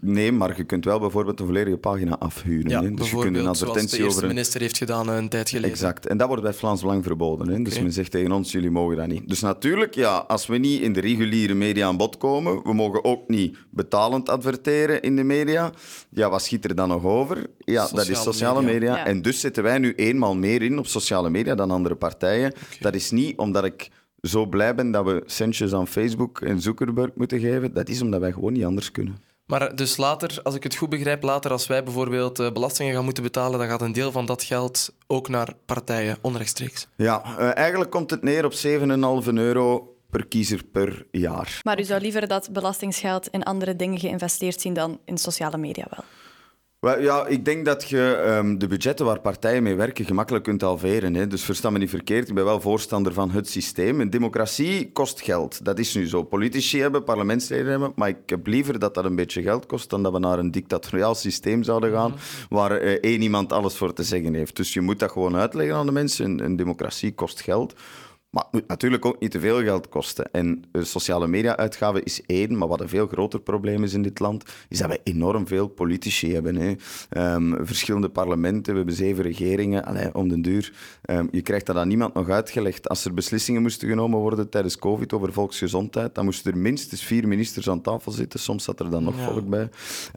nee 0.00 0.32
maar 0.32 0.56
je 0.56 0.64
kunt 0.64 0.84
wel 0.84 0.98
bijvoorbeeld 0.98 1.40
een 1.40 1.46
volledige 1.46 1.76
pagina 1.76 2.18
afhuren. 2.18 2.70
Ja, 2.70 2.82
hè? 2.82 2.94
Dus 2.94 3.10
je 3.10 3.18
kunt 3.18 3.36
een 3.36 3.46
advertentie 3.46 3.98
zoals 3.98 4.12
de 4.12 4.18
over... 4.18 4.28
minister 4.28 4.60
heeft 4.60 4.76
gedaan 4.76 5.08
een 5.08 5.28
tijd 5.28 5.48
geleden. 5.48 5.70
Exact. 5.70 6.06
En 6.06 6.16
dat 6.16 6.28
wordt 6.28 6.42
bij 6.42 6.52
Vlaams 6.52 6.80
Belang 6.80 7.04
verboden. 7.04 7.48
Hè? 7.48 7.62
Dus 7.62 7.80
men 7.80 7.92
zegt 7.92 8.10
tegen 8.10 8.32
ons, 8.32 8.52
jullie 8.52 8.70
mogen 8.70 8.96
dat 8.96 9.06
niet. 9.06 9.28
Dus 9.28 9.40
natuurlijk, 9.40 9.94
ja, 9.94 10.16
als 10.16 10.46
we 10.46 10.56
niet 10.56 10.80
in 10.80 10.92
de 10.92 11.00
reguliere 11.00 11.54
media 11.54 11.86
aan 11.86 11.96
bod 11.96 12.16
komen, 12.16 12.62
we 12.62 12.74
mogen 12.74 13.04
ook 13.04 13.28
niet 13.28 13.56
betalend 13.70 14.28
adverteren 14.28 15.02
in 15.02 15.16
de 15.16 15.24
media. 15.24 15.72
Ja, 16.10 16.30
wat 16.30 16.42
schiet 16.42 16.64
er 16.64 16.74
dan 16.74 16.88
nog 16.88 17.04
over? 17.04 17.46
Ja, 17.58 17.82
sociale 17.82 18.06
dat 18.06 18.16
is 18.16 18.22
sociale 18.22 18.62
media. 18.62 19.06
En 19.06 19.22
dus 19.22 19.40
zetten 19.40 19.62
wij 19.62 19.78
nu 19.78 19.92
eenmaal 19.94 20.34
meer 20.34 20.62
in 20.62 20.78
op 20.78 20.86
sociale 20.86 21.30
media 21.30 21.54
dan 21.54 21.70
andere 21.70 21.87
partijen. 21.96 22.52
Dat 22.80 22.94
is 22.94 23.10
niet 23.10 23.38
omdat 23.38 23.64
ik 23.64 23.90
zo 24.22 24.46
blij 24.46 24.74
ben 24.74 24.90
dat 24.90 25.04
we 25.04 25.22
centjes 25.26 25.72
aan 25.72 25.88
Facebook 25.88 26.40
en 26.40 26.60
Zuckerberg 26.60 27.10
moeten 27.14 27.40
geven. 27.40 27.74
Dat 27.74 27.88
is 27.88 28.02
omdat 28.02 28.20
wij 28.20 28.32
gewoon 28.32 28.52
niet 28.52 28.64
anders 28.64 28.90
kunnen. 28.90 29.22
Maar 29.46 29.76
dus 29.76 29.96
later, 29.96 30.40
als 30.42 30.54
ik 30.54 30.62
het 30.62 30.76
goed 30.76 30.88
begrijp, 30.88 31.22
later 31.22 31.50
als 31.50 31.66
wij 31.66 31.84
bijvoorbeeld 31.84 32.38
eh, 32.38 32.52
belastingen 32.52 32.94
gaan 32.94 33.04
moeten 33.04 33.22
betalen, 33.22 33.58
dan 33.58 33.68
gaat 33.68 33.80
een 33.82 33.92
deel 33.92 34.12
van 34.12 34.26
dat 34.26 34.42
geld 34.42 34.94
ook 35.06 35.28
naar 35.28 35.54
partijen, 35.66 36.18
onrechtstreeks. 36.20 36.88
Ja, 36.96 37.22
uh, 37.38 37.56
eigenlijk 37.56 37.90
komt 37.90 38.10
het 38.10 38.22
neer 38.22 38.44
op 38.44 38.52
7,5 38.52 39.32
euro 39.34 39.96
per 40.10 40.26
kiezer 40.26 40.64
per 40.64 41.06
jaar. 41.10 41.60
Maar 41.62 41.80
u 41.80 41.84
zou 41.84 42.00
liever 42.00 42.28
dat 42.28 42.52
belastingsgeld 42.52 43.28
in 43.28 43.42
andere 43.42 43.76
dingen 43.76 43.98
geïnvesteerd 43.98 44.60
zien 44.60 44.74
dan 44.74 44.98
in 45.04 45.18
sociale 45.18 45.58
media 45.58 45.86
wel? 45.90 46.04
Ja, 46.80 47.26
ik 47.26 47.44
denk 47.44 47.64
dat 47.64 47.88
je 47.88 48.34
um, 48.38 48.58
de 48.58 48.66
budgetten 48.66 49.06
waar 49.06 49.20
partijen 49.20 49.62
mee 49.62 49.74
werken 49.74 50.04
gemakkelijk 50.04 50.44
kunt 50.44 50.60
halveren. 50.60 51.14
Hè. 51.14 51.26
Dus 51.26 51.42
versta 51.42 51.70
me 51.70 51.78
niet 51.78 51.90
verkeerd, 51.90 52.28
ik 52.28 52.34
ben 52.34 52.44
wel 52.44 52.60
voorstander 52.60 53.12
van 53.12 53.30
het 53.30 53.48
systeem. 53.48 54.00
Een 54.00 54.10
democratie 54.10 54.92
kost 54.92 55.20
geld. 55.20 55.64
Dat 55.64 55.78
is 55.78 55.94
nu 55.94 56.08
zo. 56.08 56.22
Politici 56.22 56.80
hebben, 56.80 57.04
parlementsleden 57.04 57.70
hebben, 57.70 57.92
maar 57.96 58.08
ik 58.08 58.16
heb 58.26 58.46
liever 58.46 58.78
dat 58.78 58.94
dat 58.94 59.04
een 59.04 59.16
beetje 59.16 59.42
geld 59.42 59.66
kost 59.66 59.90
dan 59.90 60.02
dat 60.02 60.12
we 60.12 60.18
naar 60.18 60.38
een 60.38 60.50
dictatoriaal 60.50 61.14
systeem 61.14 61.62
zouden 61.62 61.92
gaan 61.92 62.10
mhm. 62.10 62.20
waar 62.48 62.82
uh, 62.82 62.90
één 62.90 63.22
iemand 63.22 63.52
alles 63.52 63.76
voor 63.76 63.92
te 63.92 64.02
zeggen 64.02 64.34
heeft. 64.34 64.56
Dus 64.56 64.72
je 64.72 64.80
moet 64.80 64.98
dat 64.98 65.10
gewoon 65.10 65.36
uitleggen 65.36 65.76
aan 65.76 65.86
de 65.86 65.92
mensen. 65.92 66.44
een 66.44 66.56
democratie 66.56 67.14
kost 67.14 67.40
geld. 67.40 67.74
Maar 68.30 68.42
het 68.42 68.52
moet 68.52 68.68
natuurlijk 68.68 69.04
ook 69.04 69.20
niet 69.20 69.30
te 69.30 69.40
veel 69.40 69.62
geld 69.62 69.88
kosten. 69.88 70.32
En 70.32 70.64
sociale 70.72 71.28
media-uitgaven 71.28 72.02
is 72.02 72.22
één, 72.26 72.58
maar 72.58 72.68
wat 72.68 72.80
een 72.80 72.88
veel 72.88 73.06
groter 73.06 73.40
probleem 73.40 73.84
is 73.84 73.92
in 73.92 74.02
dit 74.02 74.20
land, 74.20 74.44
is 74.68 74.78
dat 74.78 74.88
we 74.88 75.00
enorm 75.04 75.46
veel 75.46 75.68
politici 75.68 76.34
hebben. 76.34 76.56
Hè. 76.56 76.74
Um, 77.34 77.66
verschillende 77.66 78.08
parlementen, 78.08 78.72
we 78.72 78.78
hebben 78.78 78.96
zeven 78.96 79.22
regeringen, 79.22 79.84
Allee, 79.84 80.14
om 80.14 80.28
den 80.28 80.42
duur. 80.42 80.72
Um, 81.10 81.28
je 81.30 81.42
krijgt 81.42 81.66
dat 81.66 81.76
aan 81.76 81.88
niemand 81.88 82.14
nog 82.14 82.28
uitgelegd. 82.28 82.88
Als 82.88 83.04
er 83.04 83.14
beslissingen 83.14 83.62
moesten 83.62 83.88
genomen 83.88 84.18
worden 84.18 84.48
tijdens 84.48 84.78
COVID 84.78 85.12
over 85.12 85.32
volksgezondheid, 85.32 86.14
dan 86.14 86.24
moesten 86.24 86.52
er 86.52 86.58
minstens 86.58 87.04
vier 87.04 87.28
ministers 87.28 87.68
aan 87.68 87.82
tafel 87.82 88.12
zitten. 88.12 88.40
Soms 88.40 88.64
zat 88.64 88.80
er 88.80 88.90
dan 88.90 89.04
nog 89.04 89.14
volk 89.20 89.48
bij. 89.48 89.68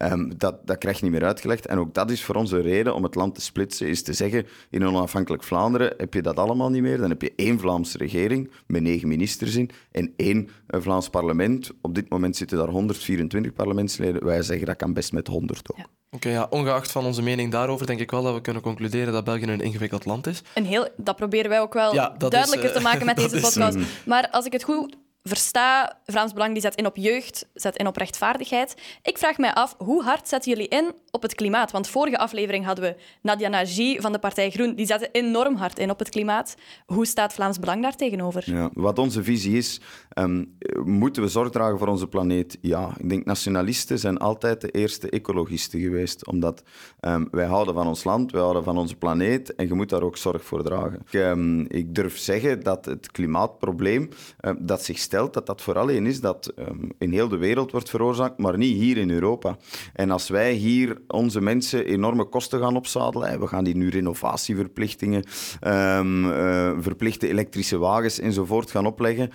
Um, 0.02 0.38
dat, 0.38 0.68
dat 0.68 0.78
krijg 0.78 0.98
je 0.98 1.04
niet 1.04 1.14
meer 1.14 1.26
uitgelegd. 1.26 1.66
En 1.66 1.78
ook 1.78 1.94
dat 1.94 2.12
is 2.12 2.24
voor 2.24 2.36
ons 2.36 2.52
een 2.52 2.62
reden 2.62 2.96
om 2.96 3.04
het 3.04 3.16
land 3.16 3.36
te 3.36 3.42
splitsen, 3.42 3.88
is 3.88 4.04
te 4.04 4.14
zeggen, 4.14 4.46
in 4.70 4.86
onafhankelijk 4.86 5.44
Vlaanderen 5.44 5.94
heb 5.98 6.14
je 6.14 6.22
dat 6.22 6.38
allemaal 6.38 6.70
niet 6.70 6.82
meer. 6.82 6.98
Dan 6.98 7.10
heb 7.10 7.22
je 7.22 7.34
één 7.36 7.60
Vlaamse 7.60 8.00
regering 8.02 8.52
met 8.68 8.82
negen 8.82 9.08
ministers 9.08 9.56
in 9.56 9.70
en 9.92 10.14
één 10.16 10.50
eh, 10.68 10.82
Vlaams 10.82 11.10
parlement. 11.10 11.72
Op 11.82 11.96
dit 11.96 12.10
moment 12.10 12.36
zitten 12.36 12.58
daar 12.58 12.68
124 12.68 13.54
parlementsleden. 13.54 14.26
Wij 14.26 14.42
zeggen 14.42 14.66
dat 14.66 14.76
kan 14.76 14.94
best 14.94 15.14
met 15.14 15.28
100 15.28 15.72
ook. 15.72 15.86
Oké, 16.12 16.30
ja, 16.30 16.48
ongeacht 16.50 16.92
van 16.92 17.06
onze 17.06 17.22
mening 17.22 17.52
daarover, 17.52 17.86
denk 17.86 18.00
ik 18.00 18.12
wel 18.12 18.24
dat 18.24 18.34
we 18.34 18.42
kunnen 18.42 18.62
concluderen 18.62 19.14
dat 19.14 19.24
België 19.24 19.44
een 19.44 19.62
ingewikkeld 19.62 20.06
land 20.06 20.28
is. 20.28 20.42
Een 20.56 20.66
heel, 20.66 20.88
dat 20.98 21.16
proberen 21.16 21.50
wij 21.50 21.62
ook 21.62 21.74
wel 21.74 21.94
duidelijker 22.18 22.72
te 22.72 22.78
eh, 22.78 22.84
maken 22.84 23.06
met 23.06 23.16
deze 23.22 23.40
podcast. 23.40 23.78
Maar 24.06 24.30
als 24.32 24.46
ik 24.46 24.52
het 24.52 24.64
goed 24.64 24.98
versta, 25.24 26.00
Vlaams 26.06 26.34
Belang 26.34 26.54
die 26.54 26.62
zet 26.62 26.76
in 26.76 26.86
op 26.86 26.96
jeugd, 26.96 27.48
zet 27.54 27.78
in 27.78 27.88
op 27.88 27.98
rechtvaardigheid. 27.98 28.76
Ik 29.02 29.18
vraag 29.18 29.38
mij 29.38 29.54
af, 29.54 29.76
hoe 29.78 30.04
hard 30.04 30.28
zetten 30.28 30.52
jullie 30.52 30.68
in 30.68 30.92
op 31.12 31.22
het 31.22 31.36
klimaat? 31.36 31.72
Want 31.72 31.88
vorige 31.88 32.18
aflevering 32.18 32.66
hadden 32.66 32.84
we 32.84 32.96
Nadia 33.22 33.48
Nagy 33.48 34.00
van 34.00 34.12
de 34.12 34.20
Partij 34.20 34.50
Groen. 34.50 34.76
Die 34.76 34.86
zette 34.86 35.10
enorm 35.12 35.56
hard 35.56 35.80
in 35.80 35.90
op 35.90 36.00
het 36.00 36.10
klimaat. 36.10 36.56
Hoe 36.86 37.06
staat 37.06 37.34
Vlaams 37.34 37.60
Belang 37.60 37.82
daar 37.82 37.96
tegenover? 37.96 38.44
Ja, 38.46 38.70
wat 38.74 39.00
onze 39.00 39.24
visie 39.24 39.58
is, 39.58 39.82
um, 40.20 40.58
moeten 40.84 41.22
we 41.22 41.28
zorg 41.28 41.50
dragen 41.50 41.78
voor 41.78 41.88
onze 41.88 42.08
planeet? 42.08 42.58
Ja, 42.62 42.94
ik 42.98 43.10
denk 43.10 43.26
nationalisten 43.26 44.00
zijn 44.00 44.18
altijd 44.18 44.62
de 44.62 44.72
eerste 44.72 45.10
ecologisten 45.10 45.80
geweest. 45.80 46.28
Omdat 46.28 46.64
um, 47.02 47.28
wij 47.32 47.46
houden 47.46 47.74
van 47.74 47.88
ons 47.88 48.04
land, 48.04 48.32
wij 48.32 48.42
houden 48.42 48.64
van 48.64 48.78
onze 48.78 48.96
planeet 48.96 49.56
en 49.56 49.68
je 49.68 49.74
moet 49.74 49.90
daar 49.90 50.04
ook 50.04 50.18
zorg 50.18 50.44
voor 50.44 50.64
dragen. 50.64 51.00
Ik, 51.06 51.14
um, 51.14 51.66
ik 51.68 51.96
durf 51.96 52.18
zeggen 52.18 52.64
dat 52.64 52.86
het 52.86 53.12
klimaatprobleem 53.12 54.10
dat 54.58 54.84
zich 54.84 55.00
dat 55.12 55.46
dat 55.46 55.62
vooral 55.62 55.90
een 55.92 56.06
is 56.06 56.22
dat 56.22 56.54
in 56.98 57.12
heel 57.12 57.28
de 57.28 57.38
wereld 57.38 57.72
wordt 57.72 57.90
veroorzaakt, 57.90 58.38
maar 58.38 58.58
niet 58.58 58.78
hier 58.78 58.98
in 58.98 59.12
Europa. 59.12 59.58
En 59.94 60.12
als 60.12 60.30
wij 60.30 60.54
hier 60.54 61.02
onze 61.08 61.42
mensen 61.42 61.86
enorme 61.86 62.24
kosten 62.24 62.60
gaan 62.60 62.76
opzadelen. 62.76 63.40
We 63.40 63.48
gaan 63.48 63.64
die 63.64 63.76
nu 63.76 63.90
renovatieverplichtingen, 63.90 65.24
um, 65.68 66.26
uh, 66.26 66.72
verplichte 66.80 67.28
elektrische 67.28 67.78
wagens 67.78 68.20
enzovoort 68.20 68.72
gaan 68.72 68.86
opleggen. 68.86 69.32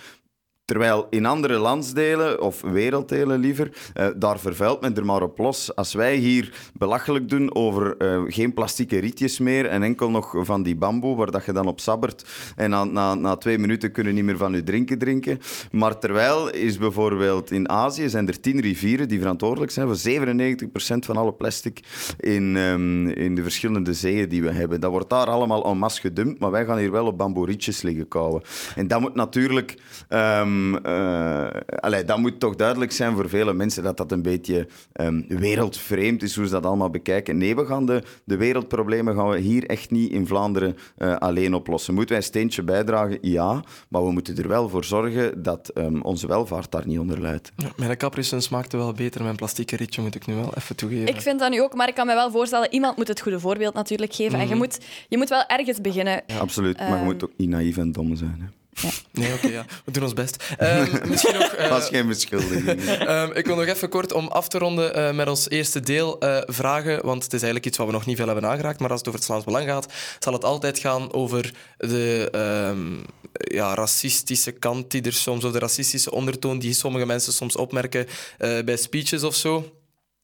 Terwijl 0.66 1.06
in 1.10 1.26
andere 1.26 1.58
landsdelen, 1.58 2.42
of 2.42 2.60
werelddelen 2.60 3.40
liever, 3.40 3.72
uh, 3.94 4.06
daar 4.16 4.38
vervuilt 4.38 4.80
men 4.80 4.96
er 4.96 5.04
maar 5.04 5.22
op 5.22 5.38
los. 5.38 5.74
Als 5.74 5.94
wij 5.94 6.16
hier 6.16 6.70
belachelijk 6.72 7.28
doen 7.28 7.54
over 7.54 7.94
uh, 7.98 8.22
geen 8.26 8.54
plastieke 8.54 8.98
rietjes 8.98 9.38
meer 9.38 9.66
en 9.66 9.82
enkel 9.82 10.10
nog 10.10 10.34
van 10.38 10.62
die 10.62 10.76
bamboe, 10.76 11.16
waar 11.16 11.30
dat 11.30 11.44
je 11.44 11.52
dan 11.52 11.66
op 11.66 11.80
sabbert 11.80 12.24
en 12.56 12.70
na, 12.70 12.84
na, 12.84 13.14
na 13.14 13.36
twee 13.36 13.58
minuten 13.58 13.92
kunnen 13.92 14.14
niet 14.14 14.24
meer 14.24 14.36
van 14.36 14.52
je 14.52 14.62
drinken 14.62 14.98
drinken. 14.98 15.38
Maar 15.70 15.98
terwijl 15.98 16.50
is 16.50 16.78
bijvoorbeeld 16.78 17.50
in 17.50 17.68
Azië 17.68 18.08
zijn 18.08 18.28
er 18.28 18.40
tien 18.40 18.60
rivieren 18.60 19.08
die 19.08 19.18
verantwoordelijk 19.18 19.72
zijn 19.72 19.86
voor 19.86 20.12
97% 20.12 20.98
van 20.98 21.16
alle 21.16 21.32
plastic 21.32 21.80
in, 22.18 22.56
um, 22.56 23.08
in 23.08 23.34
de 23.34 23.42
verschillende 23.42 23.94
zeeën 23.94 24.28
die 24.28 24.42
we 24.42 24.50
hebben. 24.52 24.80
Dat 24.80 24.90
wordt 24.90 25.10
daar 25.10 25.26
allemaal 25.26 25.64
en 25.64 25.78
masse 25.78 26.00
gedumpt, 26.00 26.40
maar 26.40 26.50
wij 26.50 26.64
gaan 26.64 26.78
hier 26.78 26.90
wel 26.90 27.06
op 27.06 27.18
bamboe 27.18 27.46
rietjes 27.46 27.82
liggen 27.82 28.08
kouwen. 28.08 28.42
En 28.74 28.88
dat 28.88 29.00
moet 29.00 29.14
natuurlijk... 29.14 29.78
Um, 30.08 30.54
um, 30.56 32.06
dat 32.06 32.18
moet 32.18 32.40
toch 32.40 32.56
duidelijk 32.56 32.92
zijn 32.92 33.14
voor 33.14 33.28
vele 33.28 33.52
mensen 33.52 33.82
dat 33.82 33.96
dat 33.96 34.12
een 34.12 34.22
beetje 34.22 34.68
um, 34.92 35.24
wereldvreemd 35.28 36.22
is, 36.22 36.36
hoe 36.36 36.46
ze 36.46 36.52
dat 36.52 36.66
allemaal 36.66 36.90
bekijken. 36.90 37.36
Nee, 37.36 37.56
we 37.56 37.66
gaan 37.66 37.86
de, 37.86 38.02
de 38.24 38.36
wereldproblemen 38.36 39.14
gaan 39.14 39.28
we 39.28 39.38
hier 39.38 39.66
echt 39.66 39.90
niet 39.90 40.12
in 40.12 40.26
Vlaanderen 40.26 40.76
uh, 40.98 41.16
alleen 41.16 41.54
oplossen. 41.54 41.94
Moeten 41.94 42.14
wij 42.14 42.22
een 42.22 42.30
steentje 42.30 42.62
bijdragen? 42.62 43.18
Ja, 43.20 43.62
maar 43.88 44.04
we 44.04 44.12
moeten 44.12 44.36
er 44.36 44.48
wel 44.48 44.68
voor 44.68 44.84
zorgen 44.84 45.42
dat 45.42 45.70
um, 45.74 46.02
onze 46.02 46.26
welvaart 46.26 46.72
daar 46.72 46.86
niet 46.86 46.98
onder 46.98 47.20
leidt. 47.20 47.52
Ja, 47.56 47.68
mijn 47.76 47.96
capricen 47.96 48.42
smaakte 48.42 48.76
wel 48.76 48.92
beter. 48.92 49.22
Mijn 49.22 49.36
plastieke 49.36 49.76
ritje 49.76 50.02
moet 50.02 50.14
ik 50.14 50.26
nu 50.26 50.34
wel 50.34 50.52
even 50.54 50.76
toegeven. 50.76 51.06
Ik 51.06 51.20
vind 51.20 51.40
dat 51.40 51.50
nu 51.50 51.62
ook, 51.62 51.74
maar 51.74 51.88
ik 51.88 51.94
kan 51.94 52.06
me 52.06 52.14
wel 52.14 52.30
voorstellen, 52.30 52.72
iemand 52.72 52.96
moet 52.96 53.08
het 53.08 53.20
goede 53.20 53.40
voorbeeld 53.40 53.74
natuurlijk 53.74 54.14
geven. 54.14 54.34
Mm. 54.34 54.40
En 54.40 54.48
je 54.48 54.54
mhm. 54.54 54.58
moet, 54.58 54.78
je 55.08 55.16
moet 55.16 55.28
wel 55.28 55.46
ergens 55.46 55.80
beginnen. 55.80 56.22
Ja, 56.26 56.38
absoluut, 56.38 56.78
maar 56.78 56.98
je 56.98 57.04
moet 57.04 57.24
ook 57.24 57.32
niet 57.36 57.48
naïef 57.48 57.76
en 57.76 57.92
dom 57.92 58.16
zijn. 58.16 58.36
Hè. 58.40 58.46
Ja. 58.82 58.88
Nee, 59.12 59.32
oké, 59.32 59.48
ja. 59.48 59.64
We 59.84 59.92
doen 59.92 60.02
ons 60.02 60.12
best. 60.12 60.44
Um, 60.60 60.88
misschien 61.10 61.38
nog... 61.38 61.56
Uh, 61.58 61.68
Was 61.68 61.88
geen 61.88 62.06
beschuldiging. 62.06 62.68
um, 63.08 63.32
ik 63.32 63.46
wil 63.46 63.56
nog 63.56 63.66
even 63.66 63.88
kort, 63.88 64.12
om 64.12 64.28
af 64.28 64.48
te 64.48 64.58
ronden 64.58 64.98
uh, 64.98 65.12
met 65.12 65.28
ons 65.28 65.50
eerste 65.50 65.80
deel, 65.80 66.24
uh, 66.24 66.38
vragen, 66.46 67.04
want 67.04 67.22
het 67.22 67.32
is 67.32 67.42
eigenlijk 67.42 67.66
iets 67.66 67.76
wat 67.76 67.86
we 67.86 67.92
nog 67.92 68.06
niet 68.06 68.16
veel 68.16 68.26
hebben 68.26 68.46
aangeraakt, 68.50 68.80
maar 68.80 68.90
als 68.90 68.98
het 68.98 69.08
over 69.08 69.20
het 69.20 69.28
Vlaams 69.28 69.44
Belang 69.44 69.66
gaat, 69.66 69.92
zal 70.18 70.32
het 70.32 70.44
altijd 70.44 70.78
gaan 70.78 71.12
over 71.12 71.54
de 71.76 72.28
um, 72.70 73.04
ja, 73.32 73.74
racistische 73.74 74.52
kant 74.52 74.90
die 74.90 75.02
er 75.02 75.12
soms, 75.12 75.44
of 75.44 75.52
de 75.52 75.58
racistische 75.58 76.10
ondertoon 76.10 76.58
die 76.58 76.72
sommige 76.74 77.06
mensen 77.06 77.32
soms 77.32 77.56
opmerken 77.56 78.06
bij 78.38 78.76
speeches 78.76 79.22
of 79.22 79.34
zo. 79.34 79.70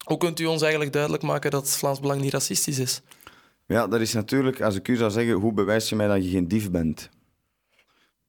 Hoe 0.05 0.19
kunt 0.19 0.41
u 0.41 0.45
ons 0.45 0.63
eigenlijk 0.63 0.93
duidelijk 0.93 1.23
maken 1.23 1.51
dat 1.51 1.63
het 1.63 1.77
Vlaams 1.77 2.01
Belang 2.01 2.21
niet 2.21 2.33
racistisch 2.33 2.79
is? 2.79 3.01
Ja, 3.67 3.87
dat 3.87 4.01
is 4.01 4.13
natuurlijk, 4.13 4.61
als 4.61 4.77
ik 4.77 4.89
u 4.89 4.97
zou 4.97 5.11
zeggen, 5.11 5.35
hoe 5.35 5.53
bewijs 5.53 5.89
je 5.89 5.97
mij 5.97 6.07
dat 6.07 6.25
je 6.25 6.31
geen 6.31 6.49
dief 6.49 6.71
bent? 6.71 7.09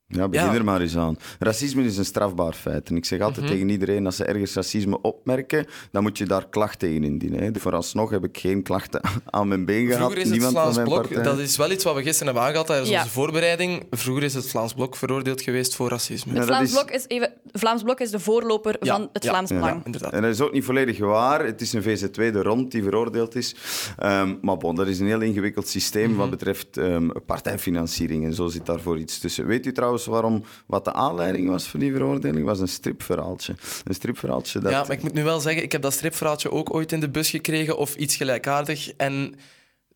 Ja, 0.08 0.28
begin 0.30 0.54
er 0.54 0.64
maar 0.64 0.82
eens 0.82 0.98
aan. 0.98 1.18
Racisme 1.40 1.84
is 1.84 1.98
een 1.98 2.06
strafbaar 2.06 2.54
feit. 2.54 2.90
En 2.90 2.96
ik 2.96 3.06
zeg 3.06 3.20
altijd 3.20 3.46
mhm. 3.46 3.54
tegen 3.54 3.70
iedereen, 3.70 4.06
als 4.06 4.16
ze 4.16 4.26
ergens 4.26 4.54
racisme 4.54 5.02
opmerken, 5.02 5.66
dan 5.92 6.04
moet 6.04 6.18
je 6.18 6.26
daar 6.26 6.50
klachten 6.50 6.80
tegen 6.80 7.04
indienen. 7.04 7.44
Hè. 7.44 7.50
Vooralsnog 7.60 8.10
heb 8.10 8.24
ik 8.24 8.38
geen 8.38 8.64
klachten 8.64 9.02
aan 9.26 9.48
mijn 9.48 9.66
been 9.66 9.86
gehad. 9.86 9.98
Vroeger 9.98 10.18
is 10.18 10.24
het 10.24 10.34
Niemand 10.34 10.54
Vlaams 10.54 10.90
Blok, 10.90 11.24
dat 11.24 11.40
is 11.40 11.58
wel 11.58 11.72
iets 11.72 11.84
wat 11.84 11.96
we 11.96 12.02
gisteren 12.02 12.26
hebben 12.26 12.44
aangehaald 12.44 12.68
tijdens 12.68 12.90
onze 12.90 13.10
voorbereiding. 13.10 13.84
Vroeger 13.92 14.24
is 14.24 14.34
het 14.34 14.50
Vlaams 14.50 14.74
Blok 14.74 14.96
veroordeeld 14.96 15.42
geweest 15.42 15.76
voor 15.76 15.90
racisme. 15.90 16.34
Het 16.34 16.46
Vlaams, 16.46 16.72
Blok 16.72 16.92
is 16.92 17.06
even, 17.08 17.34
Vlaams 17.52 17.84
Blok 17.84 18.00
is 18.00 18.12
de 18.12 18.20
voorloper 18.20 18.76
van 18.80 19.10
het 19.14 19.26
Vlaams 19.26 19.50
Belang. 19.50 19.86
En 20.12 20.22
dat 20.22 20.32
is 20.32 20.42
ook 20.42 20.54
niet 20.54 20.64
volledig 20.64 20.98
waar. 21.00 21.46
Het 21.46 21.62
is 21.62 21.74
een 21.74 21.84
VZ2 21.84 22.14
de 22.14 22.42
rond 22.42 22.72
die 22.72 22.84
veroordeeld 22.84 23.36
is. 23.36 23.56
Um, 24.04 24.38
maar 24.42 24.58
bon, 24.58 24.76
dat 24.76 24.88
is 24.88 25.00
een 25.00 25.08
heel 25.08 25.22
ingewikkeld 25.22 25.68
systeem 25.68 26.16
wat 26.16 26.28
mhm. 26.28 26.30
betreft 26.30 26.78
um, 26.78 27.12
partijfinanciering. 27.26 28.26
En 28.26 28.34
zo 28.34 28.48
zit 28.48 28.66
daarvoor 28.66 28.98
iets 28.98 29.20
tussen. 29.20 29.46
Weet 29.46 29.66
u 29.66 29.72
trouwens 29.72 30.03
waarom, 30.06 30.44
wat 30.68 30.86
de 30.86 30.94
aanleiding 30.94 31.50
was 31.50 31.68
voor 31.68 31.80
die 31.80 31.92
veroordeling, 31.92 32.46
was 32.46 32.60
een 32.60 32.68
stripverhaaltje. 32.68 33.56
Een 33.84 33.94
stripverhaaltje 33.94 34.60
dat... 34.60 34.72
Ja, 34.72 34.82
maar 34.82 34.92
ik 34.92 35.04
moet 35.04 35.14
nu 35.14 35.24
wel 35.24 35.40
zeggen, 35.40 35.64
ik 35.64 35.72
heb 35.72 35.82
dat 35.82 35.94
stripverhaaltje 35.94 36.52
ook 36.52 36.74
ooit 36.74 36.92
in 36.92 37.00
de 37.00 37.10
bus 37.10 37.30
gekregen, 37.30 37.78
of 37.78 37.96
iets 37.96 38.16
gelijkaardig. 38.16 38.94
En 38.94 39.36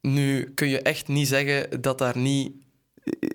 nu 0.02 0.52
kun 0.54 0.68
je 0.68 0.82
echt 0.82 1.08
niet 1.08 1.28
zeggen 1.28 1.82
dat 1.82 1.98
daar 1.98 2.18
niet 2.18 2.52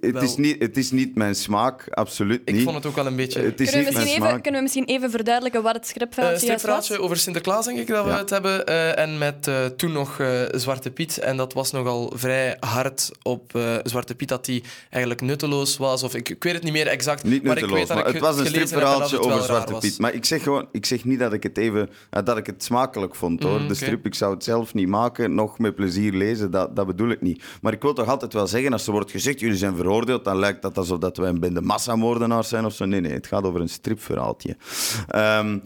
het, 0.00 0.22
is 0.22 0.36
niet, 0.36 0.62
het 0.62 0.76
is 0.76 0.90
niet 0.90 1.14
mijn 1.14 1.34
smaak, 1.34 1.88
absoluut 1.90 2.46
niet. 2.46 2.56
Ik 2.56 2.62
vond 2.62 2.76
het 2.76 2.86
ook 2.86 2.94
wel 2.94 3.06
een 3.06 3.16
beetje... 3.16 3.40
Het 3.40 3.60
is 3.60 3.70
kunnen, 3.70 3.92
we 3.92 3.98
misschien 3.98 4.22
even, 4.22 4.40
kunnen 4.40 4.60
we 4.60 4.62
misschien 4.62 4.84
even 4.84 5.10
verduidelijken 5.10 5.62
wat 5.62 5.74
het 5.74 5.86
stripverhaaltje 5.86 6.56
uh, 6.56 6.64
was? 6.64 6.98
over 6.98 7.16
Sinterklaas, 7.16 7.64
denk 7.64 7.78
ik, 7.78 7.86
dat 7.86 8.04
we 8.04 8.10
het 8.10 8.30
hebben. 8.30 8.70
Uh, 8.70 8.98
en 8.98 9.18
met 9.18 9.46
uh, 9.46 9.64
toen 9.64 9.92
nog 9.92 10.20
Zwarte 10.50 10.90
Piet. 10.90 11.18
En 11.18 11.36
dat 11.36 11.52
was 11.52 11.70
nogal 11.70 12.12
vrij 12.14 12.56
hard 12.60 13.10
op 13.22 13.50
Zwarte 13.82 14.14
Piet, 14.14 14.28
dat 14.28 14.46
hij 14.46 14.62
eigenlijk 14.90 15.22
nutteloos 15.22 15.76
was. 15.76 16.02
Of 16.02 16.14
ik, 16.14 16.28
ik, 16.28 16.42
weet 16.42 16.54
het 16.54 16.62
niet 16.62 16.72
meer 16.72 16.86
exact. 16.86 17.24
Niet 17.24 17.42
maar 17.42 17.54
nutteloos, 17.54 17.80
ik 17.80 17.86
weet 17.86 17.88
dat 17.88 17.96
maar 17.96 18.06
ik 18.06 18.12
het 18.12 18.22
was 18.22 18.38
een 18.38 18.46
stripverhaaltje 18.46 19.20
over 19.20 19.42
Zwarte 19.42 19.74
Piet. 19.74 19.98
Maar 19.98 20.14
ik 20.14 20.24
zeg, 20.24 20.42
gewoon, 20.42 20.68
ik 20.72 20.86
zeg 20.86 21.04
niet 21.04 21.18
dat 21.18 21.32
ik 21.32 21.42
het 21.42 21.58
even... 21.58 21.90
dat 22.10 22.36
ik 22.36 22.46
het 22.46 22.64
smakelijk 22.64 23.14
vond, 23.14 23.42
hoor. 23.42 23.60
Mm, 23.60 23.68
de 23.68 23.74
strip, 23.74 24.06
ik 24.06 24.14
zou 24.14 24.34
het 24.34 24.44
zelf 24.44 24.74
niet 24.74 24.88
maken, 24.88 25.34
nog 25.34 25.58
met 25.58 25.74
plezier 25.74 26.12
lezen, 26.12 26.50
dat, 26.50 26.76
dat 26.76 26.86
bedoel 26.86 27.10
ik 27.10 27.20
niet. 27.20 27.42
Maar 27.60 27.72
ik 27.72 27.82
wil 27.82 27.92
toch 27.92 28.08
altijd 28.08 28.32
wel 28.32 28.46
zeggen, 28.46 28.72
als 28.72 28.86
er 28.86 28.92
wordt 28.92 29.10
gezegd, 29.10 29.40
jullie 29.40 29.56
zijn 29.62 29.76
veroordeeld, 29.76 30.24
dan 30.24 30.38
lijkt 30.38 30.62
dat 30.62 30.78
alsof 30.78 30.98
dat 30.98 31.16
wij 31.16 31.28
een 31.28 31.40
bende 31.40 31.60
massamoordenaars 31.60 32.48
zijn 32.48 32.64
of 32.64 32.72
zo. 32.72 32.84
Nee, 32.84 33.00
nee, 33.00 33.12
het 33.12 33.26
gaat 33.26 33.44
over 33.44 33.60
een 33.60 33.68
stripverhaaltje. 33.68 34.56
Um, 35.16 35.62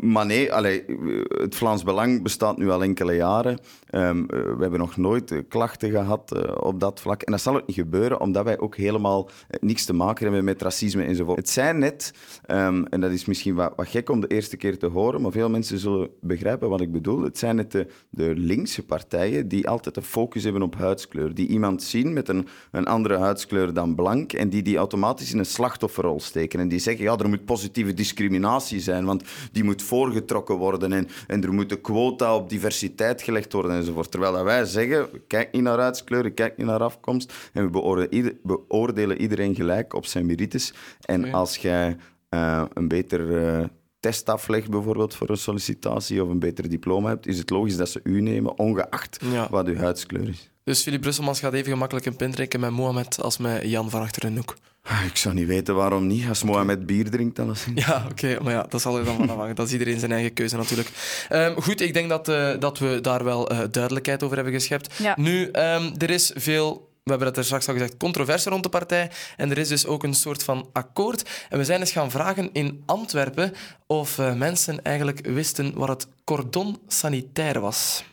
maar 0.00 0.26
nee, 0.26 0.52
allee, 0.52 0.84
het 1.28 1.54
Vlaams 1.54 1.82
Belang 1.82 2.22
bestaat 2.22 2.58
nu 2.58 2.70
al 2.70 2.82
enkele 2.82 3.14
jaren. 3.14 3.58
Um, 3.90 4.26
we 4.26 4.56
hebben 4.60 4.78
nog 4.78 4.96
nooit 4.96 5.42
klachten 5.48 5.90
gehad 5.90 6.32
uh, 6.36 6.42
op 6.60 6.80
dat 6.80 7.00
vlak. 7.00 7.22
En 7.22 7.32
dat 7.32 7.40
zal 7.40 7.56
ook 7.56 7.66
niet 7.66 7.76
gebeuren, 7.76 8.20
omdat 8.20 8.44
wij 8.44 8.58
ook 8.58 8.76
helemaal 8.76 9.30
niks 9.60 9.84
te 9.84 9.92
maken 9.92 10.24
hebben 10.24 10.44
met 10.44 10.62
racisme 10.62 11.04
enzovoort. 11.04 11.38
Het 11.38 11.48
zijn 11.48 11.78
net, 11.78 12.14
en 12.46 13.00
dat 13.00 13.10
is 13.10 13.24
misschien 13.24 13.54
wat, 13.54 13.72
gek 13.76 14.10
om 14.10 14.20
de 14.20 14.26
eerste 14.26 14.56
keer 14.56 14.78
te 14.78 14.86
horen, 14.86 15.20
maar 15.20 15.32
veel 15.32 15.50
mensen 15.50 15.78
zullen 15.78 16.08
begrijpen 16.20 16.68
wat 16.68 16.80
ik 16.80 16.92
bedoel. 16.92 17.22
Het 17.22 17.38
zijn 17.38 17.56
net 17.56 17.72
de, 17.72 17.86
de 18.10 18.32
linkse 18.36 18.84
partijen 18.84 19.48
die 19.48 19.68
altijd 19.68 19.96
een 19.96 20.02
focus 20.02 20.44
hebben 20.44 20.62
op 20.62 20.76
huidskleur. 20.76 21.34
Die 21.34 21.48
iemand 21.48 21.82
zien 21.82 22.12
met 22.12 22.28
een, 22.28 22.46
een 22.70 22.86
andere 22.86 23.11
huidskleur 23.18 23.72
dan 23.72 23.94
blank 23.94 24.32
en 24.32 24.48
die 24.48 24.62
die 24.62 24.76
automatisch 24.76 25.32
in 25.32 25.38
een 25.38 25.46
slachtofferrol 25.46 26.20
steken. 26.20 26.60
En 26.60 26.68
die 26.68 26.78
zeggen, 26.78 27.04
ja, 27.04 27.16
er 27.16 27.28
moet 27.28 27.44
positieve 27.44 27.94
discriminatie 27.94 28.80
zijn, 28.80 29.04
want 29.04 29.22
die 29.52 29.64
moet 29.64 29.82
voorgetrokken 29.82 30.56
worden 30.56 30.92
en, 30.92 31.08
en 31.26 31.42
er 31.42 31.52
moet 31.52 31.72
een 31.72 31.80
quota 31.80 32.36
op 32.36 32.48
diversiteit 32.48 33.22
gelegd 33.22 33.52
worden 33.52 33.72
enzovoort. 33.72 34.10
Terwijl 34.10 34.44
wij 34.44 34.64
zeggen, 34.64 35.08
kijk 35.26 35.52
niet 35.52 35.62
naar 35.62 35.78
huidskleur, 35.78 36.32
kijk 36.32 36.56
niet 36.56 36.66
naar 36.66 36.82
afkomst 36.82 37.50
en 37.52 37.70
we 37.70 38.36
beoordelen, 38.42 39.20
iedereen 39.20 39.54
gelijk 39.54 39.94
op 39.94 40.06
zijn 40.06 40.26
merites. 40.26 40.74
En 41.00 41.32
als 41.32 41.56
jij 41.56 41.96
uh, 42.30 42.64
een 42.74 42.88
beter... 42.88 43.20
Uh, 43.20 43.64
test 44.00 44.28
aflegt, 44.28 44.70
bijvoorbeeld 44.70 45.14
voor 45.14 45.30
een 45.30 45.36
sollicitatie 45.36 46.22
of 46.22 46.28
een 46.28 46.38
beter 46.38 46.68
diploma 46.68 47.08
hebt, 47.08 47.26
is 47.26 47.38
het 47.38 47.50
logisch 47.50 47.76
dat 47.76 47.88
ze 47.88 48.00
u 48.02 48.20
nemen, 48.20 48.58
ongeacht 48.58 49.20
wat 49.50 49.66
uw 49.66 49.76
huidskleur 49.76 50.28
is. 50.28 50.51
Dus 50.64 50.82
Philip 50.82 51.00
Brusselmans 51.00 51.40
gaat 51.40 51.52
even 51.52 51.72
gemakkelijk 51.72 52.06
een 52.06 52.16
pint 52.16 52.34
drinken 52.34 52.60
met 52.60 52.70
Mohamed 52.70 53.22
als 53.22 53.38
met 53.38 53.62
Jan 53.62 53.90
van 53.90 54.02
achter 54.02 54.24
een 54.24 54.36
hoek. 54.36 54.56
Ah, 54.82 55.04
ik 55.04 55.16
zou 55.16 55.34
niet 55.34 55.46
weten 55.46 55.74
waarom 55.74 56.06
niet, 56.06 56.28
als 56.28 56.42
Mohamed 56.42 56.86
bier 56.86 57.10
drinkt. 57.10 57.36
Dan 57.36 57.56
ja, 57.74 58.06
oké, 58.10 58.38
maar 58.42 58.52
ja, 58.52 58.66
dat 58.68 58.80
zal 58.80 58.98
er 58.98 59.04
dan 59.04 59.16
van 59.16 59.30
afhangen. 59.30 59.54
Dat 59.54 59.66
is 59.66 59.72
iedereen 59.72 59.98
zijn 59.98 60.12
eigen 60.12 60.32
keuze 60.32 60.56
natuurlijk. 60.56 60.88
Um, 61.30 61.62
goed, 61.62 61.80
ik 61.80 61.94
denk 61.94 62.08
dat, 62.08 62.28
uh, 62.28 62.50
dat 62.58 62.78
we 62.78 62.98
daar 63.00 63.24
wel 63.24 63.52
uh, 63.52 63.58
duidelijkheid 63.70 64.22
over 64.22 64.36
hebben 64.36 64.54
geschept. 64.54 64.94
Ja. 64.98 65.14
Nu, 65.18 65.46
um, 65.46 65.92
er 65.98 66.10
is 66.10 66.32
veel 66.34 66.90
we 67.02 67.10
hebben 67.10 67.28
het 67.28 67.36
er 67.36 67.44
straks 67.44 67.68
al 67.68 67.72
gezegd, 67.72 67.96
controverse 67.96 68.50
rond 68.50 68.62
de 68.62 68.68
partij. 68.68 69.10
En 69.36 69.50
er 69.50 69.58
is 69.58 69.68
dus 69.68 69.86
ook 69.86 70.02
een 70.02 70.14
soort 70.14 70.42
van 70.42 70.68
akkoord. 70.72 71.30
En 71.48 71.58
we 71.58 71.64
zijn 71.64 71.80
eens 71.80 71.92
gaan 71.92 72.10
vragen 72.10 72.52
in 72.52 72.82
Antwerpen 72.86 73.52
of 73.86 74.18
uh, 74.18 74.34
mensen 74.34 74.82
eigenlijk 74.82 75.26
wisten 75.26 75.72
wat 75.74 75.88
het 75.88 76.06
cordon 76.24 76.78
sanitair 76.86 77.60
was. 77.60 78.04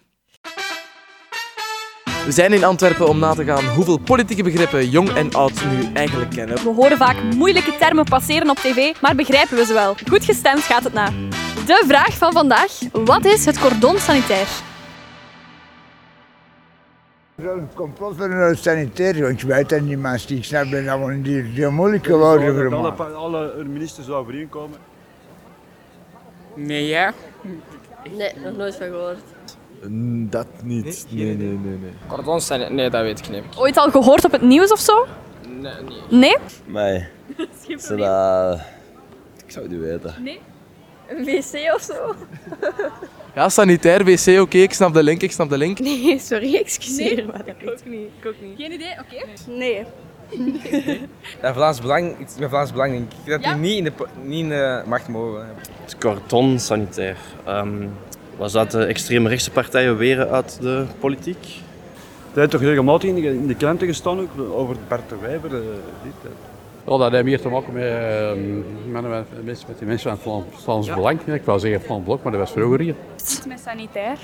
We 2.25 2.32
zijn 2.32 2.53
in 2.53 2.63
Antwerpen 2.63 3.08
om 3.08 3.19
na 3.19 3.34
te 3.34 3.43
gaan 3.43 3.65
hoeveel 3.65 3.97
politieke 3.97 4.43
begrippen 4.43 4.89
jong 4.89 5.10
en 5.10 5.34
oud 5.34 5.63
nu 5.65 5.93
eigenlijk 5.93 6.29
kennen. 6.32 6.55
We 6.55 6.69
horen 6.69 6.97
vaak 6.97 7.15
moeilijke 7.36 7.75
termen 7.79 8.05
passeren 8.05 8.49
op 8.49 8.58
tv, 8.58 9.01
maar 9.01 9.15
begrijpen 9.15 9.58
we 9.58 9.65
ze 9.65 9.73
wel. 9.73 9.95
Goed 10.10 10.25
gestemd 10.25 10.62
gaat 10.62 10.84
het 10.84 10.93
na. 10.93 11.10
De 11.65 11.84
vraag 11.88 12.17
van 12.17 12.32
vandaag: 12.32 12.79
wat 12.91 13.25
is 13.25 13.45
het 13.45 13.60
cordon 13.60 13.97
sanitair? 13.97 14.47
Het 17.36 17.73
complot 17.73 18.15
van 18.17 18.32
het 18.32 18.60
sanitair, 18.60 19.21
want 19.21 19.41
je 19.41 19.47
weet 19.47 19.69
dat 19.69 19.82
niet, 19.82 19.99
mensen 19.99 20.27
die 20.27 20.43
snappen 20.43 20.86
dat 20.86 21.05
we 21.05 21.21
die 21.21 21.41
heel 21.41 21.71
moeilijk 21.71 22.05
geworden 22.05 22.55
voor 22.55 22.75
Alle, 22.75 23.12
alle 23.12 23.63
ministers 23.63 24.05
zou 24.05 24.17
overeenkomen. 24.17 24.77
Nee, 26.55 26.88
ja? 26.88 27.13
Nee, 28.17 28.34
nog 28.43 28.58
nooit 28.58 28.75
van 28.75 28.88
gehoord. 28.88 29.19
Dat 30.30 30.48
niet. 30.63 31.06
Nee, 31.10 31.26
nee, 31.26 31.48
nee. 31.48 31.78
nee. 31.78 31.92
Cordons 32.08 32.46
zijn... 32.46 32.76
Nee, 32.76 32.89
dat 32.89 33.02
weet 33.02 33.20
ik 33.20 33.30
niet. 33.30 33.44
Ooit 33.58 33.78
al 33.78 33.92
gehoord 33.92 34.26
op 34.26 34.32
het 34.32 34.42
nieuws 34.42 34.72
of 34.72 34.80
zo? 34.80 35.06
Nee. 35.60 35.74
Nee? 36.10 36.36
Nee. 36.65 37.08
Zo 37.78 37.96
dat... 37.96 38.60
Ik 39.46 39.52
zou 39.52 39.65
het 39.65 39.74
niet 39.74 39.82
weten. 39.82 40.15
Nee? 40.24 40.39
Een 41.08 41.26
wc 41.26 41.74
of 41.74 41.82
zo? 41.82 41.94
Ja, 43.36 43.50
sanitair, 43.50 44.06
wc, 44.06 44.39
oké, 44.42 44.58
ik 44.58 44.74
snap 44.74 44.94
de 44.94 45.04
link, 45.04 45.22
ik 45.22 45.32
snap 45.32 45.50
de 45.50 45.58
link. 45.58 45.80
Nee, 45.80 46.20
sorry, 46.20 46.56
excuseer. 46.56 47.15
Nee, 47.15 47.26
maar 47.26 47.42
ik 47.46 47.70
ook 47.70 47.86
niet. 47.86 48.10
Ik 48.20 48.26
ook 48.26 48.34
niet. 48.42 48.58
Geen 48.58 48.72
idee? 48.72 48.92
Oké. 49.00 49.26
Nee. 49.48 49.86
nee. 50.38 51.00
Ja, 51.42 51.54
Vlaams 51.54 51.82
Belang, 51.82 52.18
met 52.39 52.50
Vlaams 52.50 52.72
Belang 52.72 52.92
denk 52.92 53.12
ik 53.26 53.32
dat 53.32 53.44
die 53.44 53.54
niet 53.54 53.78
in 53.78 53.84
de, 53.84 53.92
niet 54.24 54.39
in 54.39 54.50
de 54.50 54.84
macht 54.86 55.08
mogen 55.08 55.46
hebben. 55.46 55.63
Het 55.84 55.98
cordon 55.98 56.60
sanitair. 56.60 57.18
Um, 57.48 57.92
was 58.39 58.52
dat 58.52 58.71
de 58.71 58.86
extreme 58.86 59.30
rechtse 59.30 59.52
partijen 59.52 59.97
weer 59.97 60.30
uit 60.30 60.58
de 60.62 60.86
politiek? 60.99 61.41
Dat 62.28 62.36
heeft 62.36 62.52
toch 62.52 62.62
regelmatig 62.62 63.10
in 63.10 63.47
de, 63.47 63.56
kranten 63.56 63.88
gestaan 63.88 64.19
ook, 64.19 64.52
over 64.52 64.75
Bart 64.88 65.10
de 65.10 65.15
Wijber. 65.21 65.52
Uh, 65.52 65.60
dit, 66.04 66.32
ja, 66.86 66.97
dat 66.97 67.12
heeft 67.12 67.23
meer 67.23 67.41
te 67.41 67.49
maken 67.49 67.73
met, 67.73 67.84
uh, 67.84 68.32
met, 68.91 69.10
met, 69.10 69.45
met, 69.45 69.78
die 69.78 69.88
mensen 69.88 70.17
van 70.17 70.45
het 70.52 70.62
Vlaams 70.62 70.88
ja. 70.88 70.95
Belang. 70.95 71.21
Ik 71.21 71.43
wou 71.43 71.60
zeggen 71.60 71.82
Vlaams 71.82 72.04
Blok, 72.04 72.23
maar 72.23 72.32
dat 72.32 72.41
was 72.41 72.52
vroeger 72.52 72.80
hier. 72.80 72.95
Iets 73.15 73.45
met 73.47 73.60
sanitair. 73.60 74.17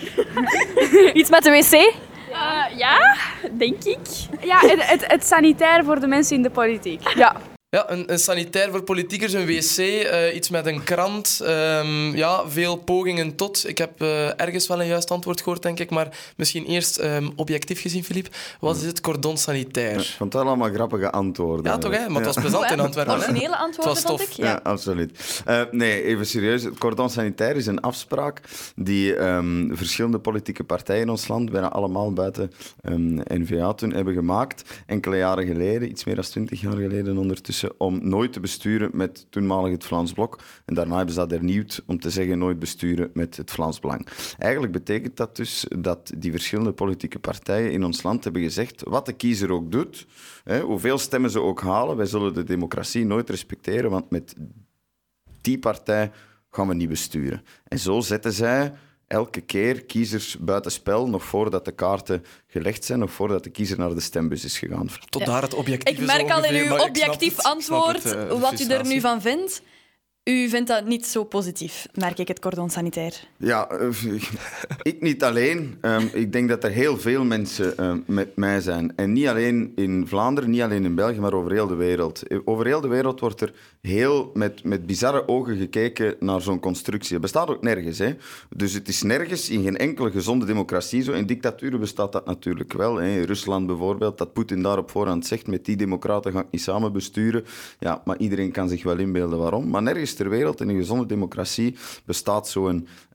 Iets 1.20 1.30
met 1.30 1.44
de 1.44 1.50
wc? 1.50 1.74
Uh, 1.74 2.78
ja, 2.78 3.16
denk 3.58 3.84
ik. 3.84 4.00
Ja, 4.42 4.60
het, 4.60 4.90
het, 4.90 5.04
het 5.08 5.26
sanitair 5.26 5.84
voor 5.84 6.00
de 6.00 6.08
mensen 6.08 6.36
in 6.36 6.44
de 6.44 6.50
politiek. 6.50 7.10
Ja. 7.16 7.36
Ja, 7.76 7.92
een, 7.92 8.12
een, 8.12 8.20
sanitair 8.20 8.72
voor 8.72 8.84
politiekers, 8.84 9.34
een 9.34 9.46
wc, 9.46 9.78
uh, 9.78 10.36
iets 10.36 10.50
met 10.50 10.66
een 10.66 10.84
krant. 10.84 11.40
Um, 11.44 12.16
ja, 12.16 12.50
veel 12.50 12.76
pogingen 12.76 13.36
tot. 13.36 13.68
Ik 13.68 13.78
heb 13.78 14.02
uh, 14.02 14.42
ergens 14.42 14.68
wel 14.68 14.82
een 14.82 14.88
juist 14.88 15.12
antwoord 15.12 15.42
gehoord, 15.42 15.62
denk 15.62 15.80
ik. 15.80 15.90
Maar 15.90 16.18
misschien 16.36 16.66
eerst 16.66 17.02
um, 17.02 17.32
objectief 17.36 17.82
gezien, 17.82 18.04
Filip. 18.04 18.28
Wat 18.60 18.76
is 18.76 18.84
het 18.84 19.02
cordon 19.02 19.38
sanitair? 19.38 20.00
ik 20.00 20.16
vond 20.18 20.34
het 20.34 20.42
allemaal 20.42 20.72
grappige 20.74 21.12
antwoorden. 21.12 21.72
Ja, 21.72 21.78
toch? 21.78 21.92
Hè? 21.92 22.10
Maar 22.10 22.16
het 22.16 22.26
was 22.26 22.44
plezant 22.44 22.72
in 22.72 22.80
Antwerpen. 22.80 23.14
Originele 23.14 23.58
antwoorden, 23.58 23.98
vond 23.98 24.22
ik. 24.22 24.30
Ja, 24.30 24.46
ja 24.46 24.60
absoluut. 24.64 25.44
Uh, 25.48 25.62
nee, 25.72 26.04
even 26.04 26.26
serieus. 26.26 26.64
Het 26.64 26.78
cordon 26.78 27.10
sanitair 27.10 27.56
is 27.56 27.66
een 27.66 27.82
afspraak 27.82 28.42
die 28.76 29.16
um, 29.18 29.72
verschillende 29.74 30.20
politieke 30.20 30.64
partijen 30.64 31.02
in 31.02 31.10
ons 31.10 31.28
land, 31.28 31.52
bijna 31.52 31.72
allemaal 31.72 32.14
buiten 32.14 32.52
N-VA 33.28 33.74
toen, 33.74 33.94
hebben 33.94 34.14
gemaakt. 34.14 34.64
Enkele 34.86 35.18
jaren 35.18 35.46
geleden, 35.46 35.90
iets 35.90 36.04
meer 36.04 36.16
dan 36.16 36.24
twintig 36.24 36.62
jaar 36.62 36.76
geleden 36.76 37.18
ondertussen 37.18 37.64
om 37.78 38.08
nooit 38.08 38.34
te 38.34 38.40
besturen 38.40 38.90
met 38.94 39.28
toenmalig 39.30 39.72
het 39.72 39.84
Vlaams 39.84 40.14
Blok. 40.14 40.40
En 40.66 40.74
daarna 40.74 40.96
hebben 40.96 41.14
ze 41.14 41.20
dat 41.20 41.32
hernieuwd 41.32 41.84
om 41.86 42.00
te 42.00 42.10
zeggen 42.10 42.38
nooit 42.38 42.60
besturen 42.60 43.10
met 43.14 43.38
het 43.38 43.52
Vlaams 43.52 43.80
Belang. 43.80 44.08
Eigenlijk 44.38 44.74
betekent 44.74 45.18
dat 45.18 45.36
dus 45.36 45.66
dat 45.80 46.12
die 46.18 46.32
verschillende 46.32 46.74
politieke 46.74 47.20
partijen 47.20 47.72
in 47.72 47.84
ons 47.84 48.04
land 48.04 48.24
hebben 48.24 48.42
gezegd, 48.42 48.84
wat 48.84 49.06
de 49.06 49.14
kiezer 49.14 49.52
ook 49.52 49.72
doet, 49.72 50.08
hè, 50.44 50.62
hoeveel 50.62 50.98
stemmen 50.98 51.30
ze 51.30 51.42
ook 51.42 51.62
halen, 51.62 51.98
wij 51.98 52.06
zullen 52.06 52.34
de 52.34 52.44
democratie 52.44 53.06
nooit 53.06 53.30
respecteren, 53.30 53.90
want 53.90 54.10
met 54.10 54.36
die 55.42 55.60
partij 55.60 56.12
gaan 56.50 56.68
we 56.68 56.74
niet 56.74 56.90
besturen. 56.90 57.44
En 57.68 57.80
zo 57.80 58.00
zetten 58.00 58.34
zij 58.34 58.74
elke 59.16 59.42
keer 59.42 59.86
kiezers 59.86 60.38
buitenspel, 60.40 61.08
nog 61.08 61.24
voordat 61.24 61.66
de 61.66 61.72
kaarten 61.72 62.26
gelegd 62.48 62.86
zijn, 62.86 63.00
nog 63.00 63.12
voordat 63.12 63.44
de 63.44 63.50
kiezer 63.50 63.78
naar 63.78 63.94
de 63.94 64.00
stembus 64.00 64.44
is 64.44 64.58
gegaan. 64.58 64.90
Tot 65.10 65.26
daar 65.26 65.42
het 65.42 65.54
objectief 65.54 66.00
Ik 66.00 66.06
merk 66.06 66.32
al 66.32 66.44
in 66.44 66.66
uw 66.66 66.78
objectief 66.78 67.40
antwoord 67.40 68.06
uh, 68.06 68.40
wat 68.40 68.60
u 68.60 68.68
er 68.68 68.86
nu 68.86 69.00
van 69.00 69.22
vindt. 69.22 69.62
U 70.30 70.50
vindt 70.50 70.68
dat 70.68 70.86
niet 70.86 71.06
zo 71.06 71.24
positief, 71.24 71.88
merk 71.94 72.20
ik, 72.20 72.28
het 72.28 72.40
cordon 72.40 72.70
sanitair. 72.70 73.28
Ja, 73.38 73.72
uh, 73.72 74.14
ik 74.82 75.02
niet 75.02 75.24
alleen. 75.24 75.78
Um, 75.82 76.10
ik 76.14 76.32
denk 76.32 76.50
dat 76.50 76.64
er 76.64 76.72
heel 76.72 76.98
veel 76.98 77.24
mensen 77.24 77.74
uh, 77.80 77.94
met 78.06 78.36
mij 78.36 78.62
zijn. 78.62 78.94
En 78.96 79.14
niet 79.14 79.28
alleen 79.28 79.72
in 79.76 80.08
Vlaanderen, 80.08 80.50
niet 80.50 80.62
alleen 80.62 80.86
in 80.86 80.96
België, 80.96 81.20
maar 81.20 81.34
over 81.34 81.52
heel 81.52 81.68
de 81.68 81.76
wereld. 81.76 82.24
Over 82.46 82.66
heel 82.66 82.82
de 82.82 82.88
wereld 82.88 83.20
wordt 83.20 83.42
er 83.42 83.54
heel 83.82 84.32
met, 84.34 84.64
met 84.64 84.86
bizarre 84.86 85.28
ogen 85.28 85.58
gekeken 85.58 86.16
naar 86.20 86.42
zo'n 86.42 86.60
constructie. 86.60 87.14
Het 87.14 87.22
bestaat 87.22 87.50
ook 87.50 87.62
nergens. 87.62 87.98
Hè? 87.98 88.16
Dus 88.56 88.74
het 88.74 88.88
is 88.88 89.02
nergens 89.02 89.50
in 89.50 89.64
geen 89.64 89.78
enkele 89.78 90.12
gezonde 90.12 90.46
democratie 90.46 91.04
zo. 91.04 91.12
In 91.12 91.26
dictaturen 91.26 91.80
bestaat 91.80 92.12
dat 92.12 92.26
natuurlijk 92.26 92.74
wel. 92.74 92.96
Hè? 92.96 93.24
Rusland 93.24 93.68
bijvoorbeeld, 93.68 94.18
dat 94.18 94.34
Poetin 94.34 94.62
daar 94.62 94.78
op 94.78 94.92
voorhand 94.92 95.26
zegt, 95.26 95.48
met 95.48 95.66
die 95.66 95.76
democraten 95.76 96.32
ga 96.32 96.40
ik 96.40 96.52
niet 96.52 96.62
samen 96.62 96.94
besturen. 96.94 97.46
Ja, 97.80 98.02
maar 98.06 98.18
iedereen 98.18 98.52
kan 98.52 98.70
zich 98.70 98.84
wel 98.84 98.98
inbeelden 98.98 99.40
waarom. 99.40 99.70
Maar 99.70 99.82
nergens 99.82 100.15
ter 100.16 100.30
wereld, 100.30 100.62
in 100.62 100.70
een 100.70 100.76
gezonde 100.76 101.06
democratie, 101.06 101.78
bestaat 102.06 102.48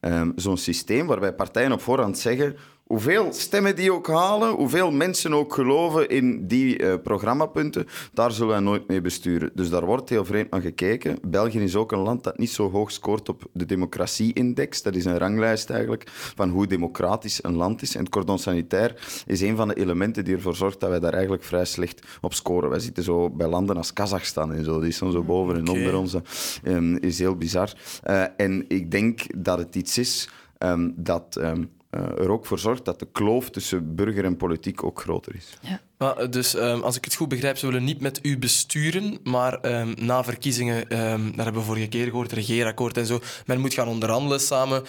um, 0.00 0.32
zo'n 0.36 0.56
systeem 0.56 1.06
waarbij 1.06 1.32
partijen 1.32 1.72
op 1.72 1.80
voorhand 1.80 2.18
zeggen 2.18 2.56
hoeveel 2.90 3.32
stemmen 3.32 3.76
die 3.76 3.92
ook 3.92 4.08
halen, 4.08 4.54
hoeveel 4.54 4.90
mensen 4.90 5.34
ook 5.34 5.54
geloven 5.54 6.08
in 6.08 6.46
die 6.46 6.82
uh, 6.82 6.94
programmapunten, 7.02 7.86
daar 8.12 8.32
zullen 8.32 8.50
wij 8.50 8.60
nooit 8.60 8.88
mee 8.88 9.00
besturen. 9.00 9.50
Dus 9.54 9.70
daar 9.70 9.84
wordt 9.84 10.08
heel 10.08 10.24
vreemd 10.24 10.50
naar 10.50 10.60
gekeken. 10.60 11.18
België 11.22 11.60
is 11.60 11.76
ook 11.76 11.92
een 11.92 11.98
land 11.98 12.24
dat 12.24 12.38
niet 12.38 12.50
zo 12.50 12.70
hoog 12.70 12.90
scoort 12.90 13.28
op 13.28 13.44
de 13.52 13.66
democratie-index. 13.66 14.82
Dat 14.82 14.94
is 14.94 15.04
een 15.04 15.18
ranglijst 15.18 15.70
eigenlijk 15.70 16.04
van 16.10 16.48
hoe 16.48 16.66
democratisch 16.66 17.44
een 17.44 17.56
land 17.56 17.82
is. 17.82 17.94
En 17.94 18.00
het 18.00 18.10
cordon 18.10 18.38
sanitair 18.38 19.22
is 19.26 19.40
een 19.40 19.56
van 19.56 19.68
de 19.68 19.74
elementen 19.74 20.24
die 20.24 20.34
ervoor 20.34 20.56
zorgt 20.56 20.80
dat 20.80 20.90
wij 20.90 21.00
daar 21.00 21.12
eigenlijk 21.12 21.44
vrij 21.44 21.64
slecht 21.64 22.06
op 22.20 22.34
scoren. 22.34 22.70
Wij 22.70 22.80
zitten 22.80 23.02
zo 23.02 23.30
bij 23.30 23.48
landen 23.48 23.76
als 23.76 23.92
Kazachstan 23.92 24.52
en 24.52 24.64
zo. 24.64 24.80
Die 24.80 24.92
staan 24.92 25.12
zo 25.12 25.22
boven 25.22 25.56
en 25.56 25.68
onder 25.68 25.96
ons. 25.96 26.16
Um, 26.64 26.96
is 26.96 27.18
heel 27.18 27.36
bizar. 27.36 27.72
Uh, 28.06 28.24
en 28.36 28.64
ik 28.68 28.90
denk 28.90 29.44
dat 29.44 29.58
het 29.58 29.76
iets 29.76 29.98
is 29.98 30.28
um, 30.58 30.94
dat... 30.96 31.36
Um, 31.40 31.58
uh, 31.58 31.64
er 31.90 32.30
ook 32.30 32.46
voor 32.46 32.58
zorgt 32.58 32.84
dat 32.84 32.98
de 32.98 33.08
kloof 33.12 33.50
tussen 33.50 33.94
burger 33.94 34.24
en 34.24 34.36
politiek 34.36 34.84
ook 34.84 35.00
groter 35.00 35.34
is. 35.34 35.58
Ja. 35.60 35.80
Maar, 36.00 36.30
dus 36.30 36.56
um, 36.56 36.80
als 36.80 36.96
ik 36.96 37.04
het 37.04 37.14
goed 37.14 37.28
begrijp, 37.28 37.56
ze 37.56 37.66
willen 37.66 37.84
niet 37.84 38.00
met 38.00 38.18
u 38.22 38.38
besturen, 38.38 39.18
maar 39.24 39.80
um, 39.80 39.94
na 39.98 40.24
verkiezingen, 40.24 40.76
um, 40.76 41.36
daar 41.36 41.44
hebben 41.44 41.62
we 41.62 41.68
vorige 41.68 41.88
keer 41.88 42.04
gehoord, 42.04 42.32
regeerakkoord 42.32 42.96
en 42.96 43.06
zo, 43.06 43.20
men 43.46 43.60
moet 43.60 43.74
gaan 43.74 43.88
onderhandelen 43.88 44.40
samen. 44.40 44.82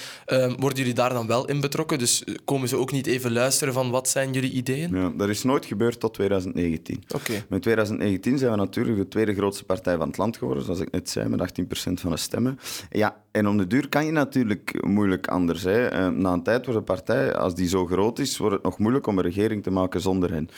worden 0.57 0.77
jullie 0.77 0.93
daar 0.93 1.13
dan 1.13 1.27
wel 1.27 1.47
in 1.47 1.61
betrokken? 1.61 1.99
Dus 1.99 2.23
eh, 2.23 2.35
komen 2.45 2.67
ze 2.67 2.75
ook 2.75 2.91
niet 2.91 3.07
even 3.07 3.31
luisteren 3.31 3.73
van 3.73 3.89
wat 3.89 4.09
zijn 4.09 4.33
jullie 4.33 4.51
ideeën? 4.51 4.95
Ja, 4.95 5.11
dat 5.17 5.29
is 5.29 5.43
nooit 5.43 5.65
gebeurd 5.65 5.99
tot 5.99 6.13
2019. 6.13 7.03
Okay. 7.15 7.43
Met 7.49 7.61
2019 7.61 8.37
zijn 8.37 8.51
we 8.51 8.57
natuurlijk 8.57 8.97
de 8.97 9.07
tweede 9.07 9.33
grootste 9.33 9.63
partij 9.63 9.97
van 9.97 10.07
het 10.07 10.17
land 10.17 10.37
geworden, 10.37 10.63
zoals 10.63 10.79
ik 10.79 10.91
net 10.91 11.09
zei, 11.09 11.29
met 11.29 11.61
18% 11.61 11.63
van 11.93 12.11
de 12.11 12.17
stemmen. 12.17 12.59
Ja, 12.89 13.15
en 13.31 13.47
om 13.47 13.57
de 13.57 13.67
duur 13.67 13.89
kan 13.89 14.05
je 14.05 14.11
natuurlijk 14.11 14.85
moeilijk 14.85 15.27
anders. 15.27 15.63
Hè. 15.63 16.11
Na 16.11 16.33
een 16.33 16.43
tijd 16.43 16.65
wordt 16.65 16.79
een 16.79 16.85
partij, 16.85 17.35
als 17.35 17.55
die 17.55 17.67
zo 17.67 17.85
groot 17.85 18.19
is, 18.19 18.37
wordt 18.37 18.55
het 18.55 18.63
nog 18.63 18.77
moeilijk 18.77 19.07
om 19.07 19.17
een 19.17 19.23
regering 19.23 19.63
te 19.63 19.71
maken 19.71 20.01
zonder 20.01 20.31
hen. 20.31 20.49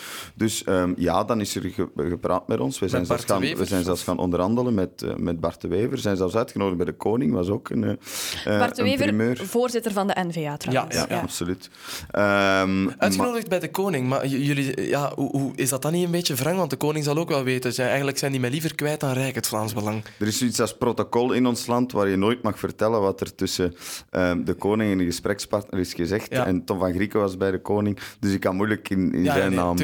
Dus 0.44 0.64
um, 0.66 0.94
ja, 0.98 1.24
dan 1.24 1.42
is 1.42 1.56
er 1.56 1.62
ge 1.62 1.88
gepraat 1.96 2.48
met 2.48 2.60
ons. 2.60 2.80
We 2.80 2.88
zijn, 2.88 3.06
zelfs 3.06 3.26
gaan, 3.26 3.40
we 3.40 3.66
zijn 3.66 3.84
zelfs 3.84 4.04
gaan 4.04 4.18
onderhandelen 4.18 4.74
met, 4.74 5.04
uh, 5.06 5.16
met 5.16 5.40
Bart 5.40 5.62
de 5.62 5.68
Wever. 5.68 5.90
We 5.90 5.98
zijn 5.98 6.18
zelfs 6.18 6.36
uitgenodigd 6.36 6.78
bij 6.78 6.86
de 6.86 6.94
koning, 6.94 7.34
was 7.34 7.50
ook 7.50 7.70
een 7.70 7.84
uh, 7.84 8.60
Bart 8.60 8.76
de 8.76 8.84
Wever, 8.84 9.06
primeur. 9.06 9.38
voorzitter 9.38 9.92
van 9.92 10.08
de 10.08 10.14
NVA 10.28 10.58
trouwens. 10.58 10.96
Ja, 10.96 11.06
ja, 11.10 11.16
ja. 11.16 11.22
absoluut. 11.22 11.70
Um, 12.16 12.94
uitgenodigd 12.98 13.48
bij 13.50 13.60
de 13.60 13.72
koning, 13.72 14.08
maar 14.08 14.28
jullie, 14.28 14.90
ja, 14.90 15.12
hoe, 15.16 15.30
hoe, 15.38 15.52
is 15.56 15.70
dat 15.70 15.82
dan 15.82 15.92
niet 15.92 16.06
een 16.06 16.12
beetje 16.12 16.36
wrang? 16.36 16.58
Want 16.58 16.70
de 16.70 16.76
koning 16.76 17.06
zal 17.06 17.18
ook 17.18 17.30
wel 17.30 17.44
weten, 17.44 17.74
zijn, 17.74 17.88
eigenlijk 17.88 18.18
zijn 18.18 18.32
die 18.32 18.40
mij 18.42 18.50
liever 18.50 18.76
kwijt 18.76 19.00
dan 19.00 19.14
rijk, 19.14 19.36
het 19.36 19.48
Vlaams 19.48 19.74
Belang. 19.74 20.04
Er 20.20 20.28
is 20.28 20.38
zoiets 20.38 20.60
als 20.60 20.78
protocol 20.78 21.32
in 21.32 21.46
ons 21.46 21.66
land 21.68 21.92
waar 21.92 22.08
je 22.08 22.16
nooit 22.16 22.42
mag 22.42 22.60
vertellen 22.60 23.02
wat 23.02 23.22
er 23.22 23.36
tussen 23.36 23.76
um, 24.12 24.46
de 24.46 24.54
koning 24.54 24.92
en 24.92 24.98
de 24.98 25.06
gesprekspartner 25.06 25.80
is 25.80 25.94
gezegd. 25.94 26.34
Ja. 26.34 26.46
En 26.46 26.66
Tom 26.66 26.80
van 26.80 26.94
Grieken 26.94 27.20
was 27.20 27.38
bij 27.38 27.52
de 27.52 27.62
koning, 27.62 28.00
dus 28.20 28.34
ik 28.34 28.40
kan 28.40 28.56
moeilijk 28.56 28.90
in, 28.90 29.14
in 29.14 29.24
Ja, 29.24 29.34
zijn 29.34 29.50
nee, 29.50 29.60
naam... 29.60 29.76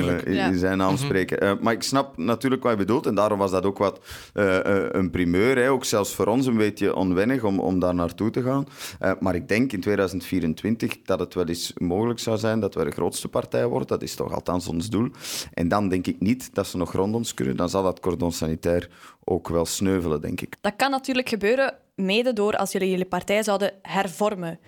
in 0.50 0.58
zijn 0.58 0.78
naam 0.78 0.98
spreken. 0.98 1.44
Uh, 1.44 1.52
maar 1.62 1.74
ik 1.74 1.84
snap 1.84 2.18
natuurlijk 2.18 2.64
wat 2.64 2.72
je 2.72 2.78
bedoelt 2.78 3.06
en 3.06 3.16
daarom 3.16 3.40
was 3.40 3.52
dat 3.52 3.66
ook 3.66 3.78
wat 3.78 4.00
uh, 4.34 4.46
uh, 4.46 4.86
een 4.92 5.10
primeur. 5.10 5.58
Hè. 5.58 5.72
Ook 5.72 5.86
zelfs 5.86 6.16
voor 6.16 6.26
ons 6.26 6.46
een 6.46 6.58
beetje 6.58 6.96
onwennig 6.96 7.44
om, 7.44 7.60
om 7.60 7.80
daar 7.80 7.96
naartoe 7.96 8.30
te 8.30 8.42
gaan. 8.42 8.68
Uh, 9.02 9.12
maar 9.20 9.36
ik 9.36 9.48
denk 9.48 9.72
in 9.72 9.82
2024 9.82 11.02
dat 11.02 11.20
het 11.20 11.34
wel 11.34 11.48
eens 11.48 11.74
mogelijk 11.78 12.20
zou 12.20 12.38
zijn 12.38 12.60
dat 12.60 12.76
we 12.76 12.84
de 12.84 12.92
grootste 12.92 13.28
partij 13.28 13.68
worden. 13.68 13.88
Dat 13.88 14.02
is 14.02 14.16
toch 14.16 14.34
althans 14.34 14.68
ons 14.68 14.90
doel. 14.90 15.10
En 15.54 15.68
dan 15.68 15.90
denk 15.90 16.08
ik 16.08 16.20
niet 16.20 16.56
dat 16.56 16.68
ze 16.68 16.78
nog 16.78 16.94
rond 16.94 17.16
ons 17.16 17.34
kunnen. 17.34 17.58
Dan 17.58 17.70
zal 17.70 17.84
dat 17.84 18.00
cordon 18.00 18.32
sanitair 18.32 18.90
ook 19.24 19.48
wel 19.48 19.66
sneuvelen, 19.66 20.22
denk 20.22 20.42
ik. 20.42 20.56
Dat 20.62 20.74
kan 20.76 20.92
natuurlijk 20.92 21.30
gebeuren 21.30 21.74
mede 21.96 22.34
door 22.34 22.58
als 22.58 22.72
jullie 22.72 22.90
jullie 22.90 23.06
partij 23.06 23.44
zouden 23.44 23.74
hervormen. 23.82 24.60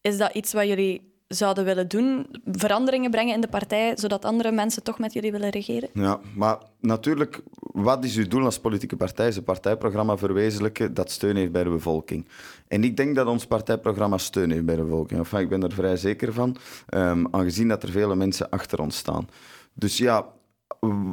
Is 0.00 0.16
dat 0.16 0.34
iets 0.34 0.52
wat 0.52 0.66
jullie 0.66 1.13
zouden 1.28 1.64
willen 1.64 1.88
doen, 1.88 2.26
veranderingen 2.44 3.10
brengen 3.10 3.34
in 3.34 3.40
de 3.40 3.48
partij, 3.48 3.96
zodat 3.96 4.24
andere 4.24 4.52
mensen 4.52 4.82
toch 4.82 4.98
met 4.98 5.12
jullie 5.12 5.32
willen 5.32 5.50
regeren? 5.50 5.88
Ja, 5.92 6.20
maar 6.34 6.58
natuurlijk, 6.80 7.42
wat 7.58 8.04
is 8.04 8.16
uw 8.16 8.28
doel 8.28 8.44
als 8.44 8.58
politieke 8.58 8.96
partij? 8.96 9.28
Is 9.28 9.36
een 9.36 9.44
partijprogramma 9.44 10.16
verwezenlijken 10.16 10.94
dat 10.94 11.10
steun 11.10 11.36
heeft 11.36 11.52
bij 11.52 11.64
de 11.64 11.70
bevolking. 11.70 12.28
En 12.68 12.84
ik 12.84 12.96
denk 12.96 13.14
dat 13.14 13.26
ons 13.26 13.46
partijprogramma 13.46 14.18
steun 14.18 14.50
heeft 14.50 14.64
bij 14.64 14.76
de 14.76 14.82
bevolking. 14.82 15.20
Enfin, 15.20 15.40
ik 15.40 15.48
ben 15.48 15.62
er 15.62 15.72
vrij 15.72 15.96
zeker 15.96 16.32
van, 16.32 16.56
um, 16.94 17.26
aangezien 17.30 17.68
dat 17.68 17.82
er 17.82 17.90
vele 17.90 18.16
mensen 18.16 18.50
achter 18.50 18.80
ons 18.80 18.96
staan. 18.96 19.28
Dus 19.72 19.98
ja, 19.98 20.26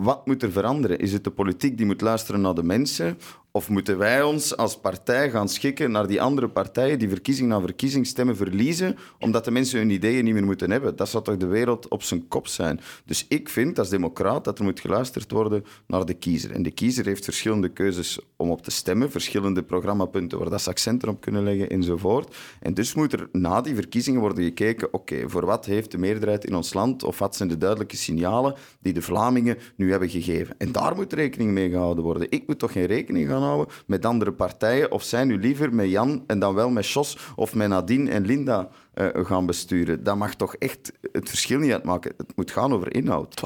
wat 0.02 0.26
moet 0.26 0.44
er 0.44 0.52
veranderen? 0.52 1.00
Is 1.00 1.14
het 1.14 1.24
de 1.24 1.32
politiek 1.32 1.78
die 1.78 1.86
moet 1.86 2.02
luisteren 2.02 2.42
naar 2.42 2.54
de 2.54 2.64
mensen? 2.64 3.18
Of 3.54 3.70
moeten 3.70 3.98
wij 3.98 4.24
ons 4.24 4.58
als 4.58 4.80
partij 4.80 5.30
gaan 5.30 5.50
schikken 5.50 5.92
naar 5.92 6.08
die 6.08 6.22
andere 6.22 6.50
partijen 6.50 7.00
die 7.00 7.10
verkiezing 7.10 7.50
na 7.50 7.60
verkiezing 7.60 8.08
stemmen 8.08 8.36
verliezen, 8.36 8.98
omdat 9.20 9.46
de 9.46 9.52
mensen 9.52 9.80
hun 9.80 9.90
ideeën 9.90 10.24
niet 10.24 10.34
meer 10.34 10.44
moeten 10.44 10.72
hebben? 10.72 10.96
Dat 10.96 11.10
zou 11.10 11.24
toch 11.24 11.38
de 11.38 11.46
wereld 11.46 11.88
op 11.88 12.04
zijn 12.04 12.28
kop 12.28 12.48
zijn? 12.48 12.80
Dus 13.06 13.26
ik 13.28 13.50
vind 13.50 13.80
als 13.80 13.90
democraat 13.90 14.44
dat 14.44 14.60
er 14.60 14.64
moet 14.64 14.80
geluisterd 14.80 15.32
worden 15.32 15.66
naar 15.88 16.06
de 16.06 16.14
kiezer. 16.14 16.52
En 16.52 16.64
de 16.64 16.72
kiezer 16.72 17.06
heeft 17.06 17.24
verschillende 17.24 17.70
keuzes 17.70 18.20
om 18.36 18.50
op 18.50 18.62
te 18.62 18.72
stemmen, 18.72 19.12
verschillende 19.12 19.64
programmapunten 19.64 20.40
waar 20.40 20.50
dat 20.50 20.62
ze 20.62 20.70
accenten 20.70 21.10
op 21.10 21.22
kunnen 21.22 21.44
leggen 21.44 21.70
enzovoort. 21.70 22.36
En 22.60 22.74
dus 22.74 22.94
moet 22.94 23.14
er 23.14 23.30
na 23.32 23.62
die 23.62 23.76
verkiezingen 23.76 24.22
worden 24.22 24.44
gekeken, 24.44 24.94
oké, 24.94 25.30
voor 25.30 25.46
wat 25.46 25.66
heeft 25.66 25.92
de 25.92 25.98
meerderheid 25.98 26.46
in 26.46 26.56
ons 26.56 26.74
land 26.74 27.04
of 27.04 27.20
wat 27.20 27.36
zijn 27.36 27.50
de 27.50 27.58
duidelijke 27.58 27.96
signalen 27.96 28.56
die 28.80 28.94
de 28.94 29.02
Vlamingen 29.02 29.58
nu 29.76 29.92
hebben 29.92 30.10
gegeven? 30.10 30.56
En 30.58 30.72
daar 30.72 30.96
moet 30.96 31.14
rekening 31.14 31.52
mee 31.52 31.70
gehouden 31.70 32.04
worden. 32.04 32.28
Ik 32.30 32.48
moet 32.48 32.60
toch 32.60 32.72
geen 32.72 32.86
rekening 32.86 33.28
gaan 33.28 33.40
houden 33.42 33.74
met 33.86 34.06
andere 34.06 34.32
partijen? 34.32 34.92
Of 34.92 35.04
zijn 35.04 35.28
nu 35.28 35.40
liever 35.40 35.74
met 35.74 35.90
Jan 35.90 36.24
en 36.28 36.40
dan 36.40 36.54
wel 36.54 36.70
met 36.70 36.90
Jos 36.90 37.18
of 37.36 37.56
met 37.56 37.68
Nadine 37.68 38.12
en 38.12 38.26
Linda 38.26 38.70
uh, 38.96 39.08
gaan 39.14 39.46
besturen? 39.46 40.04
Dat 40.04 40.16
mag 40.16 40.36
toch 40.36 40.56
echt 40.56 40.92
het 41.12 41.30
verschil 41.30 41.60
niet 41.60 41.72
uitmaken. 41.72 42.14
Het 42.18 42.36
moet 42.36 42.52
gaan 42.52 42.74
over 42.74 42.96
inhoud. 42.96 43.42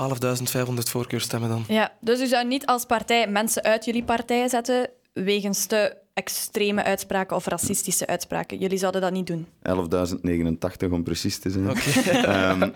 12.500 0.58 0.74
voorkeurstemmen 0.74 1.50
dan. 1.50 1.64
Ja, 1.68 1.94
dus 2.00 2.22
u 2.22 2.28
zou 2.28 2.48
niet 2.48 2.66
als 2.66 2.86
partij 2.86 3.28
mensen 3.28 3.64
uit 3.64 3.86
jullie 3.86 4.04
partij 4.04 4.48
zetten 4.48 4.90
wegens 5.24 5.66
te 5.66 5.96
extreme 6.14 6.84
uitspraken 6.84 7.36
of 7.36 7.46
racistische 7.46 8.08
uitspraken. 8.08 8.58
Jullie 8.58 8.78
zouden 8.78 9.02
dat 9.02 9.12
niet 9.12 9.28
doen. 9.28 9.46
11.089 10.88 10.92
om 10.92 11.04
precies 11.04 11.40
te 11.40 11.50
zijn. 11.50 11.70
Okay. 11.70 12.52
um, 12.52 12.74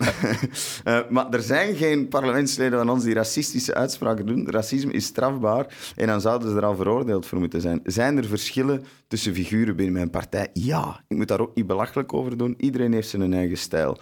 uh, 0.86 1.00
maar 1.10 1.30
er 1.30 1.42
zijn 1.42 1.76
geen 1.76 2.08
parlementsleden 2.08 2.78
van 2.78 2.90
ons 2.90 3.04
die 3.04 3.14
racistische 3.14 3.74
uitspraken 3.74 4.26
doen. 4.26 4.50
Racisme 4.50 4.92
is 4.92 5.06
strafbaar 5.06 5.94
en 5.96 6.08
dan 6.08 6.22
zouden 6.22 6.50
ze 6.50 6.56
er 6.56 6.66
al 6.66 6.76
veroordeeld 6.76 7.26
voor 7.26 7.40
moeten 7.40 7.62
zijn. 7.62 7.80
Zijn 7.84 8.18
er 8.18 8.26
verschillen 8.26 8.86
tussen 9.08 9.34
figuren 9.34 9.76
binnen 9.76 9.94
mijn 9.94 10.10
partij? 10.10 10.48
Ja. 10.54 11.04
Ik 11.08 11.18
moet 11.18 11.28
daar 11.28 11.40
ook 11.40 11.56
niet 11.56 11.68
belachelijk 11.68 12.14
over 12.14 12.38
doen. 12.38 12.56
Iedereen 12.58 12.94
heeft 12.94 13.10
zijn 13.10 13.34
eigen 13.34 13.58
stijl. 13.58 13.98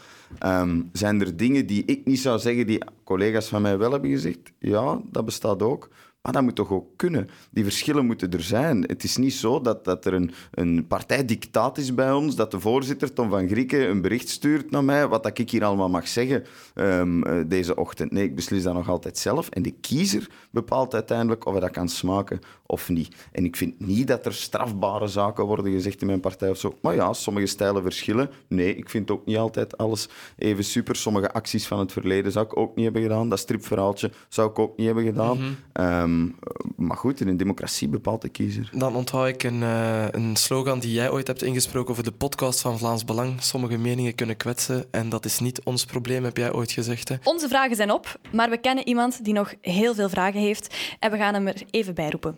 Um, 0.45 0.89
zijn 0.93 1.21
er 1.21 1.37
dingen 1.37 1.65
die 1.65 1.83
ik 1.85 2.05
niet 2.05 2.19
zou 2.19 2.39
zeggen 2.39 2.67
die 2.67 2.81
collega's 3.03 3.47
van 3.47 3.61
mij 3.61 3.77
wel 3.77 3.91
hebben 3.91 4.09
gezegd? 4.09 4.39
Ja, 4.59 5.01
dat 5.11 5.25
bestaat 5.25 5.61
ook. 5.61 5.89
Maar 6.27 6.35
dat 6.35 6.45
moet 6.45 6.55
toch 6.55 6.71
ook 6.71 6.87
kunnen. 6.95 7.29
Die 7.51 7.63
verschillen 7.63 8.05
moeten 8.05 8.31
er 8.31 8.41
zijn. 8.41 8.83
Het 8.87 9.03
is 9.03 9.17
niet 9.17 9.33
zo 9.33 9.61
dat, 9.61 9.85
dat 9.85 10.05
er 10.05 10.13
een, 10.13 10.31
een 10.51 10.87
partijdictaat 10.87 11.77
is 11.77 11.93
bij 11.93 12.11
ons, 12.11 12.35
dat 12.35 12.51
de 12.51 12.59
voorzitter 12.59 13.13
Tom 13.13 13.29
van 13.29 13.47
Grieken 13.47 13.89
een 13.89 14.01
bericht 14.01 14.29
stuurt 14.29 14.71
naar 14.71 14.83
mij, 14.83 15.07
wat 15.07 15.23
dat 15.23 15.37
ik 15.37 15.49
hier 15.49 15.63
allemaal 15.63 15.89
mag 15.89 16.07
zeggen 16.07 16.43
um, 16.75 17.47
deze 17.47 17.75
ochtend. 17.75 18.11
Nee, 18.11 18.23
ik 18.23 18.35
beslis 18.35 18.63
dat 18.63 18.73
nog 18.73 18.89
altijd 18.89 19.17
zelf. 19.17 19.49
En 19.49 19.61
de 19.61 19.71
kiezer 19.71 20.29
bepaalt 20.51 20.93
uiteindelijk 20.93 21.45
of 21.45 21.51
hij 21.51 21.61
dat 21.61 21.71
kan 21.71 21.89
smaken 21.89 22.39
of 22.65 22.89
niet. 22.89 23.15
En 23.31 23.45
ik 23.45 23.55
vind 23.55 23.79
niet 23.79 24.07
dat 24.07 24.25
er 24.25 24.33
strafbare 24.33 25.07
zaken 25.07 25.45
worden 25.45 25.71
gezegd 25.71 26.01
in 26.01 26.07
mijn 26.07 26.19
partij 26.19 26.49
of 26.49 26.57
zo. 26.57 26.77
Maar 26.81 26.95
ja, 26.95 27.13
sommige 27.13 27.45
stijlen 27.45 27.81
verschillen. 27.81 28.29
Nee, 28.47 28.75
ik 28.75 28.89
vind 28.89 29.11
ook 29.11 29.25
niet 29.25 29.37
altijd 29.37 29.77
alles 29.77 30.09
even 30.37 30.63
super. 30.63 30.95
Sommige 30.95 31.31
acties 31.31 31.67
van 31.67 31.79
het 31.79 31.91
verleden 31.91 32.31
zou 32.31 32.45
ik 32.45 32.57
ook 32.57 32.75
niet 32.75 32.83
hebben 32.83 33.01
gedaan. 33.01 33.29
Dat 33.29 33.39
stripverhaaltje 33.39 34.11
zou 34.27 34.49
ik 34.49 34.59
ook 34.59 34.77
niet 34.77 34.85
hebben 34.85 35.05
gedaan. 35.05 35.37
Mm 35.37 35.55
-hmm. 35.73 35.85
um, 35.85 36.16
Um, 36.17 36.35
maar 36.75 36.97
goed, 36.97 37.21
in 37.21 37.27
een 37.27 37.37
democratie 37.37 37.87
bepaalt 37.87 38.21
de 38.21 38.29
kiezer. 38.29 38.69
Dan 38.73 38.95
onthoud 38.95 39.27
ik 39.27 39.43
een, 39.43 39.61
uh, 39.61 40.05
een 40.11 40.35
slogan 40.35 40.79
die 40.79 40.91
jij 40.91 41.11
ooit 41.11 41.27
hebt 41.27 41.43
ingesproken 41.43 41.91
over 41.91 42.03
de 42.03 42.11
podcast 42.11 42.61
van 42.61 42.77
Vlaams 42.77 43.05
Belang. 43.05 43.41
Sommige 43.41 43.77
meningen 43.77 44.15
kunnen 44.15 44.37
kwetsen 44.37 44.85
en 44.91 45.09
dat 45.09 45.25
is 45.25 45.39
niet 45.39 45.63
ons 45.63 45.85
probleem, 45.85 46.23
heb 46.23 46.37
jij 46.37 46.53
ooit 46.53 46.71
gezegd. 46.71 47.09
Hè? 47.09 47.15
Onze 47.23 47.47
vragen 47.47 47.75
zijn 47.75 47.91
op, 47.91 48.19
maar 48.31 48.49
we 48.49 48.57
kennen 48.57 48.87
iemand 48.87 49.23
die 49.23 49.33
nog 49.33 49.53
heel 49.61 49.95
veel 49.95 50.09
vragen 50.09 50.39
heeft 50.39 50.75
en 50.99 51.11
we 51.11 51.17
gaan 51.17 51.33
hem 51.33 51.47
er 51.47 51.61
even 51.71 51.95
bij 51.95 52.09
roepen. 52.09 52.37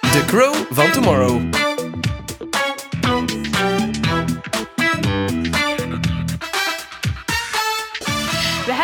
De 0.00 0.24
Crow 0.26 0.54
van 0.70 0.92
Tomorrow. 0.92 1.40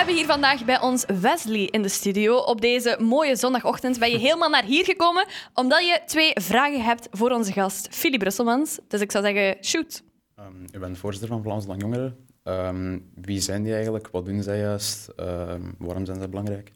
Hebben 0.05 0.23
hier 0.23 0.33
vandaag 0.33 0.65
bij 0.65 0.81
ons 0.81 1.05
Wesley 1.21 1.69
in 1.71 1.83
de 1.83 1.89
studio. 1.89 2.37
Op 2.37 2.61
deze 2.61 2.97
mooie 3.01 3.37
zondagochtend 3.37 3.99
ben 3.99 4.11
je 4.11 4.19
helemaal 4.19 4.49
naar 4.49 4.65
hier 4.65 4.85
gekomen 4.85 5.27
omdat 5.55 5.81
je 5.81 6.01
twee 6.07 6.33
vragen 6.35 6.85
hebt 6.85 7.09
voor 7.11 7.31
onze 7.31 7.53
gast, 7.53 7.89
Philip 7.91 8.19
Brusselmans. 8.19 8.79
Dus 8.89 9.01
ik 9.01 9.13
zou 9.13 9.25
zeggen, 9.25 9.65
shoot. 9.65 10.03
Um, 10.39 10.65
ik 10.71 10.81
ben 10.81 10.97
voorzitter 10.97 11.29
van 11.29 11.43
Vlaams 11.43 11.65
Jongeren. 11.79 12.17
Um, 12.43 13.11
wie 13.15 13.41
zijn 13.41 13.63
die 13.63 13.75
eigenlijk? 13.75 14.09
Wat 14.09 14.25
doen 14.25 14.43
zij 14.43 14.59
juist? 14.59 15.09
Um, 15.17 15.75
waarom 15.79 16.05
zijn 16.05 16.19
zij 16.19 16.29
belangrijk? 16.29 16.73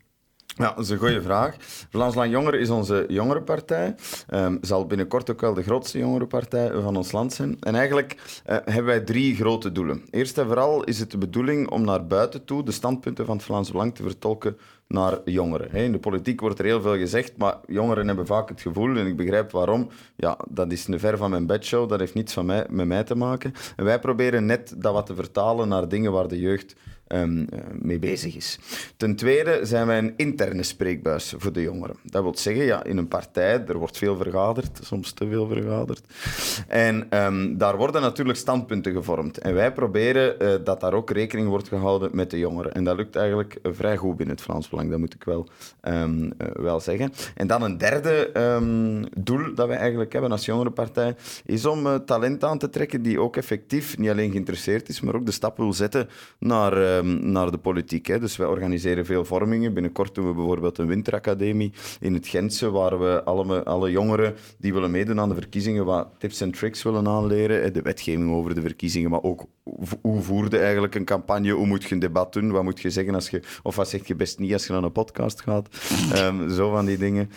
Ja, 0.59 0.73
dat 0.75 0.85
is 0.85 0.91
een 0.91 0.99
goede 0.99 1.23
vraag. 1.23 1.57
Vlaams 1.91 2.15
Lang 2.15 2.31
Jongeren 2.31 2.61
is 2.61 2.71
onze 2.71 3.05
jongerenpartij. 3.09 3.95
Um, 4.35 4.59
zal 4.61 4.87
binnenkort 4.87 5.31
ook 5.31 5.41
wel 5.41 5.55
de 5.55 5.63
grootste 5.63 5.99
jongerenpartij 5.99 6.71
van 6.71 6.97
ons 6.97 7.13
land 7.13 7.33
zijn. 7.33 7.57
En 7.61 7.75
eigenlijk 7.75 8.15
uh, 8.15 8.57
hebben 8.65 8.85
wij 8.85 9.01
drie 9.01 9.35
grote 9.35 9.73
doelen. 9.73 10.03
Eerst 10.11 10.39
en 10.39 10.47
vooral 10.47 10.85
is 10.85 10.99
het 10.99 11.11
de 11.11 11.19
bedoeling 11.19 11.71
om 11.71 11.85
naar 11.85 12.07
buiten 12.07 12.45
toe 12.45 12.63
de 12.63 12.73
standpunten 12.73 13.27
van 13.27 13.37
het 13.37 13.45
Vlaams 13.45 13.71
Belang 13.71 13.95
te 13.95 14.03
vertolken 14.03 14.57
naar 14.89 15.19
jongeren. 15.25 15.71
In 15.71 15.93
de 15.93 15.99
politiek 15.99 16.41
wordt 16.41 16.59
er 16.59 16.65
heel 16.65 16.81
veel 16.81 16.97
gezegd, 16.97 17.37
maar 17.37 17.57
jongeren 17.67 18.07
hebben 18.07 18.27
vaak 18.27 18.49
het 18.49 18.61
gevoel, 18.61 18.97
en 18.97 19.07
ik 19.07 19.17
begrijp 19.17 19.51
waarom, 19.51 19.89
ja, 20.17 20.39
dat 20.49 20.73
is 20.73 20.87
een 20.87 21.01
ver 21.01 21.17
van 21.17 21.31
mijn 21.31 21.47
bedshow, 21.47 21.89
dat 21.89 21.99
heeft 21.99 22.15
niets 22.15 22.33
van 22.33 22.47
mij, 22.47 22.67
met 22.69 22.87
mij 22.87 23.05
te 23.05 23.15
maken. 23.15 23.53
En 23.77 23.85
wij 23.85 23.99
proberen 23.99 24.47
net 24.47 24.75
dat 24.77 24.93
wat 24.93 25.07
te 25.07 25.15
vertalen 25.15 25.69
naar 25.69 25.89
dingen 25.89 26.13
waar 26.13 26.29
de 26.29 26.41
jeugd 26.41 26.75
um, 27.09 27.49
mee 27.73 27.99
bezig 27.99 28.37
is. 28.37 28.59
Ten 28.97 29.17
tweede 29.17 29.61
zijn 29.63 29.87
wij 29.87 29.99
een 29.99 30.13
interne 30.17 30.63
spreekbuis 30.63 31.35
voor 31.37 31.53
de 31.53 31.63
jongeren. 31.63 31.97
Dat 32.03 32.23
wil 32.23 32.37
zeggen, 32.37 32.65
ja, 32.65 32.85
in 32.85 32.97
een 32.97 33.09
partij, 33.09 33.65
er 33.67 33.79
wordt 33.79 33.99
veel 33.99 34.17
vergaderd, 34.17 34.79
soms 34.83 35.13
te 35.13 35.29
veel 35.29 35.47
vergaderd. 35.47 36.01
En 36.67 37.25
um, 37.25 37.59
daar 37.59 37.77
worden 37.77 38.01
natuurlijk 38.01 38.39
standpunten 38.39 38.93
gevormd. 38.93 39.39
En 39.39 39.55
wij 39.55 39.73
proberen 39.73 40.43
uh, 40.43 40.55
dat 40.65 40.81
daar 40.81 40.93
ook 40.93 41.11
rekening 41.11 41.49
wordt 41.49 41.69
gehouden 41.69 42.11
met 42.13 42.31
de 42.31 42.39
jongeren. 42.39 42.75
En 42.75 42.85
dat 42.85 42.97
lukt 42.97 43.17
eigenlijk 43.17 43.59
uh, 43.63 43.73
vrij 43.75 43.97
goed 43.97 44.17
binnen 44.17 44.35
het 44.37 44.45
Vlaams 44.45 44.69
Belang, 44.69 44.91
dat 44.91 44.99
moet 44.99 45.15
ik 45.15 45.25
wel, 45.25 45.49
uh, 45.89 46.05
wel 46.53 46.81
zeggen. 46.81 47.13
En 47.35 47.47
dan 47.47 47.63
een 47.63 47.79
derde 47.79 48.31
doel 49.19 49.55
dat 49.55 49.69
wij 49.69 49.77
eigenlijk 49.77 50.13
hebben 50.13 50.31
als 50.31 50.45
jongerenpartij, 50.45 51.17
is 51.45 51.67
om 51.67 52.05
talent 52.05 52.45
aan 52.45 52.59
te 52.59 52.71
trekken 52.71 53.03
die 53.03 53.21
ook 53.21 53.37
effectief 53.37 53.99
niet 53.99 54.11
alleen 54.11 54.31
geïnteresseerd 54.31 54.89
is, 54.89 55.01
maar 55.01 55.15
ook 55.15 55.27
de 55.27 55.33
stap 55.33 55.57
wil 55.57 55.73
zetten 55.73 56.09
naar 56.39 56.98
Ehm, 56.99 57.31
naar 57.31 57.51
de 57.51 57.59
politiek. 57.59 58.07
Hè. 58.07 58.19
Dus 58.19 58.37
wij 58.37 58.47
organiseren 58.47 59.07
veel 59.07 59.25
vormingen. 59.25 59.75
Binnenkort 59.75 60.15
doen 60.15 60.27
we 60.27 60.35
bijvoorbeeld 60.35 60.79
een 60.79 60.87
winteracademie 60.87 61.73
in 62.01 62.15
het 62.15 62.27
Gentse, 62.27 62.71
waar 62.71 63.01
we 63.01 63.25
alle, 63.25 63.65
alle 63.65 63.91
jongeren 63.91 64.35
die 64.59 64.73
willen 64.73 64.91
meedoen 64.91 65.21
aan 65.21 65.29
de 65.29 65.35
verkiezingen 65.35 65.85
wat 65.85 66.09
tips 66.19 66.41
en 66.41 66.51
tricks 66.51 66.83
willen 66.83 67.09
aanleren. 67.09 67.73
De 67.73 67.83
wetgeving 67.83 68.33
over 68.33 68.55
de 68.55 68.61
verkiezingen, 68.61 69.11
maar 69.11 69.23
ook 69.23 69.47
hoe 70.01 70.23
voerde 70.23 70.59
eigenlijk 70.59 70.95
een 70.95 71.05
campagne, 71.05 71.51
hoe 71.51 71.67
moet 71.67 71.85
je 71.85 71.95
een 71.95 72.01
debat 72.01 72.33
doen, 72.33 72.51
wat 72.51 72.63
moet 72.63 72.81
je 72.81 72.91
zeggen 72.91 73.15
als 73.15 73.31
je, 73.31 73.43
of 73.63 73.77
wat 73.77 73.89
zeg 73.89 74.07
je 74.07 74.15
best 74.15 74.39
niet 74.39 74.53
als 74.53 74.67
je 74.67 74.73
naar 74.73 74.83
een 74.83 74.93
podcast 74.93 75.41
gaat. 75.41 75.69
Um, 76.15 76.51
zo 76.59 76.71
van 76.71 76.85
die 76.85 76.99
dingen. 76.99 77.31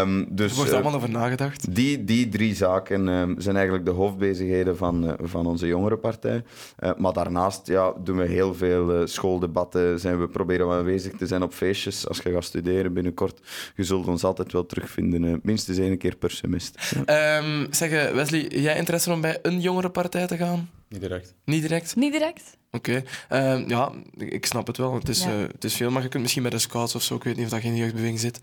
Um, 0.00 0.26
dus, 0.30 0.50
er 0.50 0.56
wordt 0.56 0.72
allemaal 0.72 0.94
over 0.94 1.10
nagedacht. 1.10 1.74
Die, 1.74 2.04
die 2.04 2.28
drie 2.28 2.54
zaken 2.54 3.34
zijn 3.38 3.56
eigenlijk 3.56 3.84
de 3.84 3.90
hoofdbezigheden 3.90 4.76
van, 4.76 5.04
uh, 5.04 5.12
van 5.22 5.46
onze 5.46 5.66
jongerenpartij. 5.66 6.42
Uh, 6.80 6.90
maar 6.96 7.12
daarnaast 7.12 7.66
ja, 7.66 7.92
doen 8.04 8.16
we 8.16 8.26
heel 8.26 8.54
veel 8.54 8.97
schooldebatten, 9.06 10.00
zijn 10.00 10.20
we 10.20 10.28
proberen 10.28 10.68
we 10.68 10.74
aanwezig 10.74 11.12
te 11.12 11.26
zijn 11.26 11.42
op 11.42 11.52
feestjes. 11.52 12.08
Als 12.08 12.18
je 12.18 12.32
gaat 12.32 12.44
studeren 12.44 12.92
binnenkort, 12.92 13.40
je 13.76 13.84
zult 13.84 14.06
ons 14.06 14.24
altijd 14.24 14.52
wel 14.52 14.66
terugvinden, 14.66 15.40
minstens 15.42 15.78
één 15.78 15.98
keer 15.98 16.16
per 16.16 16.30
semester. 16.30 17.04
Ja. 17.06 17.38
Um, 17.38 17.66
zeg 17.70 18.12
Wesley, 18.12 18.46
jij 18.46 18.76
interesse 18.76 19.12
om 19.12 19.20
bij 19.20 19.38
een 19.42 19.60
jongerenpartij 19.60 20.26
te 20.26 20.36
gaan? 20.36 20.70
Niet 20.88 21.00
direct. 21.00 21.34
Niet 21.44 21.62
direct? 21.62 21.96
Niet 21.96 22.12
direct. 22.12 22.56
Oké. 22.70 23.04
Okay. 23.28 23.58
Uh, 23.58 23.68
ja, 23.68 23.92
ik 24.16 24.46
snap 24.46 24.66
het 24.66 24.76
wel. 24.76 24.94
Het 24.94 25.08
is, 25.08 25.24
ja. 25.24 25.30
uh, 25.30 25.42
het 25.52 25.64
is 25.64 25.74
veel, 25.74 25.90
maar 25.90 26.02
je 26.02 26.08
kunt 26.08 26.22
misschien 26.22 26.42
bij 26.42 26.50
de 26.50 26.58
scouts 26.58 26.94
of 26.94 27.02
zo. 27.02 27.14
Ik 27.14 27.22
weet 27.22 27.36
niet 27.36 27.44
of 27.44 27.50
dat 27.50 27.60
geen 27.60 27.76
jeugdbeweging 27.76 28.20
zit. 28.20 28.40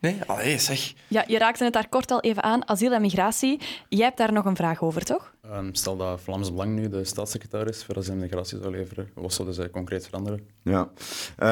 Nee? 0.00 0.16
Allee, 0.26 0.58
zeg. 0.58 0.92
Ja, 1.08 1.24
je 1.26 1.38
raakte 1.38 1.64
het 1.64 1.72
daar 1.72 1.88
kort 1.88 2.10
al 2.10 2.20
even 2.20 2.42
aan. 2.42 2.68
Asiel 2.68 2.92
en 2.92 3.00
migratie. 3.00 3.60
Jij 3.88 4.04
hebt 4.04 4.16
daar 4.16 4.32
nog 4.32 4.44
een 4.44 4.56
vraag 4.56 4.82
over, 4.82 5.04
toch? 5.04 5.31
Um, 5.50 5.74
stel 5.74 5.96
dat 5.96 6.20
Vlaams 6.20 6.50
Belang 6.50 6.74
nu 6.74 6.88
de 6.88 7.04
staatssecretaris 7.04 7.84
voor 7.84 7.96
asiel 7.96 8.12
en 8.12 8.18
migratie 8.18 8.58
zou 8.58 8.70
leveren. 8.70 9.08
Wat 9.14 9.32
zouden 9.32 9.54
zij 9.54 9.70
concreet 9.70 10.04
veranderen? 10.04 10.40
Ja. 10.62 10.90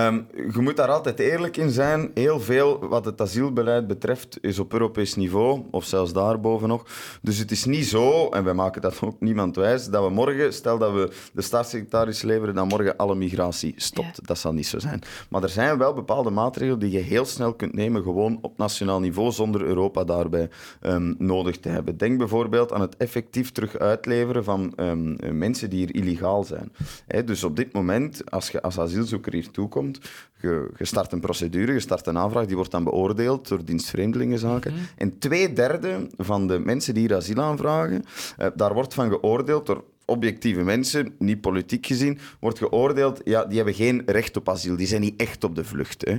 Um, 0.06 0.26
je 0.52 0.60
moet 0.60 0.76
daar 0.76 0.88
altijd 0.88 1.18
eerlijk 1.18 1.56
in 1.56 1.70
zijn. 1.70 2.10
Heel 2.14 2.40
veel 2.40 2.88
wat 2.88 3.04
het 3.04 3.20
asielbeleid 3.20 3.86
betreft 3.86 4.38
is 4.40 4.58
op 4.58 4.72
Europees 4.72 5.14
niveau, 5.14 5.62
of 5.70 5.84
zelfs 5.84 6.12
daarboven 6.12 6.68
nog. 6.68 6.86
Dus 7.22 7.38
het 7.38 7.50
is 7.50 7.64
niet 7.64 7.86
zo, 7.86 8.28
en 8.28 8.44
wij 8.44 8.54
maken 8.54 8.82
dat 8.82 9.00
ook 9.00 9.20
niemand 9.20 9.56
wijs, 9.56 9.88
dat 9.88 10.04
we 10.04 10.10
morgen, 10.10 10.52
stel 10.52 10.78
dat 10.78 10.92
we 10.92 11.10
de 11.32 11.42
staatssecretaris 11.42 12.22
leveren, 12.22 12.54
dan 12.54 12.68
morgen 12.68 12.96
alle 12.96 13.14
migratie 13.14 13.74
stopt. 13.76 14.16
Ja. 14.16 14.22
Dat 14.22 14.38
zal 14.38 14.52
niet 14.52 14.66
zo 14.66 14.78
zijn. 14.78 15.02
Maar 15.28 15.42
er 15.42 15.48
zijn 15.48 15.78
wel 15.78 15.92
bepaalde 15.92 16.30
maatregelen 16.30 16.78
die 16.78 16.90
je 16.90 16.98
heel 16.98 17.24
snel 17.24 17.54
kunt 17.54 17.74
nemen, 17.74 18.02
gewoon 18.02 18.38
op 18.42 18.58
nationaal 18.58 19.00
niveau, 19.00 19.32
zonder 19.32 19.62
Europa 19.62 20.04
daarbij 20.04 20.48
um, 20.82 21.14
nodig 21.18 21.58
te 21.58 21.68
hebben. 21.68 21.96
Denk 21.96 22.18
bijvoorbeeld 22.18 22.72
aan 22.72 22.80
het 22.80 22.96
effectief 22.96 23.52
terug 23.52 23.78
uitleveren 23.80 24.44
van 24.44 24.72
um, 24.76 25.16
mensen 25.38 25.70
die 25.70 25.78
hier 25.78 25.94
illegaal 25.94 26.44
zijn. 26.44 26.72
He, 27.06 27.24
dus 27.24 27.44
op 27.44 27.56
dit 27.56 27.72
moment, 27.72 28.30
als 28.30 28.50
je 28.50 28.62
als 28.62 28.78
asielzoeker 28.78 29.32
hier 29.32 29.50
toekomt, 29.50 30.00
je, 30.40 30.70
je 30.76 30.84
start 30.84 31.12
een 31.12 31.20
procedure, 31.20 31.72
je 31.72 31.80
start 31.80 32.06
een 32.06 32.18
aanvraag, 32.18 32.46
die 32.46 32.56
wordt 32.56 32.70
dan 32.70 32.84
beoordeeld 32.84 33.48
door 33.48 33.64
dienst 33.64 33.88
Vreemdelingenzaken. 33.88 34.72
Mm 34.72 34.78
-hmm. 34.78 34.86
En 34.96 35.18
twee 35.18 35.52
derde 35.52 36.08
van 36.16 36.46
de 36.46 36.58
mensen 36.58 36.94
die 36.94 37.06
hier 37.06 37.16
asiel 37.16 37.40
aanvragen, 37.40 38.04
uh, 38.38 38.46
daar 38.54 38.74
wordt 38.74 38.94
van 38.94 39.08
geoordeeld 39.08 39.66
door 39.66 39.84
objectieve 40.10 40.62
mensen, 40.62 41.14
niet 41.18 41.40
politiek 41.40 41.86
gezien, 41.86 42.18
wordt 42.40 42.58
geoordeeld, 42.58 43.20
ja, 43.24 43.44
die 43.44 43.56
hebben 43.56 43.74
geen 43.74 44.02
recht 44.06 44.36
op 44.36 44.48
asiel. 44.48 44.76
Die 44.76 44.86
zijn 44.86 45.00
niet 45.00 45.20
echt 45.20 45.44
op 45.44 45.54
de 45.54 45.64
vlucht. 45.64 46.04
Hè. 46.04 46.12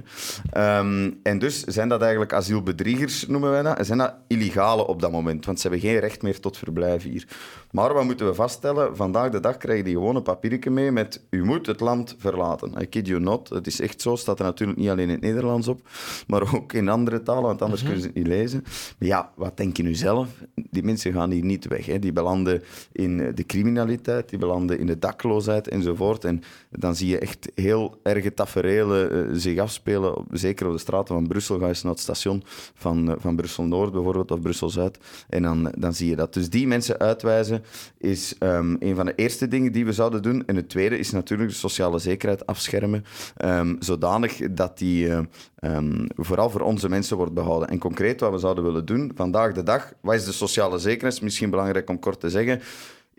Um, 0.80 1.20
en 1.24 1.40
dus 1.40 1.64
zijn 1.64 1.90
dat 1.90 2.02
eigenlijk 2.02 2.34
asielbedriegers, 2.34 3.28
noemen 3.28 3.52
wij 3.52 3.62
dat. 3.62 3.78
En 3.78 3.86
zijn 3.86 3.98
dat 3.98 4.14
illegale 4.28 4.88
op 4.88 5.02
dat 5.02 5.12
moment, 5.12 5.46
want 5.46 5.60
ze 5.60 5.68
hebben 5.68 5.90
geen 5.90 6.00
recht 6.00 6.22
meer 6.22 6.40
tot 6.40 6.58
verblijf 6.58 7.04
hier. 7.04 7.28
Maar 7.72 7.94
wat 7.94 8.04
moeten 8.04 8.26
we 8.26 8.34
vaststellen? 8.34 8.96
Vandaag 8.96 9.32
de 9.32 9.40
dag 9.40 9.58
krijgen 9.58 9.86
die 9.86 9.94
gewoon 9.94 10.16
een 10.16 10.24
papiertje 10.24 10.70
mee 10.70 10.92
met 10.92 11.22
u 11.30 11.44
moet 11.44 11.66
het 11.66 11.80
land 11.80 12.16
verlaten. 12.18 12.74
I 12.82 12.86
kid 12.86 13.08
you 13.08 13.22
not. 13.22 13.50
Het 13.50 13.68
is 13.68 13.82
echt 13.82 14.02
zo. 14.02 14.16
Staat 14.16 14.40
er 14.40 14.46
natuurlijk 14.46 14.80
niet 14.80 14.90
alleen 14.90 15.08
in 15.08 15.10
het 15.10 15.22
Nederlands 15.22 15.68
op, 15.68 15.82
maar 16.28 16.54
ook 16.56 16.74
in 16.74 16.90
andere 16.90 17.24
talen, 17.24 17.44
want 17.44 17.62
anders 17.62 17.82
mm 17.82 17.88
-hmm. 17.88 17.96
kunnen 17.96 18.14
ze 18.14 18.20
het 18.20 18.28
niet 18.28 18.40
lezen. 18.40 18.64
Maar 19.00 19.08
ja, 19.08 19.32
wat 19.36 19.58
denk 19.58 19.78
je 19.78 19.84
nu 19.84 19.94
zelf? 19.94 20.28
Die 20.56 20.84
mensen 20.84 21.14
gaan 21.14 21.32
hier 21.32 21.44
niet 21.44 21.68
weg. 21.68 21.86
Hè. 21.86 22.00
Die 22.00 22.14
belanden 22.14 22.64
in 22.92 23.18
de 23.36 23.46
criminaliteit, 23.46 24.30
die 24.30 24.40
belanden 24.40 24.80
in 24.80 24.86
de 24.86 25.00
dakloosheid 25.00 25.68
enzovoort. 25.68 26.26
En 26.26 26.44
dan 26.70 26.96
zie 26.96 27.08
je 27.08 27.20
echt 27.20 27.52
heel 27.56 28.00
erge 28.04 28.34
tafereelen 28.34 29.30
uh, 29.30 29.36
zich 29.38 29.60
afspelen. 29.60 30.26
Zeker 30.32 30.68
op 30.68 30.74
de 30.74 30.80
straten 30.80 31.16
van 31.16 31.28
Brussel. 31.28 31.60
Ga 31.60 31.68
je 31.68 31.80
naar 31.84 31.92
het 31.92 32.02
station 32.02 32.44
van, 32.74 33.10
uh, 33.10 33.16
van 33.18 33.36
Brussel-Noord 33.36 33.92
bijvoorbeeld, 33.92 34.32
of 34.32 34.42
Brussel-Zuid. 34.42 34.98
En 35.30 35.44
dan, 35.44 35.72
dan 35.78 35.94
zie 35.94 36.10
je 36.10 36.16
dat. 36.16 36.34
Dus 36.34 36.50
die 36.50 36.68
mensen 36.68 37.00
uitwijzen 37.00 37.61
is 37.98 38.36
um, 38.40 38.76
een 38.80 38.96
van 38.96 39.06
de 39.06 39.16
eerste 39.16 39.48
dingen 39.48 39.72
die 39.72 39.86
we 39.86 39.94
zouden 39.94 40.22
doen. 40.22 40.44
En 40.46 40.56
het 40.56 40.70
tweede 40.70 40.98
is 40.98 41.12
natuurlijk 41.12 41.50
de 41.50 41.56
sociale 41.56 42.00
zekerheid 42.00 42.46
afschermen, 42.46 43.06
um, 43.46 43.76
zodanig 43.80 44.38
dat 44.52 44.78
die 44.78 45.08
uh, 45.08 45.20
um, 45.60 46.08
vooral 46.16 46.50
voor 46.50 46.62
onze 46.62 46.90
mensen 46.90 47.18
wordt 47.18 47.34
behouden. 47.34 47.70
En 47.70 47.80
concreet 47.80 48.20
wat 48.20 48.32
we 48.32 48.38
zouden 48.38 48.64
willen 48.64 48.86
doen, 48.86 49.12
vandaag 49.16 49.54
de 49.54 49.64
dag, 49.64 49.94
wat 50.02 50.16
is 50.16 50.26
de 50.26 50.32
sociale 50.32 50.78
zekerheid? 50.78 51.22
Misschien 51.22 51.50
belangrijk 51.50 51.90
om 51.90 52.00
kort 52.00 52.20
te 52.20 52.30
zeggen 52.30 52.62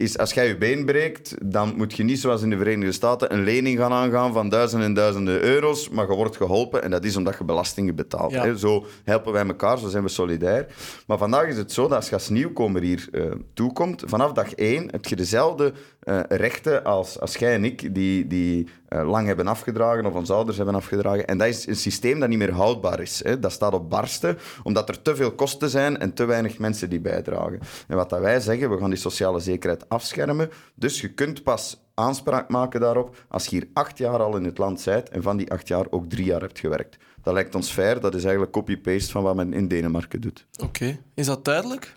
is 0.03 0.19
als 0.19 0.33
jij 0.33 0.47
je 0.47 0.57
been 0.57 0.85
breekt, 0.85 1.35
dan 1.45 1.75
moet 1.77 1.93
je 1.93 2.03
niet 2.03 2.21
zoals 2.21 2.43
in 2.43 2.51
de 2.51 2.57
Verenigde 2.57 2.93
Staten 2.93 3.33
een 3.33 3.43
lening 3.43 3.79
gaan 3.79 3.93
aangaan 3.93 4.33
van 4.33 4.49
duizenden 4.49 4.89
en 4.89 4.95
duizenden 4.95 5.43
euro's, 5.43 5.89
maar 5.89 6.11
je 6.11 6.15
wordt 6.15 6.37
geholpen 6.37 6.83
en 6.83 6.91
dat 6.91 7.05
is 7.05 7.17
omdat 7.17 7.39
je 7.39 7.45
belastingen 7.45 7.95
betaalt. 7.95 8.33
Ja. 8.33 8.45
Hè? 8.45 8.57
Zo 8.59 8.87
helpen 9.05 9.33
wij 9.33 9.47
elkaar, 9.47 9.79
zo 9.79 9.89
zijn 9.89 10.03
we 10.03 10.09
solidair. 10.09 10.67
Maar 11.07 11.19
vandaag 11.19 11.47
is 11.47 11.57
het 11.57 11.73
zo 11.73 11.83
dat 11.83 11.93
als 11.93 12.09
je 12.09 12.15
als 12.15 12.29
nieuwkomer 12.29 12.83
hier 12.83 13.09
uh, 13.13 13.33
toekomt, 13.55 14.03
vanaf 14.07 14.33
dag 14.33 14.55
één 14.55 14.89
heb 14.91 15.05
je 15.05 15.17
dezelfde 15.17 15.73
uh, 16.05 16.21
rechten 16.29 16.85
als, 16.85 17.21
als 17.21 17.37
jij 17.37 17.55
en 17.55 17.65
ik, 17.65 17.95
die, 17.95 18.27
die 18.27 18.69
uh, 18.89 19.11
lang 19.11 19.27
hebben 19.27 19.47
afgedragen 19.47 20.07
of 20.07 20.15
onze 20.15 20.33
ouders 20.33 20.57
hebben 20.57 20.75
afgedragen. 20.75 21.27
En 21.27 21.39
dat 21.39 21.49
is 21.49 21.67
een 21.67 21.77
systeem 21.77 22.21
dat 22.21 22.29
niet 22.29 22.39
meer 22.39 22.53
houdbaar 22.53 23.01
is. 23.01 23.25
Hè? 23.25 23.39
Dat 23.39 23.53
staat 23.53 23.75
op 23.75 23.91
barsten, 23.91 24.39
omdat 24.63 24.89
er 24.89 25.03
te 25.03 25.17
veel 25.17 25.33
kosten 25.33 25.69
zijn 25.69 25.99
en 25.99 26.15
te 26.15 26.25
weinig 26.25 26.59
mensen 26.59 26.91
die 26.91 27.01
bijdragen. 27.01 27.61
En 27.89 27.97
wat 27.97 28.11
dat 28.11 28.21
wij 28.21 28.41
zeggen, 28.41 28.71
we 28.71 28.79
gaan 28.79 28.91
die 28.91 28.99
sociale 28.99 29.41
zekerheid 29.41 29.89
afschermen. 29.89 30.51
Dus 30.75 31.01
je 31.01 31.15
kunt 31.15 31.43
pas 31.43 31.83
aanspraak 31.95 32.49
maken 32.49 32.81
daarop 32.81 33.25
als 33.29 33.45
je 33.47 33.57
hier 33.57 33.69
acht 33.73 33.99
jaar 33.99 34.23
al 34.23 34.37
in 34.37 34.45
het 34.45 34.59
land 34.59 34.85
bent 34.85 35.09
en 35.09 35.23
van 35.23 35.37
die 35.37 35.51
acht 35.51 35.69
jaar 35.69 35.87
ook 35.91 36.09
drie 36.09 36.25
jaar 36.25 36.41
hebt 36.41 36.59
gewerkt. 36.59 36.97
dat 37.23 37.35
lijkt 37.35 37.55
ons 37.55 37.71
fair. 37.71 38.01
Dat 38.01 38.15
is 38.15 38.23
eigenlijk 38.23 38.53
copy-paste 38.53 39.13
van 39.13 39.23
wat 39.23 39.35
men 39.35 39.53
in 39.53 39.69
Denemarken 39.69 40.21
doet. 40.21 40.47
Oké, 40.63 40.99
is 41.15 41.27
dat 41.27 41.45
duidelijk? 41.45 41.97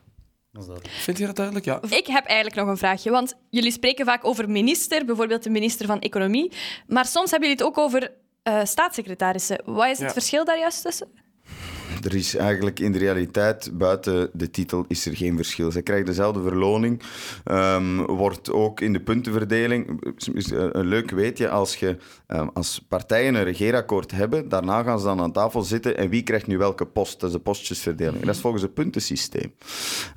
Vind 0.87 1.17
je 1.17 1.25
dat 1.25 1.35
duidelijk? 1.35 1.65
Ja. 1.65 1.81
Ik 1.89 2.07
heb 2.07 2.25
eigenlijk 2.25 2.55
nog 2.55 2.67
een 2.67 2.77
vraagje, 2.77 3.09
want 3.11 3.33
jullie 3.49 3.71
spreken 3.71 4.05
vaak 4.05 4.25
over 4.25 4.49
minister, 4.49 5.05
bijvoorbeeld 5.05 5.43
de 5.43 5.49
minister 5.49 5.85
van 5.85 5.99
Economie, 5.99 6.51
maar 6.87 7.05
soms 7.05 7.31
hebben 7.31 7.49
jullie 7.49 7.65
het 7.65 7.73
ook 7.77 7.83
over 7.85 8.11
uh, 8.43 8.59
staatssecretarissen. 8.63 9.61
Wat 9.65 9.87
is 9.87 9.99
het 9.99 10.13
verschil 10.13 10.45
daar 10.45 10.59
juist 10.59 10.81
tussen? 10.81 11.24
Er 12.05 12.15
is 12.15 12.35
eigenlijk 12.35 12.79
in 12.79 12.91
de 12.91 12.97
realiteit, 12.97 13.69
buiten 13.73 14.29
de 14.33 14.49
titel, 14.49 14.85
is 14.87 15.05
er 15.05 15.15
geen 15.15 15.35
verschil. 15.35 15.71
Zij 15.71 15.81
krijgen 15.81 16.05
dezelfde 16.05 16.41
verloning. 16.41 17.01
Um, 17.45 18.05
wordt 18.05 18.51
ook 18.51 18.81
in 18.81 18.93
de 18.93 18.99
puntenverdeling... 18.99 20.03
Een 20.51 20.85
leuk 20.85 21.11
weetje, 21.11 21.49
als, 21.49 21.75
je, 21.75 21.97
um, 22.27 22.49
als 22.53 22.85
partijen 22.87 23.35
een 23.35 23.43
regeerakkoord 23.43 24.11
hebben, 24.11 24.49
daarna 24.49 24.83
gaan 24.83 24.99
ze 24.99 25.05
dan 25.05 25.21
aan 25.21 25.31
tafel 25.31 25.61
zitten 25.61 25.97
en 25.97 26.09
wie 26.09 26.23
krijgt 26.23 26.47
nu 26.47 26.57
welke 26.57 26.85
post? 26.85 27.19
Dat 27.19 27.29
is 27.29 27.35
de 27.35 27.41
postjesverdeling. 27.41 28.25
Dat 28.25 28.35
is 28.35 28.41
volgens 28.41 28.63
het 28.63 28.73
puntensysteem. 28.73 29.53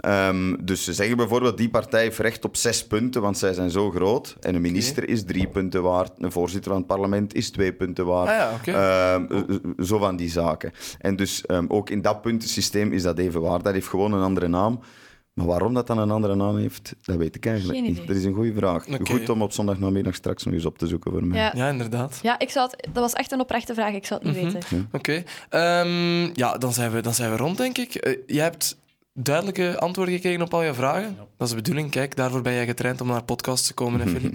Um, 0.07 0.65
dus 0.65 0.85
ze 0.85 0.93
zeggen 0.93 1.17
bijvoorbeeld, 1.17 1.57
die 1.57 1.71
partij 1.71 2.03
heeft 2.03 2.19
recht 2.19 2.45
op 2.45 2.57
zes 2.57 2.87
punten, 2.87 3.23
want 3.23 3.39
zij 3.39 3.53
zijn 3.53 3.71
zo 3.71 3.91
groot. 3.91 4.37
En 4.41 4.55
een 4.55 4.61
minister 4.61 5.03
okay. 5.03 5.15
is 5.15 5.25
drie 5.25 5.49
punten 5.49 5.83
waard. 5.83 6.13
Een 6.19 6.33
voorzitter 6.33 6.71
van 6.71 6.81
het 6.81 6.89
parlement 6.89 7.35
is 7.35 7.51
twee 7.51 7.73
punten 7.73 8.07
waard. 8.07 8.29
Ah 8.29 8.35
ja, 8.35 8.53
okay. 8.55 9.85
zo 9.85 9.99
van 9.99 10.17
die 10.17 10.31
zaken. 10.31 10.73
En 10.99 11.17
dus 11.17 11.49
ook 11.69 11.78
in 11.87 12.03
dat 12.03 12.21
puntensysteem 12.21 12.93
is 12.93 13.03
dat 13.03 13.19
even 13.19 13.41
waar. 13.41 13.63
Dat 13.63 13.73
heeft 13.73 13.89
gewoon 13.89 14.13
een 14.13 14.23
andere 14.23 14.49
naam. 14.49 14.81
Maar 15.39 15.47
waarom 15.47 15.75
dat 15.75 15.87
dan 15.87 15.99
een 15.99 16.11
andere 16.11 16.35
naam 16.35 16.57
heeft, 16.57 16.95
dat 17.03 17.17
weet 17.17 17.37
ik 17.37 17.47
eigenlijk 17.47 17.81
niet. 17.81 18.07
Dat 18.07 18.17
is 18.17 18.25
een 18.25 18.35
goede 18.35 18.55
vraag. 18.55 18.87
Goed 19.03 19.29
om 19.29 19.43
op 19.43 19.53
zondagnamiddag 19.53 20.15
straks 20.15 20.45
nog 20.45 20.55
eens 20.55 20.65
op 20.65 20.79
te 20.79 20.87
zoeken 20.87 21.13
voor 21.13 21.25
mij. 21.25 21.39
Ja, 21.39 21.53
ja 21.55 21.69
inderdaad. 21.69 22.19
Ja, 22.23 22.39
ik 22.39 22.51
zou 22.51 22.71
het, 22.71 22.89
dat 22.93 23.03
was 23.03 23.13
echt 23.13 23.33
een 23.33 23.41
oprechte 23.41 23.75
vraag. 23.75 23.95
Ik 23.95 24.07
zou 24.07 24.21
het 24.25 24.33
niet 24.35 24.43
mhm. 24.43 24.53
weten. 24.53 24.77
Ja. 24.77 24.85
Oké. 24.93 25.25
Okay. 25.51 25.83
Um, 25.83 26.25
ehm, 26.25 26.31
ja, 26.35 26.59
dan 26.59 26.73
zijn, 26.73 26.91
we, 26.91 27.01
dan 27.01 27.15
zijn 27.15 27.31
we 27.31 27.37
rond, 27.37 27.57
denk 27.57 27.79
ik. 27.79 28.07
Uh, 28.07 28.17
jij 28.27 28.45
hebt 28.45 28.77
duidelijke 29.23 29.79
antwoorden 29.79 30.15
gekregen 30.15 30.43
op 30.43 30.55
al 30.55 30.63
je 30.63 30.75
vragen. 30.75 31.03
Ja. 31.03 31.27
Dat 31.37 31.47
is 31.47 31.49
de 31.49 31.55
bedoeling. 31.55 31.91
Kijk, 31.91 32.17
daarvoor 32.17 32.43
ben 32.43 32.53
jij 32.53 32.67
getraind 32.67 33.01
om 33.01 33.07
naar 33.07 33.25
podcasts 33.25 33.67
te 33.67 33.75
komen, 33.75 34.09
Filip. 34.09 34.35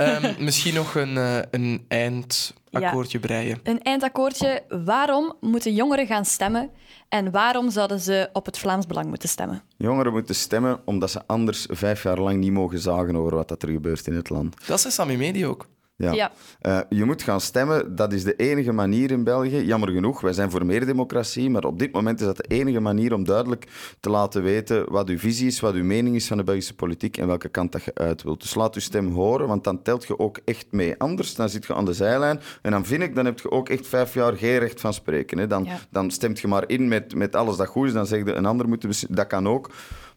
um, 0.00 0.34
misschien 0.44 0.74
nog 0.74 0.94
een, 0.94 1.14
uh, 1.14 1.38
een 1.50 1.84
eindakkoordje 1.88 3.18
ja. 3.18 3.26
breien. 3.26 3.60
Een 3.62 3.82
eindakkoordje. 3.82 4.62
Waarom 4.84 5.34
moeten 5.40 5.74
jongeren 5.74 6.06
gaan 6.06 6.24
stemmen 6.24 6.70
en 7.08 7.30
waarom 7.30 7.70
zouden 7.70 8.00
ze 8.00 8.28
op 8.32 8.46
het 8.46 8.58
Vlaams 8.58 8.86
Belang 8.86 9.06
moeten 9.06 9.28
stemmen? 9.28 9.62
Jongeren 9.76 10.12
moeten 10.12 10.34
stemmen 10.34 10.80
omdat 10.84 11.10
ze 11.10 11.22
anders 11.26 11.66
vijf 11.70 12.02
jaar 12.02 12.18
lang 12.18 12.38
niet 12.38 12.52
mogen 12.52 12.78
zagen 12.78 13.16
over 13.16 13.34
wat 13.34 13.62
er 13.62 13.68
gebeurt 13.68 14.06
in 14.06 14.14
het 14.14 14.30
land. 14.30 14.66
Dat 14.66 14.84
is 14.84 14.94
Sammy 14.94 15.16
Medi 15.16 15.46
ook. 15.46 15.66
Ja. 16.02 16.12
ja. 16.12 16.32
Uh, 16.62 16.98
je 16.98 17.04
moet 17.04 17.22
gaan 17.22 17.40
stemmen. 17.40 17.96
Dat 17.96 18.12
is 18.12 18.24
de 18.24 18.36
enige 18.36 18.72
manier 18.72 19.10
in 19.10 19.24
België. 19.24 19.64
Jammer 19.64 19.90
genoeg, 19.90 20.20
wij 20.20 20.32
zijn 20.32 20.50
voor 20.50 20.66
meer 20.66 20.86
democratie, 20.86 21.50
maar 21.50 21.64
op 21.64 21.78
dit 21.78 21.92
moment 21.92 22.20
is 22.20 22.26
dat 22.26 22.36
de 22.36 22.44
enige 22.48 22.80
manier 22.80 23.14
om 23.14 23.24
duidelijk 23.24 23.66
te 24.00 24.10
laten 24.10 24.42
weten 24.42 24.92
wat 24.92 25.08
uw 25.08 25.18
visie 25.18 25.46
is, 25.46 25.60
wat 25.60 25.74
uw 25.74 25.84
mening 25.84 26.16
is 26.16 26.26
van 26.26 26.36
de 26.36 26.44
Belgische 26.44 26.74
politiek 26.74 27.16
en 27.16 27.26
welke 27.26 27.48
kant 27.48 27.72
dat 27.72 27.82
je 27.82 27.94
uit 27.94 28.22
wilt. 28.22 28.40
Dus 28.40 28.54
laat 28.54 28.74
uw 28.74 28.80
stem 28.80 29.12
horen, 29.12 29.46
want 29.48 29.64
dan 29.64 29.82
telt 29.82 30.06
je 30.06 30.18
ook 30.18 30.38
echt 30.44 30.66
mee. 30.70 30.94
Anders 30.98 31.34
dan 31.34 31.48
zit 31.48 31.66
je 31.66 31.74
aan 31.74 31.84
de 31.84 31.92
zijlijn 31.92 32.40
en 32.62 32.70
dan 32.70 32.84
vind 32.84 33.02
ik, 33.02 33.14
dan 33.14 33.24
heb 33.24 33.40
je 33.40 33.50
ook 33.50 33.68
echt 33.68 33.86
vijf 33.86 34.14
jaar 34.14 34.32
geen 34.32 34.58
recht 34.58 34.80
van 34.80 34.94
spreken. 34.94 35.38
Hè. 35.38 35.46
Dan, 35.46 35.64
ja. 35.64 35.78
dan 35.90 36.10
stemt 36.10 36.40
je 36.40 36.48
maar 36.48 36.64
in 36.66 36.88
met, 36.88 37.14
met 37.14 37.36
alles 37.36 37.56
dat 37.56 37.66
goed 37.66 37.86
is, 37.86 37.92
dan 37.92 38.06
zeg 38.06 38.24
je 38.24 38.32
een 38.32 38.46
ander 38.46 38.68
moet 38.68 39.16
Dat 39.16 39.26
kan 39.26 39.48
ook. 39.48 39.70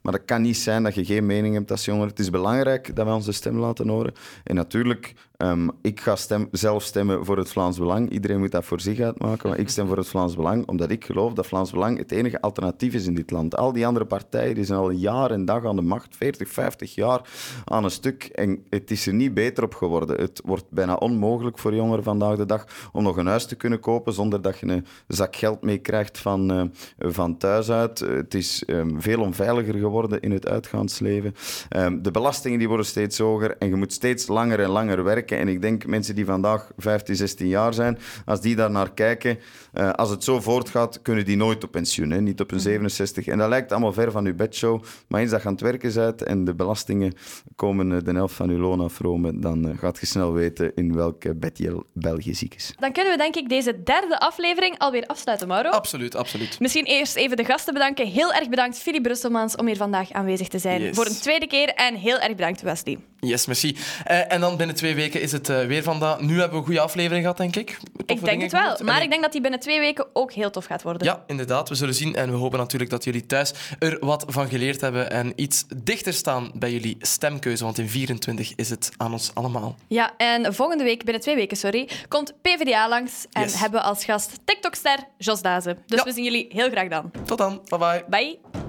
Maar 0.06 0.14
dat 0.14 0.26
kan 0.26 0.42
niet 0.42 0.58
zijn 0.58 0.84
dat 0.84 0.96
je 0.96 1.06
geen 1.06 1.26
mening 1.26 1.56
hebt 1.56 1.72
als 1.72 1.86
jonger. 1.86 2.08
Het 2.08 2.20
is 2.20 2.30
belangrijk 2.30 2.96
dat 2.96 3.06
we 3.06 3.14
onze 3.14 3.32
stem 3.32 3.58
laten 3.60 3.88
horen. 3.88 4.14
En 4.44 4.56
natuurlijk, 4.56 5.14
um, 5.38 5.72
ik 5.82 6.00
ga 6.00 6.16
zelf 6.52 6.84
stemmen 6.84 7.26
voor 7.26 7.38
het 7.38 7.50
Vlaams 7.50 7.78
Belang. 7.78 8.10
Iedereen 8.10 8.40
moet 8.40 8.52
dat 8.52 8.66
voor 8.66 8.80
zich 8.80 9.00
uitmaken. 9.00 9.50
Maar 9.50 9.60
ik 9.60 9.70
stem 9.70 9.88
voor 9.88 9.98
het 9.98 10.08
Vlaams 10.08 10.36
Belang, 10.36 10.68
omdat 10.68 10.90
ik 10.90 11.06
geloof 11.06 11.34
dat 11.34 11.48
Vlaams 11.48 11.72
Belang 11.72 11.98
het 11.98 12.12
enige 12.12 12.42
alternatief 12.42 12.94
is 12.94 13.08
in 13.08 13.16
dit 13.16 13.32
land. 13.32 13.58
Al 13.58 13.74
die 13.74 13.88
andere 13.88 14.06
partijen 14.06 14.56
die 14.56 14.64
zijn 14.64 14.80
al 14.80 14.90
jaar 14.90 15.32
en 15.32 15.46
dag 15.46 15.66
aan 15.66 15.76
de 15.76 15.82
macht, 15.82 16.16
40, 16.16 16.50
50 16.50 16.96
jaar 16.96 17.22
aan 17.66 17.84
een 17.84 17.92
stuk. 17.92 18.24
En 18.24 18.66
het 18.70 18.92
is 18.92 19.08
er 19.08 19.14
niet 19.14 19.34
beter 19.34 19.64
op 19.64 19.74
geworden. 19.74 20.20
Het 20.20 20.42
wordt 20.46 20.70
bijna 20.70 20.94
onmogelijk 20.94 21.60
voor 21.60 21.76
jongeren 21.76 22.04
vandaag 22.04 22.38
de 22.38 22.46
dag 22.46 22.90
om 22.92 23.04
nog 23.04 23.18
een 23.18 23.28
huis 23.28 23.46
te 23.46 23.56
kunnen 23.56 23.80
kopen 23.80 24.14
zonder 24.14 24.42
dat 24.42 24.60
je 24.60 24.68
een 24.68 24.86
zak 25.08 25.36
geld 25.36 25.62
meekrijgt 25.62 26.18
van, 26.18 26.52
uh, 26.52 26.64
van 26.98 27.38
thuis 27.38 27.72
uit. 27.72 28.00
Het 28.00 28.34
is 28.34 28.64
um, 28.68 29.02
veel 29.02 29.22
onveiliger 29.22 29.74
geworden 29.74 29.94
worden 29.96 30.22
in 30.22 30.32
het 30.32 30.48
uitgaansleven. 30.48 31.34
Um, 31.78 32.02
de 32.02 32.12
belastingen 32.12 32.60
die 32.60 32.68
worden 32.68 32.86
steeds 32.86 33.18
hoger 33.18 33.58
en 33.58 33.68
je 33.68 33.76
moet 33.76 33.94
steeds 33.94 34.28
langer 34.28 34.60
en 34.60 34.70
langer 34.70 35.04
werken. 35.04 35.25
En 35.32 35.48
ik 35.48 35.62
denk 35.62 35.86
mensen 35.86 36.16
die 36.16 36.26
vandaag 36.26 36.72
15, 36.78 37.16
16 37.16 37.48
jaar 37.48 37.74
zijn, 37.74 37.98
als 38.26 38.42
die 38.42 38.56
daar 38.56 38.72
naar 38.72 38.94
kijken, 38.94 39.40
uh, 39.74 39.92
als 39.92 40.10
het 40.10 40.24
zo 40.24 40.42
voortgaat, 40.42 41.02
kunnen 41.02 41.26
die 41.26 41.38
nooit 41.38 41.64
op 41.64 41.72
pensioen, 41.72 42.10
hè? 42.10 42.22
niet 42.22 42.40
op 42.40 42.52
een 42.52 42.60
67. 42.60 43.28
En 43.28 43.38
dat 43.38 43.50
lijkt 43.50 43.72
allemaal 43.72 43.94
ver 43.94 44.12
van 44.12 44.26
uw 44.26 44.36
bedshow. 44.36 44.84
Maar 45.08 45.22
eens 45.22 45.32
dat 45.32 45.42
je 45.42 45.48
aan 45.48 45.54
het 45.54 45.62
werken 45.62 45.94
bent 45.94 46.24
en 46.24 46.46
de 46.46 46.56
belastingen 46.56 47.14
komen 47.56 47.92
eh, 47.92 48.04
de 48.04 48.12
helft 48.12 48.36
van 48.36 48.50
uw 48.50 48.60
loon 48.60 48.80
afromen, 48.80 49.42
dan 49.42 49.68
uh, 49.68 49.78
gaat 49.78 50.00
je 50.00 50.06
snel 50.06 50.34
weten 50.34 50.72
in 50.76 50.96
welke 50.96 51.36
bed 51.36 51.58
je 51.58 51.84
België 51.94 52.34
ziek 52.34 52.56
is. 52.56 52.74
Dan 52.80 52.92
kunnen 52.92 53.12
we 53.12 53.18
denk 53.18 53.36
ik 53.36 53.50
deze 53.50 53.84
derde 53.84 54.20
aflevering 54.20 54.78
alweer 54.78 55.06
afsluiten, 55.06 55.48
Mauro. 55.48 55.70
Absoluut, 55.70 56.16
absoluut. 56.16 56.60
Misschien 56.60 56.86
eerst 56.86 57.16
even 57.16 57.38
de 57.38 57.46
gasten 57.46 57.74
bedanken. 57.74 58.08
Heel 58.08 58.34
erg 58.34 58.50
bedankt, 58.50 58.78
Philip 58.78 59.04
Brusselmans, 59.04 59.56
om 59.56 59.66
hier 59.66 59.78
vandaag 59.78 60.12
aanwezig 60.12 60.48
te 60.48 60.60
zijn. 60.60 60.82
Yes. 60.82 60.96
Voor 60.96 61.06
een 61.06 61.20
tweede 61.22 61.48
keer 61.48 61.70
en 61.70 61.96
heel 61.96 62.20
erg 62.20 62.36
bedankt, 62.36 62.62
Wesley. 62.62 62.98
Yes, 63.20 63.46
merci. 63.46 63.78
Uh, 64.08 64.34
en 64.34 64.40
dan 64.40 64.58
binnen 64.58 64.76
twee 64.76 64.96
weken 64.96 65.15
is 65.22 65.32
het 65.32 65.50
uh, 65.50 65.66
weer 65.66 65.84
vandaag. 65.84 66.20
Nu 66.20 66.30
hebben 66.34 66.50
we 66.52 66.58
een 66.58 66.64
goede 66.64 66.80
aflevering 66.80 67.22
gehad, 67.22 67.38
denk 67.38 67.56
ik. 67.56 67.78
Toffe 68.06 68.14
ik 68.14 68.26
denk 68.30 68.42
het 68.42 68.52
wel, 68.52 68.78
maar 68.84 69.04
ik 69.04 69.10
denk 69.10 69.22
dat 69.22 69.32
die 69.32 69.42
binnen 69.42 69.60
twee 69.60 69.80
weken 69.80 70.06
ook 70.14 70.32
heel 70.34 70.50
tof 70.50 70.66
gaat 70.66 70.82
worden. 70.84 71.08
Ja, 71.08 71.24
inderdaad. 71.28 71.70
We 71.70 71.76
zullen 71.76 71.94
zien. 71.94 72.16
En 72.16 72.32
we 72.32 72.38
hopen 72.38 72.60
natuurlijk 72.60 72.92
dat 72.92 73.04
jullie 73.04 73.26
thuis 73.26 73.54
er 73.80 73.98
wat 74.00 74.26
van 74.28 74.48
geleerd 74.48 74.82
hebben 74.82 75.12
en 75.12 75.34
iets 75.36 75.66
dichter 75.76 76.14
staan 76.14 76.52
bij 76.54 76.72
jullie 76.72 76.98
stemkeuze. 77.00 77.64
Want 77.64 77.78
in 77.78 77.90
24 77.90 78.54
is 78.56 78.70
het 78.70 78.92
aan 78.98 79.12
ons 79.12 79.32
allemaal. 79.34 79.76
Ja, 79.88 80.14
en 80.18 80.54
volgende 80.54 80.84
week, 80.84 81.04
binnen 81.04 81.22
twee 81.22 81.36
weken, 81.36 81.58
sorry, 81.58 81.90
komt 82.08 82.34
PvdA 82.42 82.90
langs 82.90 83.26
en 83.32 83.42
Yes. 83.42 83.60
hebben 83.60 83.80
we 83.80 83.86
als 83.86 84.06
gast 84.06 84.40
TikTok-ster 84.46 84.98
Jos 85.18 85.42
Dazen. 85.42 85.78
Dus 85.86 86.00
Ja. 86.00 86.06
we 86.06 86.12
zien 86.14 86.24
jullie 86.24 86.46
heel 86.50 86.70
graag 86.70 86.88
dan. 86.88 87.12
Tot 87.26 87.38
dan. 87.38 87.62
Bye 87.70 87.78
bye. 87.80 88.04
Bye. 88.10 88.65